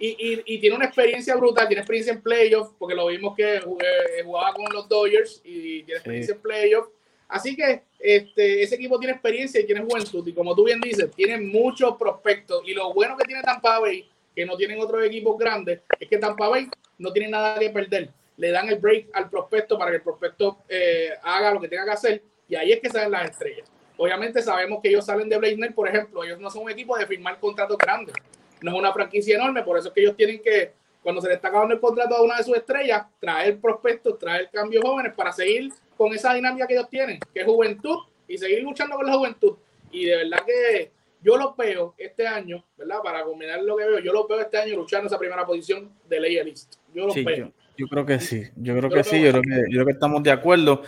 Y, 0.00 0.08
y, 0.08 0.42
y, 0.44 0.60
tiene 0.60 0.76
una 0.76 0.84
experiencia 0.84 1.34
brutal, 1.34 1.66
tiene 1.66 1.80
experiencia 1.80 2.12
en 2.12 2.22
playoffs, 2.22 2.72
porque 2.78 2.94
lo 2.94 3.08
vimos 3.08 3.34
que 3.34 3.56
eh, 3.56 4.22
jugaba 4.24 4.54
con 4.54 4.66
los 4.72 4.88
Dodgers 4.88 5.40
y 5.44 5.82
tiene 5.82 5.98
experiencia 5.98 6.34
sí. 6.34 6.36
en 6.36 6.42
playoffs. 6.42 6.90
Así 7.26 7.56
que 7.56 7.82
este, 7.98 8.62
ese 8.62 8.76
equipo 8.76 8.98
tiene 8.98 9.14
experiencia 9.14 9.60
y 9.60 9.66
tiene 9.66 9.82
juventud. 9.82 10.26
Y 10.26 10.32
como 10.32 10.54
tú 10.54 10.64
bien 10.64 10.80
dices, 10.80 11.10
tiene 11.16 11.38
muchos 11.40 11.96
prospectos. 11.96 12.62
Y 12.66 12.74
lo 12.74 12.94
bueno 12.94 13.16
que 13.16 13.24
tiene 13.24 13.42
Tampa 13.42 13.80
Bay, 13.80 14.08
que 14.36 14.46
no 14.46 14.56
tienen 14.56 14.80
otros 14.80 15.04
equipos 15.04 15.36
grandes, 15.36 15.80
es 15.98 16.08
que 16.08 16.18
Tampa 16.18 16.48
Bay 16.48 16.68
no 16.96 17.12
tiene 17.12 17.28
nada 17.28 17.58
que 17.58 17.70
perder. 17.70 18.10
Le 18.38 18.50
dan 18.50 18.68
el 18.68 18.78
break 18.78 19.08
al 19.12 19.28
prospecto 19.28 19.78
para 19.78 19.90
que 19.90 19.98
el 19.98 20.02
prospecto 20.02 20.58
eh, 20.68 21.10
haga 21.22 21.52
lo 21.52 21.60
que 21.60 21.68
tenga 21.68 21.84
que 21.84 21.90
hacer. 21.90 22.22
Y 22.48 22.54
ahí 22.54 22.72
es 22.72 22.80
que 22.80 22.88
salen 22.88 23.10
las 23.10 23.30
estrellas. 23.30 23.70
Obviamente 23.96 24.40
sabemos 24.40 24.80
que 24.82 24.88
ellos 24.88 25.04
salen 25.04 25.28
de 25.28 25.36
Blazer, 25.36 25.74
por 25.74 25.88
ejemplo. 25.88 26.24
Ellos 26.24 26.40
no 26.40 26.50
son 26.50 26.64
un 26.64 26.70
equipo 26.70 26.96
de 26.96 27.06
firmar 27.06 27.38
contratos 27.38 27.76
grandes 27.76 28.14
no 28.62 28.72
es 28.72 28.78
una 28.78 28.92
franquicia 28.92 29.36
enorme, 29.36 29.62
por 29.62 29.78
eso 29.78 29.88
es 29.88 29.94
que 29.94 30.00
ellos 30.00 30.16
tienen 30.16 30.40
que, 30.40 30.72
cuando 31.02 31.20
se 31.20 31.28
le 31.28 31.34
está 31.34 31.48
acabando 31.48 31.74
el 31.74 31.80
contrato 31.80 32.16
a 32.16 32.22
una 32.22 32.36
de 32.36 32.44
sus 32.44 32.56
estrellas, 32.56 33.06
traer 33.20 33.60
prospectos, 33.60 34.18
traer 34.18 34.50
cambios 34.50 34.84
jóvenes 34.84 35.14
para 35.14 35.32
seguir 35.32 35.72
con 35.96 36.12
esa 36.12 36.34
dinámica 36.34 36.66
que 36.66 36.74
ellos 36.74 36.88
tienen, 36.88 37.18
que 37.32 37.40
es 37.40 37.46
juventud 37.46 37.98
y 38.26 38.38
seguir 38.38 38.62
luchando 38.62 38.96
con 38.96 39.06
la 39.06 39.14
juventud. 39.14 39.56
Y 39.90 40.06
de 40.06 40.16
verdad 40.16 40.44
que, 40.44 40.90
yo 41.20 41.36
los 41.36 41.56
veo 41.56 41.94
este 41.98 42.28
año, 42.28 42.64
¿verdad? 42.76 43.00
Para 43.02 43.24
combinar 43.24 43.60
lo 43.62 43.76
que 43.76 43.84
veo, 43.84 43.98
yo 43.98 44.12
los 44.12 44.28
veo 44.28 44.40
este 44.40 44.56
año 44.56 44.76
luchando 44.76 45.08
esa 45.08 45.18
primera 45.18 45.44
posición 45.44 45.92
de 46.08 46.20
ley 46.20 46.44
list. 46.44 46.76
Yo 46.94 47.06
los 47.06 47.14
veo. 47.16 47.36
Yo, 47.36 47.52
creo 47.86 48.04
que 48.04 48.18
sí, 48.18 48.44
yo 48.56 48.76
creo 48.76 48.90
que 48.90 49.04
sí, 49.04 49.20
yo 49.20 49.30
creo 49.30 49.42
que, 49.42 49.62
yo 49.70 49.76
creo 49.76 49.86
que 49.86 49.92
estamos 49.92 50.22
de 50.22 50.32
acuerdo. 50.32 50.82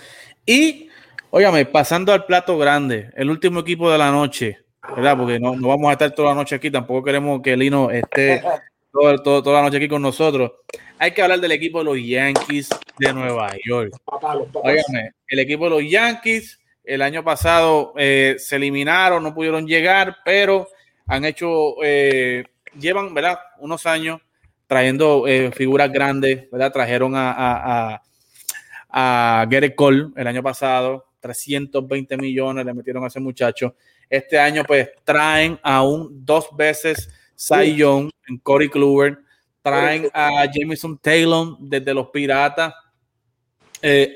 Y, 0.45 0.89
óyame, 1.31 1.67
pasando 1.67 2.13
al 2.13 2.25
plato 2.25 2.59
grande, 2.59 3.11
el 3.15 3.31
último 3.31 3.61
equipo 3.61 3.91
de 3.91 3.99
la 3.99 4.11
noche, 4.11 4.59
¿verdad? 4.97 5.17
Porque 5.17 5.39
no, 5.39 5.55
no 5.55 5.69
vamos 5.69 5.91
a 5.91 5.93
estar 5.93 6.11
toda 6.13 6.31
la 6.31 6.35
noche 6.35 6.57
aquí, 6.57 6.71
tampoco 6.71 7.05
queremos 7.05 7.41
que 7.43 7.57
Lino 7.57 7.91
esté 7.91 8.43
todo, 8.93 9.43
toda 9.43 9.59
la 9.59 9.67
noche 9.67 9.77
aquí 9.77 9.89
con 9.89 10.03
nosotros. 10.03 10.53
Hay 10.99 11.13
que 11.13 11.23
hablar 11.23 11.41
del 11.41 11.53
equipo 11.53 11.79
de 11.79 11.85
los 11.85 11.99
Yankees 11.99 12.69
de 12.99 13.13
Nueva 13.13 13.53
York. 13.65 13.93
Óyame, 14.55 15.13
el 15.29 15.39
equipo 15.39 15.65
de 15.65 15.71
los 15.71 15.91
Yankees 15.91 16.59
el 16.85 17.03
año 17.03 17.23
pasado 17.23 17.93
eh, 17.97 18.37
se 18.39 18.57
eliminaron, 18.57 19.23
no 19.23 19.35
pudieron 19.35 19.67
llegar, 19.67 20.17
pero 20.25 20.69
han 21.07 21.25
hecho, 21.25 21.77
eh, 21.83 22.45
llevan, 22.79 23.15
¿verdad? 23.15 23.39
Unos 23.59 23.87
años 23.87 24.21
trayendo 24.71 25.27
eh, 25.27 25.51
figuras 25.51 25.91
grandes, 25.91 26.49
¿verdad? 26.49 26.73
Trajeron 26.73 27.17
a, 27.17 27.33
a, 27.37 28.03
a, 28.89 29.45
Gary 29.51 29.75
Cole 29.75 30.11
el 30.15 30.29
año 30.29 30.45
pasado, 30.45 31.07
320 31.19 32.17
millones 32.17 32.65
le 32.65 32.73
metieron 32.73 33.03
a 33.03 33.09
ese 33.09 33.19
muchacho. 33.19 33.75
Este 34.09 34.39
año, 34.39 34.63
pues, 34.63 34.91
traen 35.03 35.59
a 35.65 35.83
un 35.83 36.25
dos 36.25 36.51
veces 36.57 37.11
Cy 37.35 37.75
Young 37.75 38.11
en 38.29 38.39
Corey 38.39 38.69
Kluber, 38.69 39.19
traen 39.61 40.09
a 40.15 40.47
Jameson 40.47 40.97
Taylor 40.99 41.57
desde 41.59 41.93
los 41.93 42.11
Piratas 42.11 42.73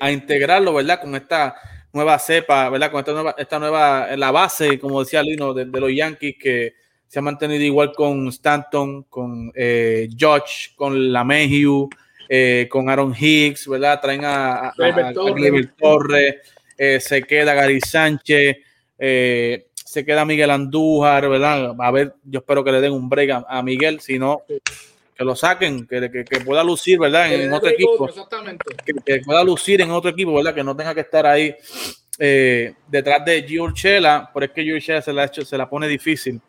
a 0.00 0.10
integrarlo, 0.12 0.72
¿verdad? 0.72 1.00
Con 1.00 1.16
esta 1.16 1.56
nueva 1.92 2.16
cepa, 2.20 2.68
¿verdad? 2.68 2.92
Con 2.92 3.00
esta 3.00 3.12
nueva, 3.12 3.34
esta 3.36 3.58
nueva 3.58 4.16
la 4.16 4.30
base, 4.30 4.78
como 4.78 5.02
decía 5.02 5.20
Lino, 5.20 5.52
de, 5.52 5.64
los 5.66 5.92
Yankees, 5.92 6.36
que 6.38 6.74
se 7.14 7.20
ha 7.20 7.22
mantenido 7.22 7.62
igual 7.62 7.92
con 7.92 8.26
Stanton, 8.26 9.04
con 9.04 9.52
eh, 9.54 10.08
George, 10.16 10.72
con 10.74 11.12
la 11.12 11.24
eh, 12.28 12.66
con 12.68 12.90
Aaron 12.90 13.14
Hicks, 13.16 13.68
¿verdad? 13.68 14.00
Traen 14.00 14.24
a, 14.24 14.70
a, 14.70 15.12
Torres, 15.78 16.34
eh, 16.76 16.98
se 16.98 17.22
queda 17.22 17.54
Gary 17.54 17.80
Sánchez, 17.80 18.56
eh, 18.98 19.66
se 19.76 20.04
queda 20.04 20.24
Miguel 20.24 20.50
Andújar, 20.50 21.28
¿verdad? 21.28 21.76
A 21.78 21.90
ver, 21.92 22.16
yo 22.24 22.40
espero 22.40 22.64
que 22.64 22.72
le 22.72 22.80
den 22.80 22.90
un 22.90 23.08
break 23.08 23.44
a, 23.46 23.62
Miguel, 23.62 24.00
si 24.00 24.18
no, 24.18 24.42
que 24.48 25.24
lo 25.24 25.36
saquen, 25.36 25.86
que, 25.86 26.10
que, 26.10 26.40
pueda 26.40 26.64
lucir, 26.64 26.98
¿verdad? 26.98 27.32
En, 27.32 27.52
otro 27.52 27.68
equipo. 27.68 28.08
Exactamente. 28.08 28.64
Que, 29.06 29.20
pueda 29.20 29.44
lucir 29.44 29.80
en 29.80 29.92
otro 29.92 30.10
equipo, 30.10 30.34
¿verdad? 30.34 30.52
Que 30.52 30.64
no 30.64 30.74
tenga 30.76 30.92
que 30.92 31.02
estar 31.02 31.24
ahí 31.26 31.54
eh, 32.18 32.74
detrás 32.88 33.24
de 33.24 33.44
Giorgela, 33.46 34.28
por 34.32 34.42
es 34.42 34.50
que 34.50 34.64
Giorgela 34.64 35.00
se 35.00 35.12
la, 35.12 35.26
hecho, 35.26 35.44
se 35.44 35.56
la 35.56 35.70
pone 35.70 35.86
difícil 35.86 36.40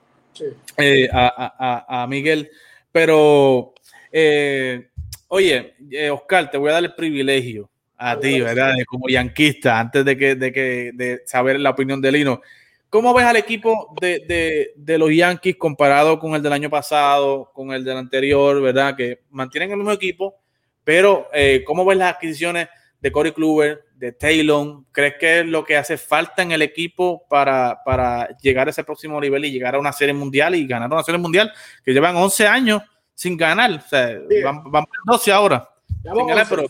eh, 0.78 1.08
a, 1.12 2.04
a, 2.04 2.08
Miguel. 2.08 2.50
Pero, 2.92 3.74
eh, 4.12 4.90
oye, 5.28 5.76
Oscar, 6.12 6.50
te 6.50 6.58
voy 6.58 6.70
a 6.70 6.74
dar 6.74 6.84
el 6.84 6.96
privilegio 6.96 7.70
a 7.98 8.20
ti, 8.20 8.42
¿verdad? 8.42 8.74
Como 8.88 9.08
yanquista, 9.08 9.80
antes 9.80 10.04
de 10.06 10.18
que, 10.18 10.36
de 10.36 10.52
que 10.52 10.92
de 10.94 11.22
saber 11.26 11.60
la 11.60 11.72
opinión 11.72 12.02
de 12.02 12.12
Lino. 12.12 12.42
¿Cómo 12.90 13.14
ves 13.14 13.26
al 13.26 13.36
equipo 13.36 13.94
de, 14.00 14.74
los 14.98 15.14
Yankees 15.14 15.58
comparado 15.58 16.18
con 16.18 16.34
el 16.34 16.42
del 16.42 16.54
año 16.54 16.70
pasado, 16.70 17.52
con 17.54 17.74
el 17.74 17.84
del 17.84 17.98
anterior, 17.98 18.62
verdad? 18.62 18.96
Que 18.96 19.20
mantienen 19.32 19.72
el 19.72 19.78
mismo 19.78 19.92
equipo, 19.92 20.36
pero 20.84 21.28
eh, 21.34 21.64
¿cómo 21.66 21.84
ves 21.84 21.98
las 21.98 22.16
adquisiciones 22.16 22.68
de 23.06 23.12
Corey 23.12 23.34
Kluber, 23.34 23.86
de 23.98 24.14
Taylor? 24.14 24.80
¿Crees 24.92 25.14
que 25.20 25.40
es 25.42 25.46
lo 25.46 25.64
que 25.64 25.78
hace 25.78 25.96
falta 25.96 26.42
en 26.42 26.52
el 26.52 26.64
equipo 26.64 27.24
para, 27.30 28.36
llegar 28.42 28.66
a 28.66 28.72
ese 28.72 28.84
próximo 28.84 29.22
nivel 29.22 29.46
y 29.46 29.52
llegar 29.52 29.76
a 29.76 29.80
una 29.80 29.94
serie 29.94 30.12
mundial 30.12 30.56
y 30.56 30.66
ganar 30.66 30.92
una 30.92 31.04
serie 31.04 31.20
mundial 31.20 31.54
que 31.84 31.94
llevan 31.94 32.16
11 32.16 32.48
años 32.48 32.82
sin 33.14 33.38
ganar? 33.38 33.70
O 33.74 33.88
sea, 33.88 34.20
van, 34.44 34.72
van 34.72 34.86
12 35.06 35.32
ahora. 35.32 35.70
Sin 36.02 36.26
ganar, 36.26 36.48
pero, 36.50 36.66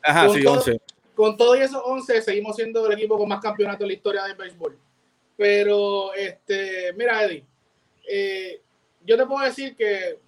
ajá, 0.00 0.26
con 0.26 0.36
sí, 0.36 0.44
todo, 0.44 0.54
11. 0.58 0.80
Con 1.12 1.36
todo 1.36 1.56
y 1.56 1.60
esos 1.60 1.82
11 1.84 2.22
seguimos 2.22 2.54
siendo 2.54 2.86
el 2.86 2.92
equipo 2.92 3.18
con 3.18 3.28
más 3.28 3.40
campeonatos 3.40 3.80
en 3.80 3.88
la 3.88 3.94
historia 3.94 4.22
del 4.22 4.36
béisbol. 4.36 4.78
Pero, 5.36 6.14
este, 6.14 6.92
mira, 6.92 7.24
Eddie, 7.24 7.44
eh, 8.08 8.60
yo 9.04 9.16
te 9.16 9.26
puedo 9.26 9.44
decir 9.44 9.74
que 9.74 10.20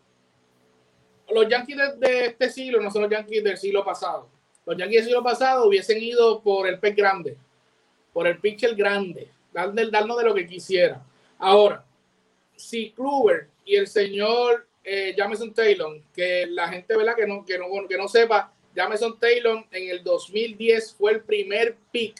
los 1.32 1.48
Yankees 1.48 2.00
de, 2.00 2.26
este 2.26 2.50
siglo 2.50 2.82
no 2.82 2.90
son 2.90 3.02
los 3.02 3.10
Yankees 3.12 3.44
del 3.44 3.56
siglo 3.56 3.84
pasado. 3.84 4.31
Los 4.64 4.76
Yankees 4.76 4.98
del 5.00 5.04
siglo 5.06 5.22
pasado 5.22 5.66
hubiesen 5.66 6.02
ido 6.02 6.40
por 6.40 6.68
el 6.68 6.78
pez 6.78 6.94
grande, 6.94 7.36
por 8.12 8.26
el 8.26 8.38
pitcher 8.38 8.74
grande, 8.74 9.28
darnos 9.52 10.16
de 10.16 10.24
lo 10.24 10.34
que 10.34 10.46
quisiera. 10.46 11.02
Ahora, 11.38 11.84
si 12.56 12.90
Kluber 12.90 13.48
y 13.64 13.76
el 13.76 13.88
señor 13.88 14.66
eh, 14.84 15.14
Jameson 15.16 15.52
Taylor, 15.52 16.00
que 16.14 16.46
la 16.46 16.68
gente, 16.68 16.96
¿verdad? 16.96 17.16
Que 17.16 17.26
no, 17.26 17.44
que 17.44 17.58
no, 17.58 17.66
que 17.88 17.96
no 17.96 18.08
sepa, 18.08 18.52
Jameson 18.74 19.18
Taylor 19.18 19.64
en 19.70 19.90
el 19.90 20.02
2010 20.02 20.94
fue 20.94 21.12
el 21.12 21.20
primer 21.22 21.76
pick, 21.90 22.16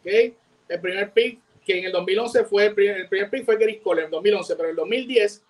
¿ok? 0.00 0.34
El 0.68 0.80
primer 0.80 1.12
pick 1.12 1.40
que 1.64 1.78
en 1.78 1.84
el 1.86 1.92
2011 1.92 2.44
fue 2.44 2.66
el 2.66 2.74
primer, 2.74 3.08
el 3.10 3.30
pick 3.30 3.44
fue 3.44 3.56
Gary 3.56 3.80
Cole 3.80 4.04
en 4.04 4.10
2011, 4.10 4.54
pero 4.54 4.68
en 4.68 4.70
el 4.70 4.76
2010 4.76 5.42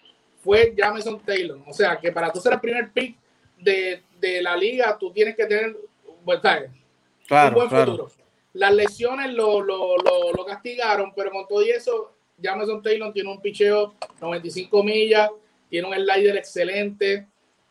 fue 0.43 0.75
Jameson 0.75 1.21
Taylor. 1.25 1.61
O 1.67 1.75
sea, 1.75 1.99
que 1.99 2.11
para 2.11 2.33
tú 2.33 2.41
ser 2.41 2.55
el 2.55 2.61
primer 2.61 2.91
pick 2.91 3.17
de, 3.59 4.03
de 4.19 4.43
la 4.43 4.57
liga, 4.57 4.97
tú 4.99 5.13
tienes 5.13 5.37
que 5.37 5.45
tener 5.45 5.77
buen, 6.27 6.41
un 7.31 7.55
buen 7.55 7.71
futuro. 7.71 8.11
Las 8.53 8.75
lesiones 8.75 9.33
lo, 9.33 9.61
lo, 9.61 9.97
lo, 9.99 10.33
lo, 10.33 10.45
castigaron, 10.45 11.13
pero 11.15 11.31
con 11.31 11.47
todo 11.47 11.63
y 11.63 11.71
eso, 11.71 12.15
Jameson 12.39 12.83
Taylor 12.83 13.13
tiene 13.13 13.31
un 13.31 13.41
picheo 13.41 13.95
95 14.21 14.83
millas, 14.83 15.31
tiene 15.69 15.87
un 15.87 15.95
slider 15.95 16.37
excelente 16.37 17.27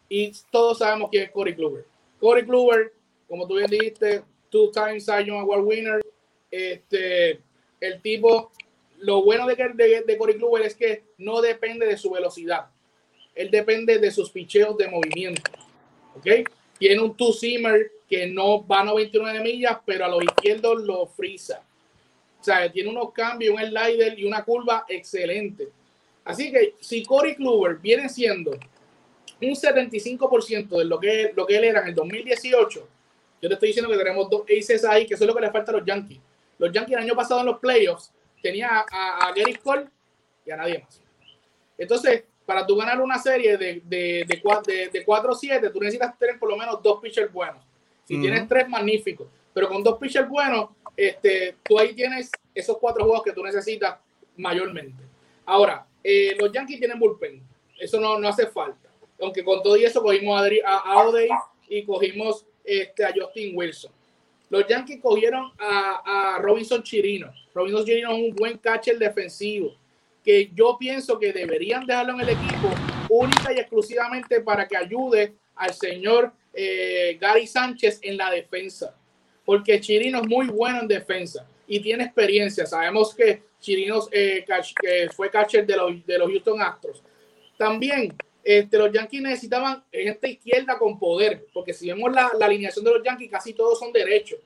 y 0.08 0.32
todos 0.51 0.80
sabemos 0.80 1.10
quién 1.10 1.24
es 1.24 1.32
Corey 1.32 1.56
Kluber. 1.56 1.86
Corey 2.20 2.45
Kluber, 2.45 2.93
como 3.28 3.47
tú 3.47 3.56
bien 3.56 3.70
dijiste, 3.70 4.24
two 4.49 4.72
times 4.72 5.06
Cy 5.06 5.30
Award 5.30 5.64
winner, 5.64 6.01
este, 6.51 7.41
el 7.82 8.01
tipo, 8.01 8.51
lo 8.99 9.24
bueno 9.24 9.47
de, 9.47 9.56
de, 9.56 10.03
de 10.06 10.18
Corey 10.18 10.38
Kluber 10.38 10.64
es 10.64 10.76
que 10.76 11.03
no 11.18 11.41
depende 11.41 11.88
de 11.88 11.97
su 11.97 12.12
velocidad. 12.12 12.68
Él 13.34 13.49
depende 13.49 13.97
de 13.97 14.12
sus 14.12 14.30
picheos 14.30 14.78
de 14.78 14.88
movimiento. 14.88 15.51
¿Ok? 16.16 16.47
Tiene 16.78 17.01
un 17.01 17.18
two-seamer 17.18 17.91
que 18.10 18.28
no 18.28 18.66
va 18.66 18.82
a 18.82 18.84
99 18.86 19.39
millas, 19.41 19.78
pero 19.86 20.06
a 20.06 20.08
los 20.08 20.24
izquierdos 20.24 20.84
lo 20.84 21.08
frisa. 21.08 21.64
O 22.39 22.43
sea, 22.43 22.72
tiene 22.72 22.89
unos 22.89 23.12
cambios, 23.12 23.56
un 23.56 23.62
slider 23.62 24.20
y 24.20 24.26
una 24.26 24.43
curva 24.43 24.86
excelente. 24.88 25.70
Así 26.24 26.51
que 26.51 26.76
si 26.80 27.03
Corey 27.03 27.36
Kluber 27.36 27.78
viene 27.78 28.08
siendo 28.10 28.51
un 28.51 29.56
75% 29.56 30.70
de 30.70 30.86
lo 30.86 30.99
que, 30.99 31.32
lo 31.36 31.45
que 31.45 31.58
él 31.58 31.64
era 31.66 31.82
en 31.82 31.89
el 31.89 31.95
2018, 31.95 32.88
yo 33.41 33.49
te 33.49 33.53
estoy 33.53 33.70
diciendo 33.70 33.91
que 33.91 33.97
tenemos 33.97 34.30
dos 34.30 34.43
aces 34.43 34.86
ahí, 34.86 35.06
que 35.06 35.16
eso 35.16 35.24
es 35.24 35.28
lo 35.28 35.36
que 35.36 35.41
le 35.41 35.51
falta 35.51 35.72
a 35.72 35.76
los 35.76 35.86
Yankees. 35.86 36.20
Los 36.58 36.72
Yankees 36.72 36.97
el 36.97 37.03
año 37.03 37.16
pasado 37.16 37.41
en 37.41 37.47
los 37.47 37.60
playoffs 37.60 38.12
tenía 38.41 38.86
a, 38.91 39.34
Gary 39.36 39.56
Cole 39.56 39.88
y 40.45 40.51
a 40.51 40.58
nadie 40.58 40.80
más. 40.80 41.01
Entonces, 41.78 42.24
para 42.45 42.66
tú 42.66 42.76
ganar 42.76 43.01
una 43.01 43.20
serie 43.20 43.58
de, 43.58 43.82
de, 43.84 44.26
de, 44.26 44.89
de 44.93 45.06
4-7, 45.06 45.72
tú 45.74 45.80
necesitas 45.80 46.18
tener 46.18 46.39
por 46.39 46.49
lo 46.49 46.56
menos 46.56 46.82
dos 46.82 47.01
pitchers 47.01 47.32
buenos. 47.32 47.64
Si 48.06 48.20
tienes 48.20 48.47
tres, 48.47 48.70
magnífico. 48.70 49.28
Pero 49.53 49.68
con 49.68 49.84
dos 49.84 49.97
pitchers 49.97 50.30
buenos, 50.30 50.70
este, 50.95 51.56
tú 51.64 51.78
ahí 51.80 51.93
tienes 51.93 52.32
esos 52.53 52.78
cuatro 52.78 53.03
juegos 53.03 53.24
que 53.24 53.34
tú 53.34 53.43
necesitas 53.43 53.97
mayormente. 54.38 55.03
Ahora, 55.45 55.86
eh, 56.03 56.36
los 56.39 56.51
Yankees 56.51 56.80
tienen 56.80 56.99
bullpen. 56.99 57.41
Eso 57.80 57.99
no, 57.99 58.20
no 58.20 58.28
hace 58.28 58.47
falta. 58.47 58.89
Aunque 59.22 59.43
con 59.43 59.64
todo 59.64 59.78
y 59.78 59.86
eso 59.86 60.01
cogimos 60.01 60.41
a, 60.41 60.45
a, 60.45 61.12
y 61.68 61.84
cogimos 61.84 62.45
este, 62.64 63.06
a 63.06 63.14
Justin 63.16 63.56
Wilson. 63.58 63.91
Los 64.49 64.68
Yankees 64.68 64.99
cogieron 65.01 65.51
a, 65.58 66.38
Robinson 66.41 66.84
Chirino. 66.84 67.34
Robinson 67.53 67.86
Chirino 67.86 68.12
es 68.12 68.30
un 68.30 68.36
buen 68.36 68.58
catcher 68.58 68.97
defensivo 68.97 69.76
que 70.24 70.49
yo 70.53 70.78
pienso 70.80 71.20
que 71.20 71.32
deberían 71.32 71.86
dejarlo 71.86 72.14
en 72.14 72.22
el 72.22 72.30
equipo 72.30 72.70
única 73.10 73.53
y 73.53 73.60
exclusivamente 73.60 74.41
para 74.41 74.68
que 74.68 74.76
ayude 74.76 75.36
al 75.56 75.74
señor 75.74 76.34
eh, 76.53 77.18
Gary 77.20 77.47
Sánchez 77.47 77.99
en 78.01 78.18
la 78.18 78.32
defensa. 78.32 78.95
Porque 79.43 79.80
Chirino 79.80 80.22
es 80.22 80.28
muy 80.28 80.47
bueno 80.47 80.82
en 80.82 80.88
defensa 80.88 81.47
y 81.68 81.80
tiene 81.80 82.06
experiencia. 82.06 82.66
Sabemos 82.66 83.14
que 83.14 83.43
Chirino 83.60 84.08
eh, 84.12 84.45
fue 85.16 85.30
catcher 85.30 85.66
de 85.66 85.78
los, 85.78 86.06
de 86.06 86.18
los 86.18 86.30
Houston 86.30 86.62
Astros. 86.62 87.03
También 87.58 88.16
este, 88.43 88.78
los 88.78 88.91
Yankees 88.91 89.22
necesitaban 89.22 89.84
esta 89.91 90.28
izquierda 90.28 90.78
con 90.78 90.99
poder, 90.99 91.47
porque 91.53 91.74
si 91.74 91.88
vemos 91.88 92.12
la, 92.12 92.32
alineación 92.39 92.86
de 92.86 92.91
los 92.91 93.03
Yankees, 93.03 93.32
casi 93.32 93.53
todos 93.53 93.80
son 93.80 93.91
derechos, 93.91 94.39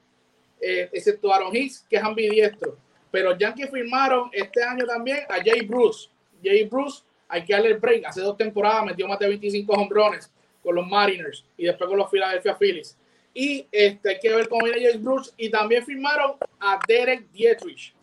eh, 0.62 0.90
excepto 0.94 1.34
Aaron 1.34 1.56
Hicks, 1.56 1.86
que 1.90 1.98
es 1.98 2.04
ambidiestro. 2.04 2.78
Pero 3.12 3.32
los 3.32 3.40
Yankees 3.40 3.70
firmaron 3.72 4.30
este 4.32 4.64
año 4.64 4.86
también 4.86 5.20
a 5.28 5.44
Jay 5.44 5.62
Bruce. 5.62 6.10
Jay 6.44 6.64
Bruce, 6.64 7.04
hay 7.28 7.44
que 7.44 7.54
darle 7.54 7.70
el 7.70 7.78
break. 7.78 8.06
Hace 8.06 8.22
dos 8.22 8.38
temporadas 8.38 8.86
metió 8.86 9.08
más 9.08 9.20
de 9.20 9.28
25 9.28 9.74
hombrones 9.74 10.32
con 10.64 10.76
los 10.76 10.88
Mariners 10.88 11.46
y 11.58 11.66
después 11.66 11.88
con 11.88 11.98
los 11.98 12.10
Philadelphia 12.10 12.56
Phillies. 12.56 12.98
Y 13.34 13.68
este, 13.72 14.10
hay 14.10 14.20
que 14.20 14.34
ver 14.34 14.50
cómo 14.50 14.66
viene 14.66 14.82
Jay 14.82 14.98
Bruce. 14.98 15.32
Y 15.38 15.50
también 15.50 15.86
firmaron 15.86 16.34
a 16.60 16.80
Derek 16.88 17.30
Dietrich. 17.32 17.94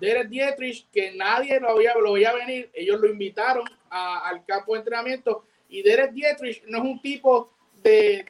Derek 0.00 0.28
Dietrich, 0.28 0.86
que 0.92 1.12
nadie 1.12 1.58
lo 1.60 1.70
había, 1.70 1.94
lo 1.94 2.12
veía 2.12 2.32
venir, 2.32 2.70
ellos 2.74 3.00
lo 3.00 3.08
invitaron 3.08 3.64
al 3.90 4.44
campo 4.44 4.74
de 4.74 4.80
entrenamiento 4.80 5.44
y 5.68 5.82
Derek 5.82 6.12
Dietrich 6.12 6.62
no 6.66 6.78
es 6.78 6.84
un 6.84 7.00
tipo 7.00 7.50
de, 7.82 8.26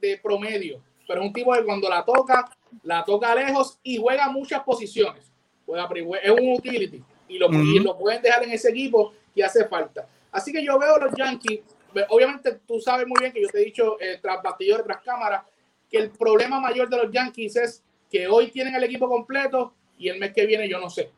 de, 0.00 0.20
promedio, 0.22 0.80
pero 1.06 1.20
es 1.20 1.26
un 1.26 1.32
tipo 1.32 1.52
que 1.52 1.64
cuando 1.64 1.88
la 1.88 2.04
toca, 2.04 2.50
la 2.82 3.04
toca 3.04 3.34
lejos 3.34 3.78
y 3.82 3.98
juega 3.98 4.30
muchas 4.30 4.62
posiciones. 4.62 5.24
es 5.66 6.30
un 6.30 6.52
utility 6.54 7.02
y 7.28 7.38
lo, 7.38 7.48
lo 7.48 7.98
pueden 7.98 8.22
dejar 8.22 8.44
en 8.44 8.52
ese 8.52 8.70
equipo 8.70 9.12
que 9.34 9.44
hace 9.44 9.66
falta. 9.66 10.06
Así 10.30 10.52
que 10.52 10.64
yo 10.64 10.78
veo 10.78 10.94
a 10.94 10.98
los 10.98 11.14
Yankees, 11.14 11.60
obviamente 12.08 12.60
tú 12.66 12.80
sabes 12.80 13.06
muy 13.06 13.18
bien 13.20 13.32
que 13.32 13.42
yo 13.42 13.48
te 13.48 13.60
he 13.60 13.64
dicho 13.64 14.00
eh, 14.00 14.18
tras 14.20 14.42
bastidores, 14.42 14.84
tras 14.86 15.02
cámaras, 15.02 15.44
que 15.90 15.98
el 15.98 16.10
problema 16.10 16.60
mayor 16.60 16.88
de 16.88 16.96
los 16.96 17.12
Yankees 17.12 17.56
es 17.56 17.84
que 18.10 18.26
hoy 18.26 18.50
tienen 18.50 18.74
el 18.74 18.84
equipo 18.84 19.08
completo 19.08 19.74
y 19.98 20.08
el 20.08 20.18
mes 20.18 20.32
que 20.32 20.46
viene 20.46 20.68
yo 20.68 20.80
no 20.80 20.90
sé. 20.90 21.10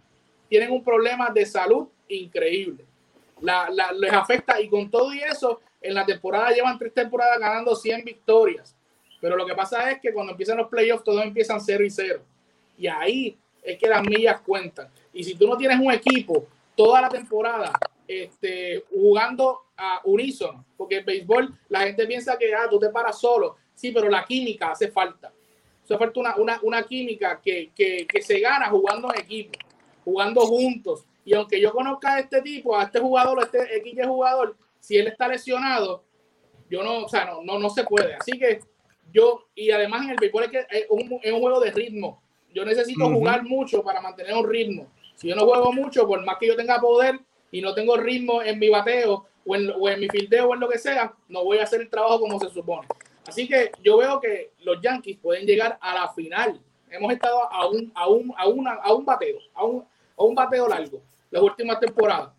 Tienen 0.49 0.71
un 0.71 0.83
problema 0.83 1.31
de 1.31 1.47
salud 1.47 1.89
increíble. 2.09 2.85
La, 3.41 3.69
les 3.93 4.13
afecta 4.13 4.61
y 4.61 4.69
con 4.69 4.91
todo 4.91 5.13
y 5.13 5.21
eso, 5.21 5.61
en 5.81 5.95
la 5.95 6.05
temporada 6.05 6.51
llevan 6.51 6.79
tres 6.79 6.95
temporadas 6.95 7.39
ganando 7.39 7.75
100 7.75 8.05
victorias. 8.05 8.77
Pero 9.21 9.37
lo 9.37 9.47
que 9.47 9.55
pasa 9.55 9.91
es 9.91 10.01
que 10.01 10.13
cuando 10.13 10.33
empiezan 10.33 10.59
los 10.59 10.69
playoffs, 10.69 11.05
todos 11.05 11.23
empiezan 11.25 11.61
0 11.61 11.85
y 11.85 11.91
0. 11.91 12.23
Y 12.79 12.87
ahí 12.87 13.37
es 13.63 13.79
que 13.79 13.89
las 13.89 14.03
millas 14.03 14.41
cuentan. 14.41 14.89
Y 15.13 15.25
si 15.25 15.35
tú 15.35 15.47
no 15.47 15.57
tienes 15.57 15.79
un 15.81 15.93
equipo 15.93 16.47
toda 16.77 17.01
la 17.01 17.09
temporada 17.09 17.73
este, 18.07 18.85
jugando 18.91 19.61
a 19.77 20.01
unísono, 20.05 20.65
porque 20.77 20.99
el 20.99 21.05
béisbol 21.05 21.53
la 21.69 21.81
gente 21.81 22.07
piensa 22.07 22.39
que 22.39 22.55
ah, 22.55 22.69
tú 22.71 22.79
te 22.79 22.91
paras 22.91 23.19
solo, 23.19 23.57
sí, 23.75 23.93
pero 23.93 24.09
la 24.09 24.25
química 24.25 24.71
hace 24.71 24.89
falta. 24.89 25.33
Hace 25.83 25.99
falta 25.99 26.21
una, 26.21 26.37
una, 26.37 26.61
una 26.63 26.83
química 26.83 27.41
que, 27.43 27.71
que, 27.75 28.07
que, 28.07 28.23
se 28.23 28.41
gana 28.41 28.71
jugando 28.71 29.13
en 29.13 29.21
equipo, 29.21 29.59
jugando 30.05 30.41
juntos. 30.43 31.05
Y 31.25 31.35
aunque 31.35 31.61
yo 31.61 31.73
conozca 31.73 32.15
a 32.15 32.21
este 32.21 32.41
tipo, 32.43 32.77
a 32.77 32.85
este 32.85 33.01
jugador, 33.01 33.41
a 33.41 33.45
este 33.45 33.77
X 33.79 34.07
jugador, 34.07 34.57
si 34.81 34.97
él 34.97 35.09
está 35.09 35.29
lesionado, 35.29 36.05
yo 36.71 36.83
no, 36.83 37.05
o 37.05 37.09
sea, 37.09 37.27
no, 37.27 37.43
no, 37.43 37.59
no 37.59 37.71
se 37.71 37.85
puede. 37.85 38.15
Así 38.15 38.39
que 38.39 38.61
yo, 39.13 39.47
y 39.55 39.71
además 39.71 40.05
en 40.05 40.11
el 40.11 40.17
béisbol 40.17 40.45
es 40.45 40.51
que 40.51 40.67
es 40.71 40.87
un, 40.89 41.19
es 41.23 41.33
un 41.33 41.41
juego 41.41 41.61
de 41.61 41.71
ritmo. 41.71 42.23
Yo 42.55 42.65
necesito 42.65 43.09
jugar 43.11 43.43
mucho 43.43 43.83
para 43.83 44.01
mantener 44.01 44.35
un 44.35 44.49
ritmo. 44.49 44.87
Si 45.17 45.29
yo 45.29 45.37
no 45.37 45.45
juego 45.45 45.73
mucho, 45.73 46.07
por 46.07 46.25
más 46.25 46.37
que 46.39 46.47
yo 46.47 46.57
tenga 46.57 46.81
poder, 46.81 47.21
y 47.55 47.61
no 47.61 47.73
tengo 47.73 47.97
ritmo 47.97 48.43
en 48.43 48.59
mi 48.59 48.69
bateo 48.69 49.27
o 49.47 49.55
en, 49.55 49.71
o 49.71 49.89
en 49.89 50.01
mi 50.01 50.09
fildeo 50.09 50.49
o 50.49 50.55
en 50.55 50.61
lo 50.61 50.69
que 50.69 50.77
sea, 50.77 51.15
no 51.29 51.45
voy 51.45 51.59
a 51.59 51.63
hacer 51.63 51.83
el 51.83 51.89
trabajo 51.89 52.19
como 52.19 52.41
se 52.41 52.51
supone. 52.51 52.89
Así 53.29 53.47
que 53.47 53.71
yo 53.81 53.99
veo 53.99 54.21
que 54.21 54.51
los 54.65 54.83
Yankees 54.83 55.19
pueden 55.23 55.47
llegar 55.47 55.79
a 55.81 55.95
la 55.95 56.13
final. 56.13 56.61
Hemos 56.91 57.13
estado 57.13 57.49
a 57.53 57.69
un, 57.69 57.93
a 57.95 58.09
un, 58.09 58.35
a 58.37 58.49
una, 58.49 58.73
a 58.73 58.93
un 58.93 59.05
bateo, 59.05 59.39
a 59.55 59.65
un, 59.65 59.85
a 60.17 60.25
un 60.25 60.35
bateo 60.35 60.67
largo 60.67 61.01
las 61.31 61.43
últimas 61.45 61.79
temporadas. 61.79 62.31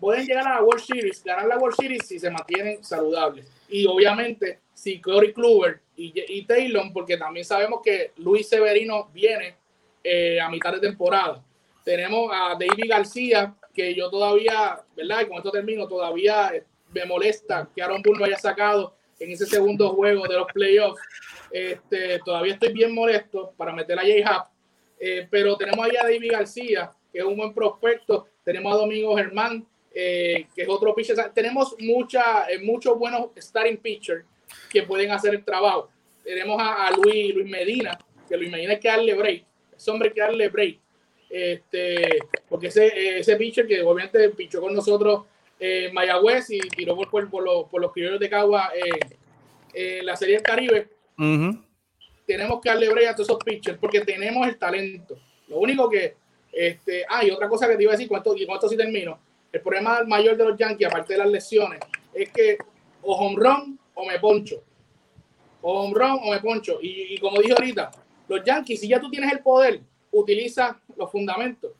Pueden 0.00 0.26
llegar 0.26 0.48
a 0.48 0.54
la 0.56 0.62
World 0.62 0.82
Series, 0.82 1.22
ganar 1.22 1.46
la 1.46 1.58
World 1.58 1.76
Series 1.76 2.04
si 2.04 2.18
se 2.18 2.28
mantienen 2.28 2.82
saludables. 2.82 3.46
Y 3.68 3.86
obviamente, 3.86 4.58
si 4.74 5.00
Corey 5.00 5.32
Kluber 5.32 5.82
y, 5.96 6.12
y 6.28 6.44
Taylor, 6.46 6.84
porque 6.92 7.16
también 7.16 7.44
sabemos 7.44 7.80
que 7.84 8.10
Luis 8.16 8.48
Severino 8.48 9.08
viene 9.12 9.54
eh, 10.02 10.40
a 10.40 10.48
mitad 10.48 10.72
de 10.72 10.80
temporada. 10.80 11.40
Tenemos 11.84 12.28
a 12.32 12.56
David 12.58 12.88
García, 12.88 13.54
que 13.76 13.94
yo 13.94 14.08
todavía, 14.08 14.80
¿verdad? 14.96 15.20
Y 15.20 15.26
con 15.26 15.36
esto 15.36 15.50
termino, 15.50 15.86
todavía 15.86 16.50
me 16.92 17.04
molesta 17.04 17.68
que 17.74 17.82
Aaron 17.82 18.00
Bull 18.02 18.18
lo 18.18 18.24
haya 18.24 18.38
sacado 18.38 18.96
en 19.20 19.30
ese 19.30 19.44
segundo 19.44 19.90
juego 19.90 20.26
de 20.26 20.34
los 20.34 20.46
playoffs. 20.52 21.00
Este, 21.50 22.18
todavía 22.24 22.54
estoy 22.54 22.72
bien 22.72 22.94
molesto 22.94 23.52
para 23.56 23.72
meter 23.72 23.98
a 23.98 24.02
J-Hub, 24.02 24.48
eh, 24.98 25.28
pero 25.30 25.56
tenemos 25.56 25.84
ahí 25.84 25.96
a 25.96 26.04
David 26.04 26.32
García, 26.32 26.92
que 27.12 27.18
es 27.18 27.24
un 27.24 27.36
buen 27.36 27.52
prospecto. 27.52 28.28
Tenemos 28.42 28.72
a 28.72 28.78
Domingo 28.78 29.14
Germán, 29.14 29.66
eh, 29.94 30.46
que 30.54 30.62
es 30.62 30.68
otro 30.68 30.94
pitcher. 30.94 31.16
tenemos 31.34 31.76
mucha, 31.78 32.50
eh, 32.50 32.58
muchos 32.58 32.98
buenos 32.98 33.30
starting 33.36 33.76
pitchers 33.76 34.24
que 34.70 34.82
pueden 34.82 35.10
hacer 35.10 35.34
el 35.34 35.44
trabajo. 35.44 35.90
Tenemos 36.24 36.56
a, 36.60 36.90
Luis, 36.90 37.34
Luis 37.34 37.48
Medina, 37.48 37.98
que 38.28 38.36
Luis 38.36 38.50
Medina 38.50 38.72
hay 38.72 38.80
que 38.80 38.88
darle 38.88 39.14
break. 39.14 39.44
Ese 39.76 39.90
hombre 39.90 40.12
que 40.12 40.20
darle 40.20 40.48
break. 40.48 40.78
Este, 41.28 42.18
porque 42.48 42.68
ese, 42.68 43.18
ese 43.18 43.36
pitcher 43.36 43.66
que 43.66 43.82
obviamente 43.82 44.28
pichó 44.30 44.60
con 44.60 44.74
nosotros 44.74 45.24
eh, 45.58 45.90
Mayagüez 45.92 46.50
y 46.50 46.60
tiró 46.60 46.96
por, 46.96 47.30
por, 47.30 47.42
los, 47.42 47.68
por 47.68 47.80
los 47.80 47.92
criollos 47.92 48.20
de 48.20 48.28
Cagua 48.28 48.70
eh, 48.74 49.16
eh, 49.74 50.00
la 50.02 50.16
Serie 50.16 50.36
del 50.36 50.42
Caribe. 50.42 50.88
Tenemos 52.26 52.60
que 52.60 52.68
darle 52.68 52.88
break 52.88 53.08
a 53.08 53.14
todos 53.14 53.28
esos 53.28 53.42
pitchers 53.42 53.78
porque 53.78 54.00
tenemos 54.00 54.46
el 54.46 54.58
talento. 54.58 55.18
Lo 55.48 55.58
único 55.58 55.88
que, 55.88 56.16
este, 56.52 57.04
ah, 57.08 57.24
y 57.24 57.30
otra 57.30 57.48
cosa 57.48 57.68
que 57.68 57.76
te 57.76 57.82
iba 57.82 57.92
a 57.92 57.96
decir, 57.96 58.08
cuánto, 58.08 58.34
y 58.36 58.46
sí 58.68 58.76
termino. 58.76 59.18
El 59.52 59.60
problema 59.60 60.02
mayor 60.04 60.36
de 60.36 60.44
los 60.44 60.58
Yankees, 60.58 60.88
aparte 60.88 61.12
de 61.14 61.20
las 61.20 61.28
lesiones, 61.28 61.80
es 62.12 62.30
que 62.30 62.58
o 63.02 63.14
home 63.14 63.36
run 63.38 63.78
o 63.94 64.04
me 64.04 64.18
poncho. 64.18 64.62
O 65.62 65.82
home 65.82 65.94
run 65.94 66.18
o 66.22 66.30
me 66.32 66.40
poncho. 66.40 66.78
Y, 66.82 67.14
y 67.14 67.18
como 67.18 67.40
dije 67.40 67.52
ahorita, 67.52 67.90
los 68.28 68.44
Yankees, 68.44 68.80
si 68.80 68.88
ya 68.88 69.00
tú 69.00 69.08
tienes 69.08 69.32
el 69.32 69.38
poder, 69.38 69.80
utiliza 70.16 70.80
los 70.96 71.10
fundamentos. 71.10 71.72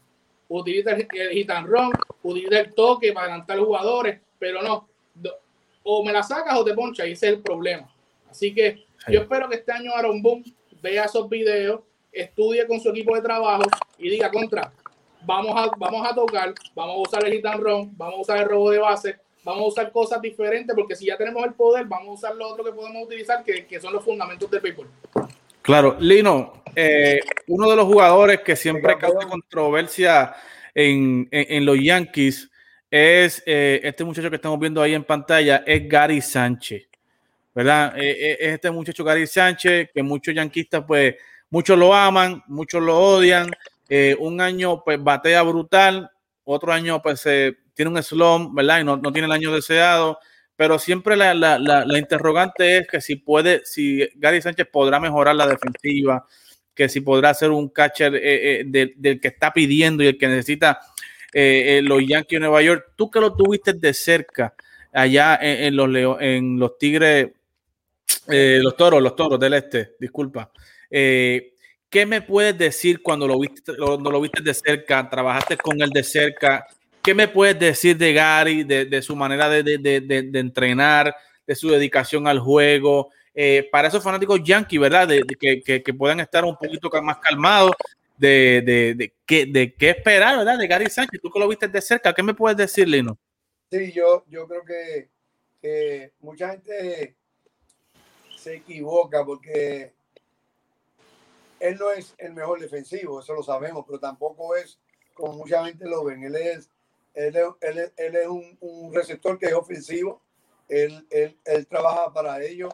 Utiliza 0.49 0.93
el, 0.93 1.31
hit 1.31 1.51
and 1.51 1.67
run, 1.67 1.91
utiliza 2.23 2.61
el 2.61 2.73
toque 2.75 3.13
para 3.13 3.27
adelantar 3.27 3.59
jugadores, 3.59 4.21
pero 4.39 4.63
no. 4.63 4.89
O 5.83 6.05
me 6.05 6.13
la 6.13 6.23
sacas 6.23 6.57
o 6.57 6.65
te 6.65 6.75
ponchas, 6.75 7.07
y 7.07 7.13
ese 7.13 7.27
es 7.27 7.33
el 7.35 7.43
problema. 7.43 7.93
Así 8.31 8.55
que 8.55 8.85
yo 9.09 9.21
espero 9.21 9.49
que 9.49 9.57
este 9.57 9.73
año 9.73 9.93
Aaron 9.93 10.23
Boom 10.23 10.45
vea 10.83 11.05
esos 11.05 11.29
videos, 11.29 11.81
estudie 12.13 12.67
con 12.67 12.81
su 12.81 12.91
equipo 12.91 13.15
de 13.15 13.23
trabajo 13.23 13.65
y 13.99 14.11
diga 14.11 14.31
contra, 14.31 14.73
vamos 15.25 15.53
a, 15.57 15.71
vamos 15.77 16.09
a 16.09 16.15
tocar, 16.15 16.55
vamos 16.75 16.97
a 16.97 17.09
usar 17.09 17.25
el 17.25 17.33
hit 17.33 17.47
and 17.47 17.63
run, 17.63 17.93
vamos 17.97 18.17
a 18.17 18.21
usar 18.21 18.39
el 18.39 18.49
robo 18.49 18.71
de 18.71 18.79
base, 18.79 19.17
vamos 19.43 19.63
a 19.63 19.67
usar 19.67 19.93
cosas 19.93 20.21
diferentes, 20.21 20.75
porque 20.77 20.95
si 20.95 21.07
ya 21.07 21.17
tenemos 21.17 21.45
el 21.45 21.55
poder, 21.55 21.87
vamos 21.87 22.09
a 22.09 22.13
usar 22.13 22.37
lo 22.37 22.49
otro 22.49 22.65
que 22.65 22.73
podemos 22.73 23.05
utilizar, 23.05 23.43
que, 23.43 23.67
que 23.67 23.81
son 23.81 23.93
los 23.93 24.05
fundamentos 24.05 24.51
del 24.51 24.61
béisbol. 24.61 24.89
Claro, 25.63 25.97
Lino, 25.99 26.63
eh, 26.77 27.21
uno 27.49 27.71
de 27.71 27.77
los 27.77 27.87
jugadores 27.87 28.41
que 28.41 28.57
siempre 28.57 28.97
causa 28.99 29.27
controversia 29.29 30.35
en, 30.75 31.29
los 31.65 31.79
Yankees 31.81 32.51
es 32.91 33.43
eh, 33.47 33.81
este 33.83 34.05
muchacho 34.05 34.31
que 34.31 34.37
estamos 34.37 34.59
viendo 34.59 34.83
ahí 34.83 34.95
en 34.95 35.05
pantalla, 35.05 35.63
es 35.67 35.89
Gary 35.89 36.21
Sánchez, 36.21 36.89
¿verdad? 37.55 37.95
Eh, 37.97 38.37
es 38.41 38.55
este 38.55 38.71
muchacho 38.71 39.05
Gary 39.05 39.27
Sánchez 39.27 39.91
que 39.93 40.03
muchos 40.03 40.35
yanquistas, 40.35 40.85
pues, 40.87 41.15
muchos 41.51 41.79
lo 41.79 41.95
aman, 41.95 42.43
muchos 42.47 42.83
lo 42.83 42.99
odian. 42.99 43.51
un 44.19 44.41
año, 44.41 44.83
pues, 44.85 45.03
batea 45.03 45.43
brutal, 45.43 46.11
otro 46.45 46.73
año, 46.73 47.01
pues, 47.03 47.23
tiene 47.75 47.91
un 47.91 48.03
slump, 48.03 48.55
¿verdad? 48.55 48.81
Y 48.81 48.85
no, 48.85 48.97
no 48.97 49.13
tiene 49.13 49.27
el 49.27 49.33
año 49.33 49.53
deseado 49.53 50.19
pero 50.57 50.79
siempre 50.79 51.17
la, 51.17 51.35
la, 51.35 51.59
la, 51.59 51.99
interrogante 51.99 52.79
es 52.79 52.89
que 52.89 53.01
si 53.03 53.17
puede, 53.17 53.63
si 53.65 54.09
Gary 54.15 54.41
Sánchez 54.41 54.67
podrá 54.73 54.99
mejorar 54.99 55.37
la 55.37 55.47
defensiva, 55.47 56.27
que 56.77 56.89
si 56.91 57.01
podrá 57.01 57.33
ser 57.35 57.51
un 57.51 57.71
catcher 57.71 58.15
eh, 58.15 58.61
eh, 58.61 58.65
del, 58.67 59.21
que 59.21 59.29
está 59.29 59.53
pidiendo 59.53 60.05
y 60.05 60.09
el 60.09 60.19
que 60.19 60.29
necesita 60.29 60.79
eh, 61.33 61.81
los 61.83 62.03
Yankees 62.07 62.37
de 62.37 62.41
Nueva 62.41 62.63
York. 62.63 62.93
Tú 62.95 63.11
que 63.11 63.19
lo 63.19 63.35
tuviste 63.35 63.73
de 63.73 63.95
cerca 63.95 64.55
allá 64.93 65.39
en, 65.41 65.75
los, 65.75 65.89
en 66.21 66.59
los 66.59 66.79
Tigres, 66.79 67.31
los 68.29 68.77
Toros, 68.77 69.03
los 69.03 69.17
Toros 69.17 69.41
del 69.41 69.55
Este, 69.55 69.95
disculpa. 69.99 70.51
¿Qué 70.89 72.07
me 72.07 72.23
puedes 72.23 72.57
decir 72.57 73.03
cuando 73.03 73.27
lo 73.27 73.39
viste, 73.39 73.73
cuando 73.77 74.11
lo 74.11 74.21
viste 74.21 74.43
de 74.43 74.55
cerca? 74.55 75.09
¿Trabajaste 75.09 75.57
con 75.57 75.81
él 75.81 75.91
de 75.91 76.03
cerca? 76.03 76.67
¿Qué 77.03 77.15
me 77.15 77.29
puedes 77.29 77.59
decir 77.59 77.97
de 77.97 78.13
Gary, 78.13 78.65
de, 78.65 79.03
su 79.03 79.15
manera 79.15 79.49
de, 79.49 79.61
entrenar, 80.35 81.15
de 81.47 81.55
su 81.55 81.69
dedicación 81.69 82.27
al 82.27 82.39
juego? 82.39 83.11
Eh, 83.39 83.69
para 83.71 83.89
esos 83.89 84.03
fanáticos 84.03 84.43
yankees, 84.43 84.81
¿verdad? 84.81 85.07
Que, 85.39 85.83
que, 85.83 85.95
puedan 85.95 86.21
estar 86.21 86.43
un 86.43 86.57
poquito 86.57 86.89
más 87.03 87.19
calmados, 87.19 87.73
de, 88.17 88.97
de 88.97 89.75
qué 89.75 89.91
esperar, 89.91 90.39
¿verdad? 90.39 90.57
De 90.57 90.67
Gary 90.67 90.89
Sánchez, 90.89 91.21
tú 91.21 91.31
que 91.31 91.39
lo 91.39 91.47
viste 91.47 91.69
de 91.69 91.83
cerca, 91.83 92.15
¿qué 92.15 92.23
me 92.23 92.33
puedes 92.33 92.57
decir, 92.57 92.89
Lino? 92.89 93.19
Sí, 93.71 93.93
yo, 93.93 94.25
yo 94.29 94.49
creo 94.49 94.65
que, 94.65 95.11
mucha 96.21 96.53
gente 96.53 97.15
se 98.39 98.55
equivoca 98.55 99.23
porque 99.23 99.93
él 101.61 101.77
no 101.77 101.91
es 101.91 102.15
el 102.17 102.33
mejor 102.33 102.59
defensivo, 102.59 103.21
eso 103.21 103.35
lo 103.35 103.43
sabemos, 103.43 103.85
pero 103.87 103.99
tampoco 103.99 104.57
es 104.57 104.79
como 105.13 105.35
mucha 105.35 105.67
gente 105.67 105.87
lo 105.87 106.05
ven. 106.05 106.23
Él 106.23 106.37
es 106.37 106.71
él, 107.13 107.37
él, 107.61 107.93
él 107.97 108.17
es 108.17 108.27
un, 108.29 108.57
un, 108.61 108.95
receptor 108.95 109.39
que 109.39 109.47
es 109.47 109.55
ofensivo. 109.55 110.23
Él, 110.69 111.07
él 111.11 111.67
trabaja 111.67 112.13
para 112.13 112.43
ello. 112.43 112.69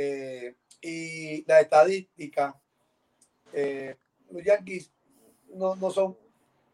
Eh, 0.00 0.54
y 0.80 1.44
la 1.44 1.60
estadística, 1.60 2.56
eh, 3.52 3.96
los 4.30 4.44
Yankees 4.44 4.92
no, 5.54 5.74
no, 5.74 5.90
son, 5.90 6.16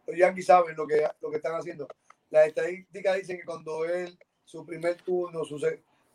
los 0.06 0.14
Yankees 0.14 0.44
saben 0.44 0.76
lo 0.76 0.86
que, 0.86 1.08
lo 1.22 1.30
que 1.30 1.38
están 1.38 1.54
haciendo. 1.54 1.88
Las 2.28 2.48
estadísticas 2.48 3.16
dicen 3.16 3.38
que 3.38 3.46
cuando 3.46 3.86
él, 3.86 4.18
su 4.44 4.66
primer 4.66 4.96
turno, 4.96 5.42
su, 5.46 5.56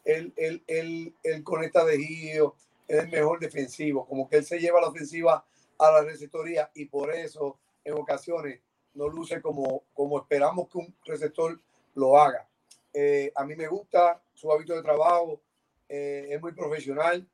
él, 0.06 0.34
él, 0.36 0.64
él, 0.68 1.16
él 1.24 1.44
conecta 1.44 1.84
de 1.84 1.98
giro, 1.98 2.56
es 2.88 3.00
el 3.00 3.10
mejor 3.10 3.40
defensivo, 3.40 4.06
como 4.06 4.30
que 4.30 4.38
él 4.38 4.46
se 4.46 4.60
lleva 4.60 4.80
la 4.80 4.90
ofensiva 4.90 5.44
a 5.80 5.92
la 5.92 6.04
receptoría 6.04 6.70
y 6.76 6.86
por 6.86 7.12
eso 7.12 7.58
en 7.86 7.96
ocasiones 7.96 8.62
no 8.94 9.08
luce 9.08 9.42
como, 9.42 9.84
como 9.96 10.20
esperamos 10.20 10.70
que 10.70 10.78
un 10.78 10.96
receptor 11.06 11.60
lo 11.96 12.20
haga. 12.20 12.48
Eh, 12.94 13.32
a 13.34 13.46
mí 13.46 13.56
me 13.56 13.68
gusta 13.68 14.22
su 14.36 14.52
hábito 14.52 14.76
de 14.76 14.84
trabajo, 14.84 15.42
eh, 15.90 16.28
es 16.30 16.42
muy 16.42 16.54
profesional. 16.54 17.28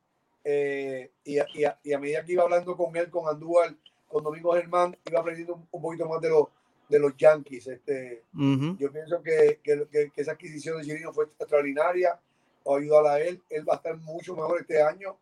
Eh, 0.43 1.11
y, 1.23 1.39
a, 1.39 1.47
y, 1.83 1.91
a, 1.93 1.99
medida 1.99 2.23
que 2.23 2.33
iba 2.33 2.43
hablando 2.43 2.77
con 2.77 2.95
él, 2.95 3.09
con 3.09 3.27
Andúbal, 3.27 3.77
con 4.07 4.23
Domingo 4.23 4.53
Germán, 4.53 4.95
iba 5.05 5.19
aprendiendo 5.19 5.67
un, 5.71 5.81
poquito 5.81 6.07
más 6.07 6.21
de, 6.21 6.29
los 6.29 6.47
de 6.87 6.99
los 6.99 7.17
Yankees. 7.17 7.67
Este, 7.67 8.23
Yo 8.33 8.91
pienso 8.91 9.21
que, 9.21 9.59
que, 9.61 9.87
que, 9.91 10.11
esa 10.15 10.33
adquisición 10.33 10.77
de 10.77 10.85
Chirino 10.85 11.11
fue 11.11 11.25
extraordinaria, 11.25 12.19
o 12.63 12.77
ayudó 12.77 13.07
a 13.07 13.19
él. 13.19 13.41
Él 13.49 13.67
va 13.67 13.73
a 13.73 13.77
estar 13.77 13.97
mucho 13.97 14.35
mejor 14.35 14.61
este 14.61 14.81
año. 14.81 15.17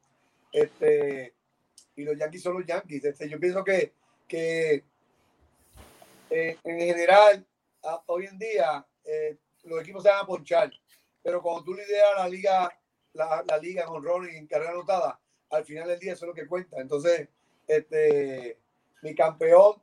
Este, 0.51 1.33
y 1.95 2.03
los 2.03 2.17
Yankees 2.17 2.43
son 2.43 2.55
los 2.55 2.65
Yankees. 2.65 3.05
Este, 3.05 3.27
yo 3.29 3.39
pienso 3.39 3.63
que, 3.63 3.93
que 4.27 4.83
en 6.29 6.79
general, 6.79 7.45
hoy 8.07 8.25
en 8.25 8.37
día, 8.37 8.85
los 9.63 9.81
equipos 9.81 10.03
se 10.03 10.09
van 10.09 10.23
a 10.23 10.27
ponchar. 10.27 10.71
Pero 11.21 11.41
cuando 11.41 11.63
tú 11.63 11.73
lideras 11.73 12.17
la 12.17 12.27
liga, 12.27 12.69
la, 13.13 13.43
la 13.47 13.57
liga 13.57 13.85
con 13.85 14.03
Ronnie 14.03 14.37
en 14.37 14.47
carrera 14.47 14.71
anotada, 14.71 15.19
al 15.49 15.65
final 15.65 15.87
del 15.87 15.99
día 15.99 16.13
eso 16.13 16.25
es 16.25 16.29
lo 16.29 16.33
que 16.33 16.47
cuenta. 16.47 16.81
Entonces, 16.81 17.29
este, 17.67 18.59
mi 19.01 19.15
campeón, 19.15 19.81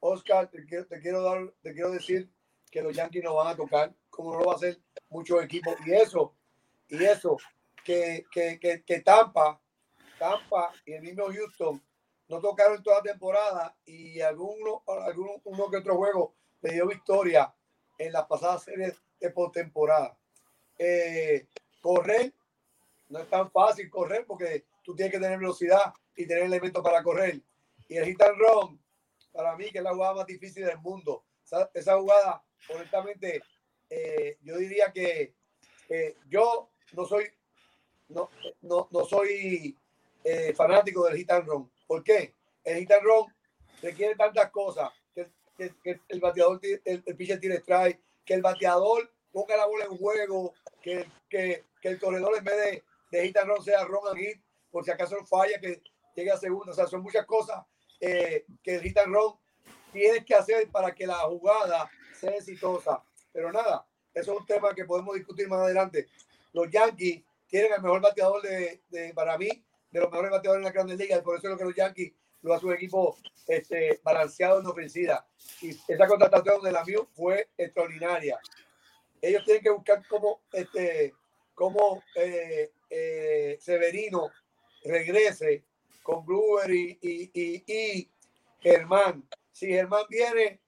Oscar, 0.00 0.48
te 0.50 0.64
quiero, 0.66 0.86
te 0.86 1.00
quiero 1.00 1.22
dar, 1.22 1.52
te 1.62 1.72
quiero 1.72 1.90
decir 1.90 2.28
que 2.70 2.82
los 2.82 2.94
Yankees 2.94 3.24
no 3.24 3.34
van 3.34 3.48
a 3.48 3.56
tocar, 3.56 3.94
como 4.10 4.32
no 4.32 4.40
lo 4.40 4.46
va 4.46 4.52
a 4.54 4.56
hacer 4.56 4.78
muchos 5.08 5.42
equipos. 5.42 5.74
Y 5.86 5.92
eso, 5.92 6.34
y 6.88 7.02
eso, 7.04 7.36
que, 7.84 8.24
que, 8.30 8.58
que, 8.58 8.82
que 8.82 9.00
Tampa, 9.00 9.60
Tampa 10.18 10.72
y 10.84 10.92
el 10.94 11.02
mismo 11.02 11.26
Houston 11.26 11.80
no 12.28 12.40
tocaron 12.40 12.82
toda 12.82 12.96
la 12.96 13.02
temporada 13.02 13.76
y 13.84 14.20
alguno, 14.20 14.82
alguno 14.86 15.40
uno 15.44 15.70
que 15.70 15.76
otro 15.76 15.96
juego 15.96 16.34
le 16.62 16.72
dio 16.72 16.86
victoria 16.86 17.54
en 17.98 18.12
las 18.12 18.26
pasadas 18.26 18.64
series 18.64 18.94
de 19.20 19.30
postemporada. 19.30 20.16
Eh, 20.78 21.46
correr, 21.80 22.32
no 23.08 23.18
es 23.18 23.28
tan 23.28 23.50
fácil 23.50 23.90
correr 23.90 24.24
porque 24.26 24.64
tú 24.82 24.94
tienes 24.94 25.12
que 25.12 25.20
tener 25.20 25.38
velocidad 25.38 25.92
y 26.16 26.26
tener 26.26 26.44
elementos 26.44 26.82
para 26.82 27.02
correr. 27.02 27.40
Y 27.88 27.96
el 27.96 28.04
hit 28.06 28.22
and 28.22 28.38
run, 28.38 28.82
para 29.32 29.56
mí, 29.56 29.70
que 29.70 29.78
es 29.78 29.84
la 29.84 29.94
jugada 29.94 30.14
más 30.14 30.26
difícil 30.26 30.64
del 30.64 30.78
mundo. 30.78 31.24
Esa, 31.74 31.98
jugada, 31.98 32.42
honestamente, 32.74 33.42
eh, 33.90 34.38
yo 34.42 34.56
diría 34.56 34.90
que 34.92 35.34
yo 36.28 36.70
no 36.92 37.04
soy, 37.04 37.26
no, 38.08 38.30
no, 38.62 38.88
no 38.90 39.04
soy 39.04 39.76
eh, 40.22 40.54
fanático 40.54 41.04
del 41.04 41.16
hit 41.16 41.30
and 41.30 41.46
run. 41.46 41.70
¿Por 41.86 42.02
qué? 42.02 42.34
El 42.64 42.78
hit 42.78 42.92
and 42.92 43.02
run 43.02 43.34
requiere 43.82 44.16
tantas 44.16 44.50
cosas. 44.50 44.90
Que, 45.14 45.30
el 46.08 46.20
bateador, 46.20 46.58
el, 46.62 47.02
el 47.06 47.16
pitcher 47.16 47.38
tiene 47.38 47.56
strike, 47.56 48.00
que 48.24 48.34
el 48.34 48.42
bateador 48.42 49.08
ponga 49.30 49.56
la 49.56 49.66
bola 49.66 49.84
en 49.84 49.96
juego, 49.96 50.52
que, 50.82 51.06
que, 51.28 51.64
que 51.80 51.88
el 51.88 52.00
corredor 52.00 52.36
en 52.36 52.44
vez 52.44 52.56
de, 52.56 52.84
de 53.18 53.26
hit 53.26 53.36
sea 53.64 53.86
hit, 54.16 54.42
por 54.70 54.84
si 54.84 54.90
acaso 54.90 55.16
falla, 55.26 55.58
que 55.60 55.82
llegue 56.14 56.30
a 56.30 56.36
segundo. 56.36 56.72
O 56.72 56.74
sea, 56.74 56.86
son 56.86 57.02
muchas 57.02 57.24
cosas 57.26 57.64
eh, 58.00 58.44
que 58.62 58.76
el 58.76 58.82
hit 58.82 58.98
and 58.98 59.14
tienes 59.92 60.24
que 60.24 60.34
hacer 60.34 60.68
para 60.70 60.94
que 60.94 61.06
la 61.06 61.18
jugada 61.18 61.90
sea 62.18 62.32
exitosa. 62.32 63.02
Pero 63.32 63.52
nada, 63.52 63.86
eso 64.12 64.32
es 64.32 64.40
un 64.40 64.46
tema 64.46 64.74
que 64.74 64.84
podemos 64.84 65.14
discutir 65.14 65.48
más 65.48 65.60
adelante. 65.60 66.08
Los 66.52 66.70
Yankees 66.70 67.22
tienen 67.48 67.72
el 67.72 67.82
mejor 67.82 68.00
bateador 68.00 68.42
de, 68.42 68.82
de 68.88 69.12
para 69.14 69.38
mí, 69.38 69.48
de 69.90 70.00
los 70.00 70.10
mejores 70.10 70.30
bateadores 70.30 70.60
en 70.60 70.64
la 70.64 70.72
Grandes 70.72 70.98
Ligas, 70.98 71.20
y 71.20 71.22
por 71.22 71.36
eso 71.36 71.46
es 71.46 71.52
lo 71.52 71.58
que 71.58 71.64
los 71.64 71.74
Yankees 71.74 72.12
lo 72.42 72.54
hace 72.54 72.66
un 72.66 72.74
equipo 72.74 73.16
este, 73.46 74.00
balanceado 74.02 74.60
en 74.60 74.66
ofensiva. 74.66 75.26
Y 75.60 75.70
esa 75.70 76.06
contratación 76.06 76.62
de 76.62 76.72
la 76.72 76.84
MIU 76.84 77.08
fue 77.14 77.48
extraordinaria 77.56 78.38
ellos 79.24 79.44
tienen 79.44 79.62
que 79.62 79.70
buscar 79.70 80.02
cómo, 80.08 80.40
este, 80.52 81.14
cómo 81.54 82.02
eh, 82.14 82.70
eh, 82.96 83.58
Severino 83.60 84.30
regrese 84.84 85.64
con 86.02 86.24
Brewer 86.24 86.70
y, 86.70 86.98
y, 87.02 87.64
y, 87.66 88.10
Germán. 88.60 89.28
Si 89.50 89.66
Germán 89.66 90.04
viene, 90.08 90.60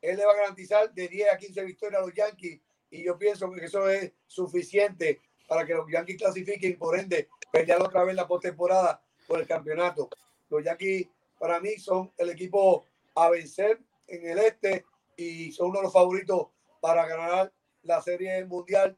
él 0.00 0.16
le 0.16 0.24
va 0.24 0.32
a 0.32 0.36
garantizar 0.36 0.92
de 0.94 1.08
10 1.08 1.32
a 1.32 1.36
15 1.36 1.64
victorias 1.64 2.00
a 2.00 2.06
los 2.06 2.14
Yankees 2.14 2.60
y 2.90 3.04
yo 3.04 3.18
pienso 3.18 3.50
que 3.50 3.66
eso 3.66 3.88
es 3.90 4.12
suficiente 4.26 5.20
para 5.46 5.66
que 5.66 5.74
los 5.74 5.86
Yankees 5.90 6.16
clasifiquen 6.16 6.72
y 6.72 6.74
por 6.76 6.98
ende 6.98 7.28
pelear 7.52 7.82
otra 7.82 8.04
vez 8.04 8.14
la 8.14 8.26
postemporada 8.26 9.02
por 9.26 9.40
el 9.40 9.46
campeonato. 9.46 10.08
Los 10.48 10.64
Yankees 10.64 11.08
para 11.38 11.60
mí 11.60 11.78
son 11.78 12.10
el 12.16 12.30
equipo 12.30 12.86
a 13.14 13.28
vencer 13.28 13.80
en 14.06 14.26
el 14.30 14.38
este 14.38 14.86
y 15.16 15.52
son 15.52 15.70
uno 15.70 15.80
de 15.80 15.84
los 15.84 15.92
favoritos 15.92 16.48
para 16.80 17.06
ganar 17.06 17.52
la 17.82 18.00
Serie 18.00 18.44
Mundial 18.46 18.96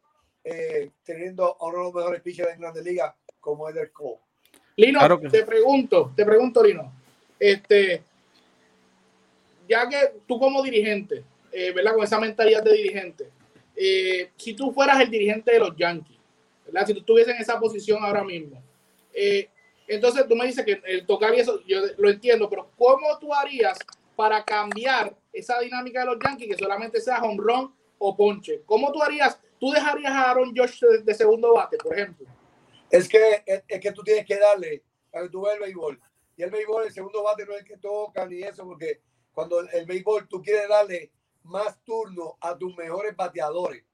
eh, 0.50 0.90
teniendo 1.04 1.56
a 1.60 1.66
uno 1.66 1.78
de 1.78 1.84
los 1.84 1.94
mejores 1.94 2.22
pitchers 2.22 2.54
en 2.54 2.60
Grandes 2.60 2.84
Ligas 2.84 3.14
como 3.40 3.68
Eder 3.68 3.90
Cole. 3.92 4.18
Lino, 4.76 5.00
te 5.30 5.42
pregunto, 5.44 6.12
te 6.14 6.24
pregunto, 6.24 6.62
Lino, 6.62 6.92
este, 7.38 8.02
ya 9.68 9.88
que 9.88 10.20
tú 10.26 10.38
como 10.38 10.62
dirigente, 10.62 11.24
eh, 11.52 11.72
¿verdad? 11.72 11.94
Con 11.94 12.04
esa 12.04 12.20
mentalidad 12.20 12.62
de 12.62 12.72
dirigente, 12.72 13.28
eh, 13.74 14.30
si 14.36 14.54
tú 14.54 14.72
fueras 14.72 15.00
el 15.00 15.10
dirigente 15.10 15.52
de 15.52 15.58
los 15.58 15.76
Yankees, 15.76 16.16
¿verdad? 16.66 16.86
Si 16.86 16.94
tú 16.94 17.00
estuvieses 17.00 17.34
en 17.34 17.40
esa 17.40 17.58
posición 17.58 18.02
ahora 18.04 18.22
mismo, 18.22 18.62
entonces 19.88 20.28
tú 20.28 20.36
me 20.36 20.46
dices 20.46 20.64
que 20.64 20.80
el 20.84 21.04
tocar 21.06 21.34
y 21.34 21.40
eso, 21.40 21.60
yo 21.66 21.80
lo 21.96 22.08
entiendo, 22.08 22.48
pero 22.48 22.70
¿cómo 22.76 23.18
tú 23.18 23.34
harías 23.34 23.76
para 24.14 24.44
cambiar 24.44 25.14
esa 25.32 25.60
dinámica 25.60 26.00
de 26.00 26.06
los 26.06 26.18
Yankees 26.18 26.48
que 26.48 26.58
solamente 26.58 27.00
sea 27.00 27.22
home 27.22 27.38
run 27.38 27.72
o 27.98 28.16
ponche. 28.16 28.62
¿Cómo 28.66 28.90
tú 28.90 29.02
harías? 29.02 29.38
¿Tú 29.58 29.70
dejarías 29.70 30.12
a 30.12 30.30
Aaron 30.30 30.54
Josh 30.56 30.82
de, 31.04 31.14
segundo 31.14 31.54
bate, 31.54 31.76
por 31.78 31.94
ejemplo? 31.94 32.26
Es 32.90 33.08
que, 33.08 33.42
es, 33.44 33.80
que 33.80 33.92
tú 33.92 34.02
tienes 34.02 34.24
que 34.24 34.38
darle 34.38 34.84
a 35.12 35.22
que 35.22 35.28
tú 35.28 35.42
veas 35.42 35.56
el 35.56 35.62
béisbol. 35.62 36.00
Y 36.36 36.42
el 36.42 36.50
béisbol, 36.50 36.84
el 36.84 36.92
segundo 36.92 37.22
bate 37.22 37.44
no 37.44 37.52
es 37.52 37.60
el 37.60 37.66
que 37.66 37.76
toca 37.76 38.26
ni 38.26 38.42
eso, 38.42 38.64
porque 38.64 39.02
cuando 39.32 39.60
el, 39.60 39.86
béisbol 39.86 40.28
tú 40.28 40.40
quieres 40.40 40.68
darle 40.68 41.12
más 41.42 41.82
turno 41.82 42.36
a 42.40 42.56
tus 42.56 42.76
mejores 42.76 43.16
bateadores. 43.16 43.84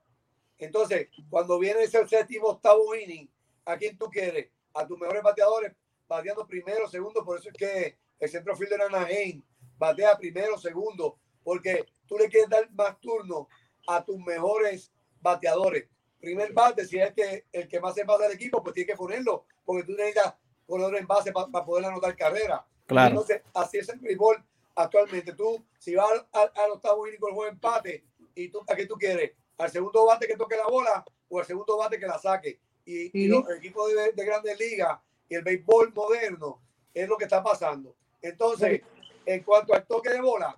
Entonces, 0.58 1.08
cuando 1.30 1.58
viene 1.58 1.82
ese 1.82 2.06
séptimo, 2.06 2.48
octavo 2.48 2.94
inning, 2.94 3.30
¿a 3.64 3.76
quién 3.76 3.96
tú 3.96 4.08
quieres? 4.10 4.50
A 4.74 4.86
tus 4.86 4.98
mejores 4.98 5.22
bateadores, 5.22 5.72
bateando 6.06 6.46
primero, 6.46 6.88
segundo. 6.88 7.24
Por 7.24 7.38
eso 7.38 7.48
es 7.48 7.54
que 7.56 7.98
el 8.20 8.28
centro 8.28 8.56
fielder 8.56 8.82
Anaheim 8.82 9.42
batea 9.76 10.16
primero, 10.16 10.58
segundo, 10.58 11.18
porque 11.42 11.86
tú 12.06 12.16
le 12.18 12.28
quieres 12.28 12.48
dar 12.48 12.70
más 12.72 13.00
turno 13.00 13.48
a 13.86 14.04
tus 14.04 14.18
mejores 14.18 14.93
bateadores. 15.24 15.88
Primer 16.20 16.52
bate, 16.52 16.86
si 16.86 16.98
es 16.98 17.12
que 17.12 17.46
el 17.52 17.66
que 17.66 17.80
más 17.80 17.94
se 17.94 18.04
pasa 18.04 18.24
del 18.24 18.32
equipo, 18.32 18.62
pues 18.62 18.74
tiene 18.74 18.86
que 18.86 18.96
ponerlo, 18.96 19.44
porque 19.64 19.82
tú 19.82 19.92
necesitas 19.92 20.34
ponerlo 20.66 20.96
en 20.96 21.06
base 21.06 21.32
para 21.32 21.64
poder 21.64 21.86
anotar 21.86 22.16
carrera. 22.16 22.64
Claro. 22.86 23.10
Entonces, 23.10 23.42
así 23.52 23.78
es 23.78 23.88
el 23.88 23.98
béisbol 23.98 24.42
actualmente. 24.76 25.32
Tú, 25.32 25.64
si 25.78 25.94
vas 25.94 26.10
al, 26.32 26.52
al 26.54 26.70
octavo 26.70 27.06
inning 27.06 27.18
con 27.18 27.30
el 27.30 27.34
juego 27.34 27.50
empate, 27.50 28.04
y 28.34 28.48
tú, 28.48 28.62
¿a 28.66 28.74
qué 28.74 28.86
tú 28.86 28.96
quieres? 28.96 29.32
¿Al 29.58 29.70
segundo 29.70 30.06
bate 30.06 30.26
que 30.26 30.36
toque 30.36 30.56
la 30.56 30.66
bola 30.66 31.04
o 31.28 31.38
al 31.38 31.46
segundo 31.46 31.76
bate 31.76 31.98
que 31.98 32.06
la 32.06 32.18
saque? 32.18 32.60
Y, 32.86 33.28
los 33.28 33.48
equipos 33.56 33.88
de, 33.88 34.12
de, 34.12 34.24
grandes 34.24 34.58
ligas 34.58 34.98
y 35.28 35.34
el 35.34 35.42
béisbol 35.42 35.92
moderno 35.94 36.60
es 36.92 37.08
lo 37.08 37.16
que 37.16 37.24
está 37.24 37.42
pasando. 37.42 37.96
Entonces, 38.20 38.82
en 39.24 39.42
cuanto 39.42 39.74
al 39.74 39.86
toque 39.86 40.10
de 40.10 40.20
bola, 40.20 40.56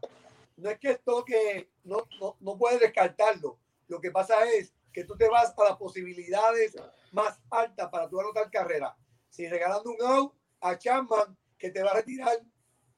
no 0.56 0.70
es 0.70 0.78
que 0.78 0.90
el 0.90 0.98
toque 0.98 1.68
no, 1.84 2.06
no, 2.20 2.36
no 2.40 2.56
puedes 2.56 2.80
descartarlo. 2.80 3.58
Lo 3.88 4.00
que 4.00 4.10
pasa 4.10 4.44
es 4.50 4.74
que 4.92 5.04
tú 5.04 5.16
te 5.16 5.28
vas 5.28 5.54
a 5.56 5.64
las 5.64 5.76
posibilidades 5.76 6.74
más 7.12 7.38
altas 7.50 7.88
para 7.90 8.08
tu 8.08 8.20
anotar 8.20 8.50
carrera. 8.50 8.96
Si 9.28 9.48
regalando 9.48 9.90
un 9.90 10.02
out 10.02 10.34
a 10.60 10.78
Chapman, 10.78 11.36
que 11.58 11.70
te 11.70 11.82
va 11.82 11.90
a 11.90 11.94
retirar, 11.94 12.38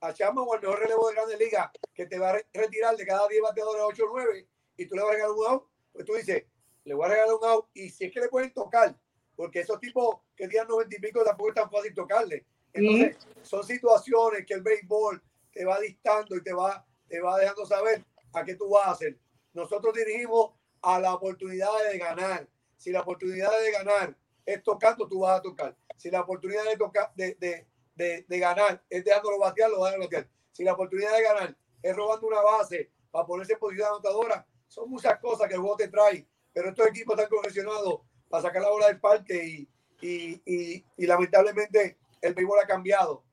a 0.00 0.12
Chapman 0.12 0.44
o 0.46 0.54
al 0.54 0.60
mejor 0.60 0.78
relevo 0.78 1.08
de 1.08 1.14
Grandes 1.14 1.38
Ligas, 1.38 1.70
que 1.92 2.06
te 2.06 2.18
va 2.18 2.30
a 2.30 2.38
retirar 2.52 2.96
de 2.96 3.04
cada 3.04 3.26
10 3.26 3.42
bateadores 3.42 3.82
8 3.84 4.04
o 4.04 4.08
9, 4.12 4.48
y 4.76 4.86
tú 4.86 4.94
le 4.94 5.02
vas 5.02 5.10
a 5.10 5.14
regalar 5.14 5.36
un 5.36 5.46
out, 5.46 5.68
pues 5.92 6.04
tú 6.04 6.14
dices, 6.14 6.44
le 6.84 6.94
voy 6.94 7.06
a 7.06 7.08
regalar 7.08 7.34
un 7.34 7.44
out, 7.44 7.66
y 7.74 7.90
si 7.90 8.04
es 8.04 8.12
que 8.12 8.20
le 8.20 8.28
pueden 8.28 8.52
tocar, 8.52 8.96
porque 9.34 9.60
esos 9.60 9.80
tipos 9.80 10.20
que 10.36 10.48
tienen 10.48 10.68
90 10.68 10.96
y 10.96 11.00
pico 11.00 11.24
tampoco 11.24 11.50
es 11.50 11.54
tan 11.56 11.70
fácil 11.70 11.94
tocarle. 11.94 12.46
Entonces, 12.72 13.16
son 13.42 13.64
situaciones 13.64 14.44
que 14.46 14.54
el 14.54 14.62
béisbol 14.62 15.22
te 15.52 15.64
va 15.64 15.80
dictando 15.80 16.36
y 16.36 16.42
te 16.42 16.52
va, 16.52 16.86
te 17.08 17.20
va 17.20 17.38
dejando 17.38 17.66
saber 17.66 18.04
a 18.32 18.44
qué 18.44 18.54
tú 18.54 18.68
vas 18.68 18.86
a 18.86 18.90
hacer. 18.92 19.18
Nosotros 19.52 19.94
dirigimos 19.94 20.52
a 20.82 21.00
la 21.00 21.14
oportunidad 21.14 21.70
de 21.90 21.98
ganar. 21.98 22.48
Si 22.76 22.90
la 22.90 23.00
oportunidad 23.00 23.50
de 23.60 23.72
ganar 23.72 24.16
es 24.46 24.62
tocando, 24.62 25.08
tú 25.08 25.20
vas 25.20 25.38
a 25.38 25.42
tocar. 25.42 25.76
Si 25.96 26.10
la 26.10 26.20
oportunidad 26.20 26.64
de, 26.64 26.76
tocar, 26.76 27.12
de, 27.14 27.34
de, 27.34 27.66
de, 27.94 28.24
de 28.28 28.38
ganar 28.38 28.82
es 28.88 29.04
dejándolo 29.04 29.38
batear, 29.38 29.70
lo 29.70 29.80
vas 29.80 29.94
a 29.94 29.98
batear. 29.98 30.28
Si 30.52 30.64
la 30.64 30.72
oportunidad 30.72 31.16
de 31.16 31.22
ganar 31.22 31.56
es 31.82 31.96
robando 31.96 32.26
una 32.26 32.40
base 32.40 32.90
para 33.10 33.26
ponerse 33.26 33.54
en 33.54 33.58
posición 33.58 33.88
anotadora, 33.88 34.46
son 34.68 34.90
muchas 34.90 35.18
cosas 35.18 35.48
que 35.48 35.54
el 35.54 35.60
juego 35.60 35.76
te 35.76 35.88
trae. 35.88 36.26
Pero 36.52 36.70
estos 36.70 36.86
equipos 36.86 37.16
están 37.16 37.30
confeccionados 37.30 38.00
para 38.28 38.42
sacar 38.42 38.62
la 38.62 38.70
bola 38.70 38.86
del 38.88 39.00
parque 39.00 39.44
y, 39.44 39.68
y, 40.00 40.42
y, 40.44 40.84
y 40.96 41.06
lamentablemente 41.06 41.98
el 42.20 42.34
béisbol 42.34 42.60
ha 42.60 42.66
cambiado. 42.66 43.24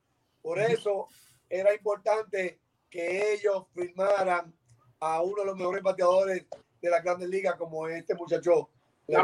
Por 0.42 0.60
eso 0.60 1.08
era 1.50 1.74
importante 1.74 2.60
que 2.90 3.34
ellos 3.34 3.66
firmaran 3.74 4.56
a 5.00 5.22
uno 5.22 5.42
de 5.42 5.46
los 5.46 5.58
mejores 5.58 5.84
bateadores 5.84 6.46
de 6.86 6.92
la 6.92 7.02
Grandes 7.02 7.28
Ligas 7.28 7.56
como 7.56 7.88
este 7.88 8.14
muchacho. 8.16 8.70
La 9.08 9.24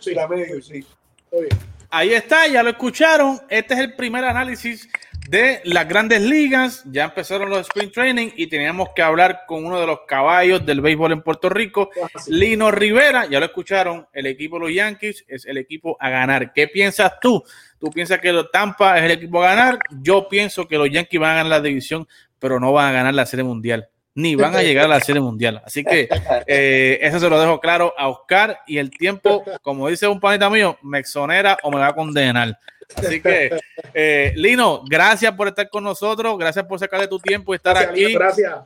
Sí. 0.00 0.14
La 0.14 0.28
sí. 0.62 0.84
Ahí 1.90 2.14
está, 2.14 2.46
ya 2.46 2.62
lo 2.62 2.70
escucharon. 2.70 3.40
Este 3.48 3.74
es 3.74 3.80
el 3.80 3.94
primer 3.94 4.24
análisis 4.24 4.88
de 5.28 5.60
las 5.64 5.88
grandes 5.88 6.22
ligas. 6.22 6.82
Ya 6.86 7.04
empezaron 7.04 7.50
los 7.50 7.62
sprint 7.62 7.92
training 7.92 8.30
y 8.36 8.46
teníamos 8.46 8.90
que 8.94 9.02
hablar 9.02 9.40
con 9.46 9.64
uno 9.64 9.80
de 9.80 9.86
los 9.86 10.00
caballos 10.06 10.64
del 10.64 10.80
béisbol 10.80 11.12
en 11.12 11.22
Puerto 11.22 11.48
Rico, 11.48 11.90
Lino 12.28 12.70
Rivera. 12.70 13.26
Ya 13.26 13.40
lo 13.40 13.46
escucharon, 13.46 14.06
el 14.12 14.26
equipo 14.26 14.58
de 14.58 14.66
los 14.66 14.74
Yankees 14.74 15.24
es 15.28 15.44
el 15.44 15.58
equipo 15.58 15.96
a 16.00 16.08
ganar. 16.08 16.52
¿Qué 16.52 16.68
piensas 16.68 17.20
tú? 17.20 17.42
¿Tú 17.78 17.90
piensas 17.90 18.20
que 18.20 18.32
Tampa 18.52 18.98
es 18.98 19.04
el 19.04 19.10
equipo 19.10 19.42
a 19.42 19.54
ganar? 19.54 19.78
Yo 20.00 20.28
pienso 20.28 20.66
que 20.66 20.78
los 20.78 20.90
Yankees 20.90 21.20
van 21.20 21.32
a 21.32 21.34
ganar 21.34 21.50
la 21.50 21.60
división, 21.60 22.06
pero 22.38 22.60
no 22.60 22.72
van 22.72 22.90
a 22.90 22.92
ganar 22.92 23.14
la 23.14 23.26
Serie 23.26 23.44
Mundial 23.44 23.90
ni 24.18 24.34
van 24.34 24.56
a 24.56 24.62
llegar 24.62 24.86
a 24.86 24.88
la 24.88 25.00
serie 25.00 25.22
mundial. 25.22 25.62
Así 25.64 25.84
que 25.84 26.08
eh, 26.48 26.98
eso 27.00 27.20
se 27.20 27.30
lo 27.30 27.38
dejo 27.40 27.60
claro 27.60 27.94
a 27.96 28.08
Oscar 28.08 28.58
y 28.66 28.78
el 28.78 28.90
tiempo, 28.90 29.44
como 29.62 29.88
dice 29.88 30.08
un 30.08 30.18
panita 30.18 30.50
mío, 30.50 30.76
me 30.82 30.98
exonera 30.98 31.56
o 31.62 31.70
me 31.70 31.78
va 31.78 31.88
a 31.88 31.94
condenar. 31.94 32.58
Así 32.96 33.22
que, 33.22 33.56
eh, 33.94 34.32
Lino, 34.34 34.82
gracias 34.88 35.32
por 35.34 35.46
estar 35.46 35.70
con 35.70 35.84
nosotros, 35.84 36.36
gracias 36.36 36.66
por 36.66 36.80
sacarle 36.80 37.06
tu 37.06 37.20
tiempo 37.20 37.54
y 37.54 37.56
estar 37.56 37.76
aquí. 37.76 38.12
gracias. 38.12 38.58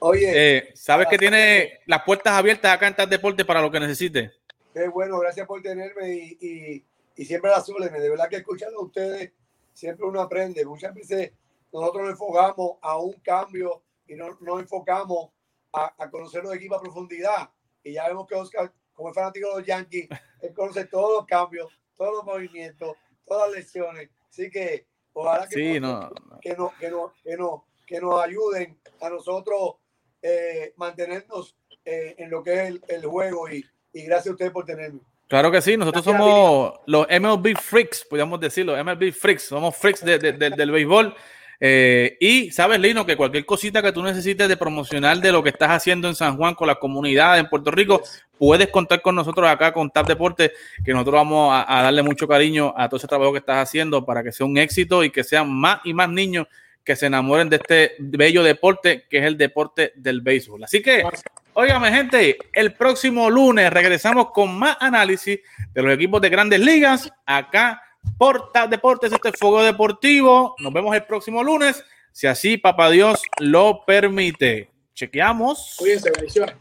Oye, 0.00 0.32
eh, 0.34 0.70
sabes 0.74 1.06
que 1.06 1.18
tiene 1.18 1.80
las 1.86 2.02
puertas 2.02 2.32
abiertas 2.32 2.72
acá 2.72 2.88
en 2.88 2.96
Tal 2.96 3.08
Deporte 3.08 3.44
para 3.44 3.60
lo 3.60 3.70
que 3.70 3.78
necesite. 3.78 4.32
Qué 4.74 4.88
bueno, 4.88 5.20
gracias 5.20 5.46
por 5.46 5.62
tenerme 5.62 6.12
y, 6.12 6.84
y, 7.14 7.24
siempre 7.24 7.50
las 7.50 7.66
suelen. 7.66 7.92
De 7.92 8.08
verdad 8.08 8.28
que 8.28 8.36
escuchando 8.36 8.80
a 8.80 8.84
ustedes 8.84 9.30
siempre 9.74 10.06
uno 10.06 10.20
aprende. 10.20 10.64
Muchas 10.64 10.92
veces 10.92 11.32
nosotros 11.72 12.02
nos 12.02 12.12
enfocamos 12.12 12.78
a 12.80 12.96
un 12.96 13.12
cambio 13.22 13.82
y 14.10 14.16
no 14.16 14.36
nos 14.40 14.60
enfocamos 14.60 15.30
a, 15.72 15.94
a, 15.96 16.10
conocer 16.10 16.42
los 16.42 16.54
equipos 16.54 16.78
a 16.78 16.82
profundidad. 16.82 17.50
Y 17.84 17.92
ya 17.92 18.08
vemos 18.08 18.26
que 18.26 18.34
Oscar, 18.34 18.72
como 18.92 19.10
es 19.10 19.14
fanático 19.14 19.48
de 19.50 19.60
los 19.60 19.66
Yankees, 19.66 20.08
él 20.42 20.52
conoce 20.52 20.84
todos 20.86 21.18
los 21.18 21.26
cambios, 21.26 21.70
todos 21.96 22.14
los 22.14 22.24
movimientos, 22.24 22.96
todas 23.24 23.48
las 23.48 23.58
lesiones. 23.58 24.10
Así 24.28 24.50
que 24.50 24.86
ojalá 25.12 25.46
que, 25.48 25.54
sí, 25.54 25.80
no, 25.80 26.10
que, 26.40 26.56
no, 26.56 26.72
que, 26.78 26.90
no, 26.90 27.12
que, 27.22 27.36
no, 27.36 27.64
que 27.86 28.00
nos 28.00 28.20
ayuden 28.20 28.80
a 29.00 29.08
nosotros 29.10 29.76
eh, 30.20 30.74
mantenernos 30.76 31.56
eh, 31.84 32.16
en 32.18 32.30
lo 32.30 32.42
que 32.42 32.54
es 32.54 32.68
el, 32.68 32.82
el 32.88 33.06
juego 33.06 33.48
y, 33.48 33.64
y, 33.92 34.02
gracias 34.02 34.28
a 34.28 34.32
ustedes 34.32 34.50
por 34.50 34.64
tenerme. 34.64 35.00
Claro 35.28 35.52
que 35.52 35.62
sí, 35.62 35.76
nosotros 35.76 36.04
somos 36.04 36.80
los 36.86 37.06
MLB 37.06 37.56
Freaks, 37.56 38.04
podríamos 38.04 38.40
decirlo, 38.40 38.76
MLB 38.84 39.12
Freaks, 39.12 39.44
somos 39.44 39.76
freaks 39.76 40.04
de, 40.04 40.18
de, 40.18 40.32
de, 40.32 40.50
del 40.50 40.72
béisbol. 40.72 41.14
Eh, 41.62 42.16
y 42.20 42.50
sabes, 42.52 42.80
Lino, 42.80 43.04
que 43.04 43.16
cualquier 43.16 43.44
cosita 43.44 43.82
que 43.82 43.92
tú 43.92 44.02
necesites 44.02 44.48
de 44.48 44.56
promocionar 44.56 45.18
de 45.18 45.30
lo 45.30 45.42
que 45.42 45.50
estás 45.50 45.70
haciendo 45.70 46.08
en 46.08 46.14
San 46.14 46.38
Juan 46.38 46.54
con 46.54 46.66
la 46.66 46.76
comunidad 46.76 47.38
en 47.38 47.50
Puerto 47.50 47.70
Rico, 47.70 48.02
puedes 48.38 48.68
contar 48.68 49.02
con 49.02 49.14
nosotros 49.14 49.46
acá 49.46 49.70
con 49.70 49.90
TAP 49.90 50.08
Deporte, 50.08 50.52
que 50.82 50.92
nosotros 50.92 51.16
vamos 51.16 51.64
a, 51.66 51.82
darle 51.82 52.02
mucho 52.02 52.26
cariño 52.26 52.72
a 52.74 52.88
todo 52.88 52.96
ese 52.96 53.06
trabajo 53.06 53.32
que 53.32 53.40
estás 53.40 53.58
haciendo 53.58 54.06
para 54.06 54.22
que 54.22 54.32
sea 54.32 54.46
un 54.46 54.56
éxito 54.56 55.04
y 55.04 55.10
que 55.10 55.22
sean 55.22 55.52
más 55.52 55.80
y 55.84 55.92
más 55.92 56.08
niños 56.08 56.46
que 56.82 56.96
se 56.96 57.06
enamoren 57.06 57.50
de 57.50 57.56
este 57.56 57.94
bello 57.98 58.42
deporte 58.42 59.04
que 59.10 59.18
es 59.18 59.24
el 59.24 59.36
deporte 59.36 59.92
del 59.96 60.22
béisbol. 60.22 60.64
Así 60.64 60.80
que, 60.80 61.04
óigame, 61.52 61.92
gente, 61.92 62.38
el 62.54 62.72
próximo 62.72 63.28
lunes 63.28 63.70
regresamos 63.70 64.30
con 64.32 64.58
más 64.58 64.78
análisis 64.80 65.40
de 65.74 65.82
los 65.82 65.92
equipos 65.92 66.22
de 66.22 66.30
grandes 66.30 66.60
ligas 66.60 67.12
acá 67.26 67.82
Porta 68.18 68.66
Deportes, 68.66 69.12
este 69.12 69.32
Fuego 69.32 69.62
Deportivo. 69.62 70.54
Nos 70.58 70.72
vemos 70.72 70.94
el 70.94 71.04
próximo 71.04 71.42
lunes, 71.42 71.82
si 72.12 72.26
así 72.26 72.56
Papá 72.56 72.90
Dios 72.90 73.22
lo 73.38 73.84
permite. 73.84 74.68
Chequeamos. 74.94 75.76
Cuídense, 75.78 76.10
bendiciones. 76.10 76.54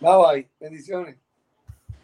Bye 0.00 0.10
bye, 0.10 0.48
bendiciones. 0.60 1.16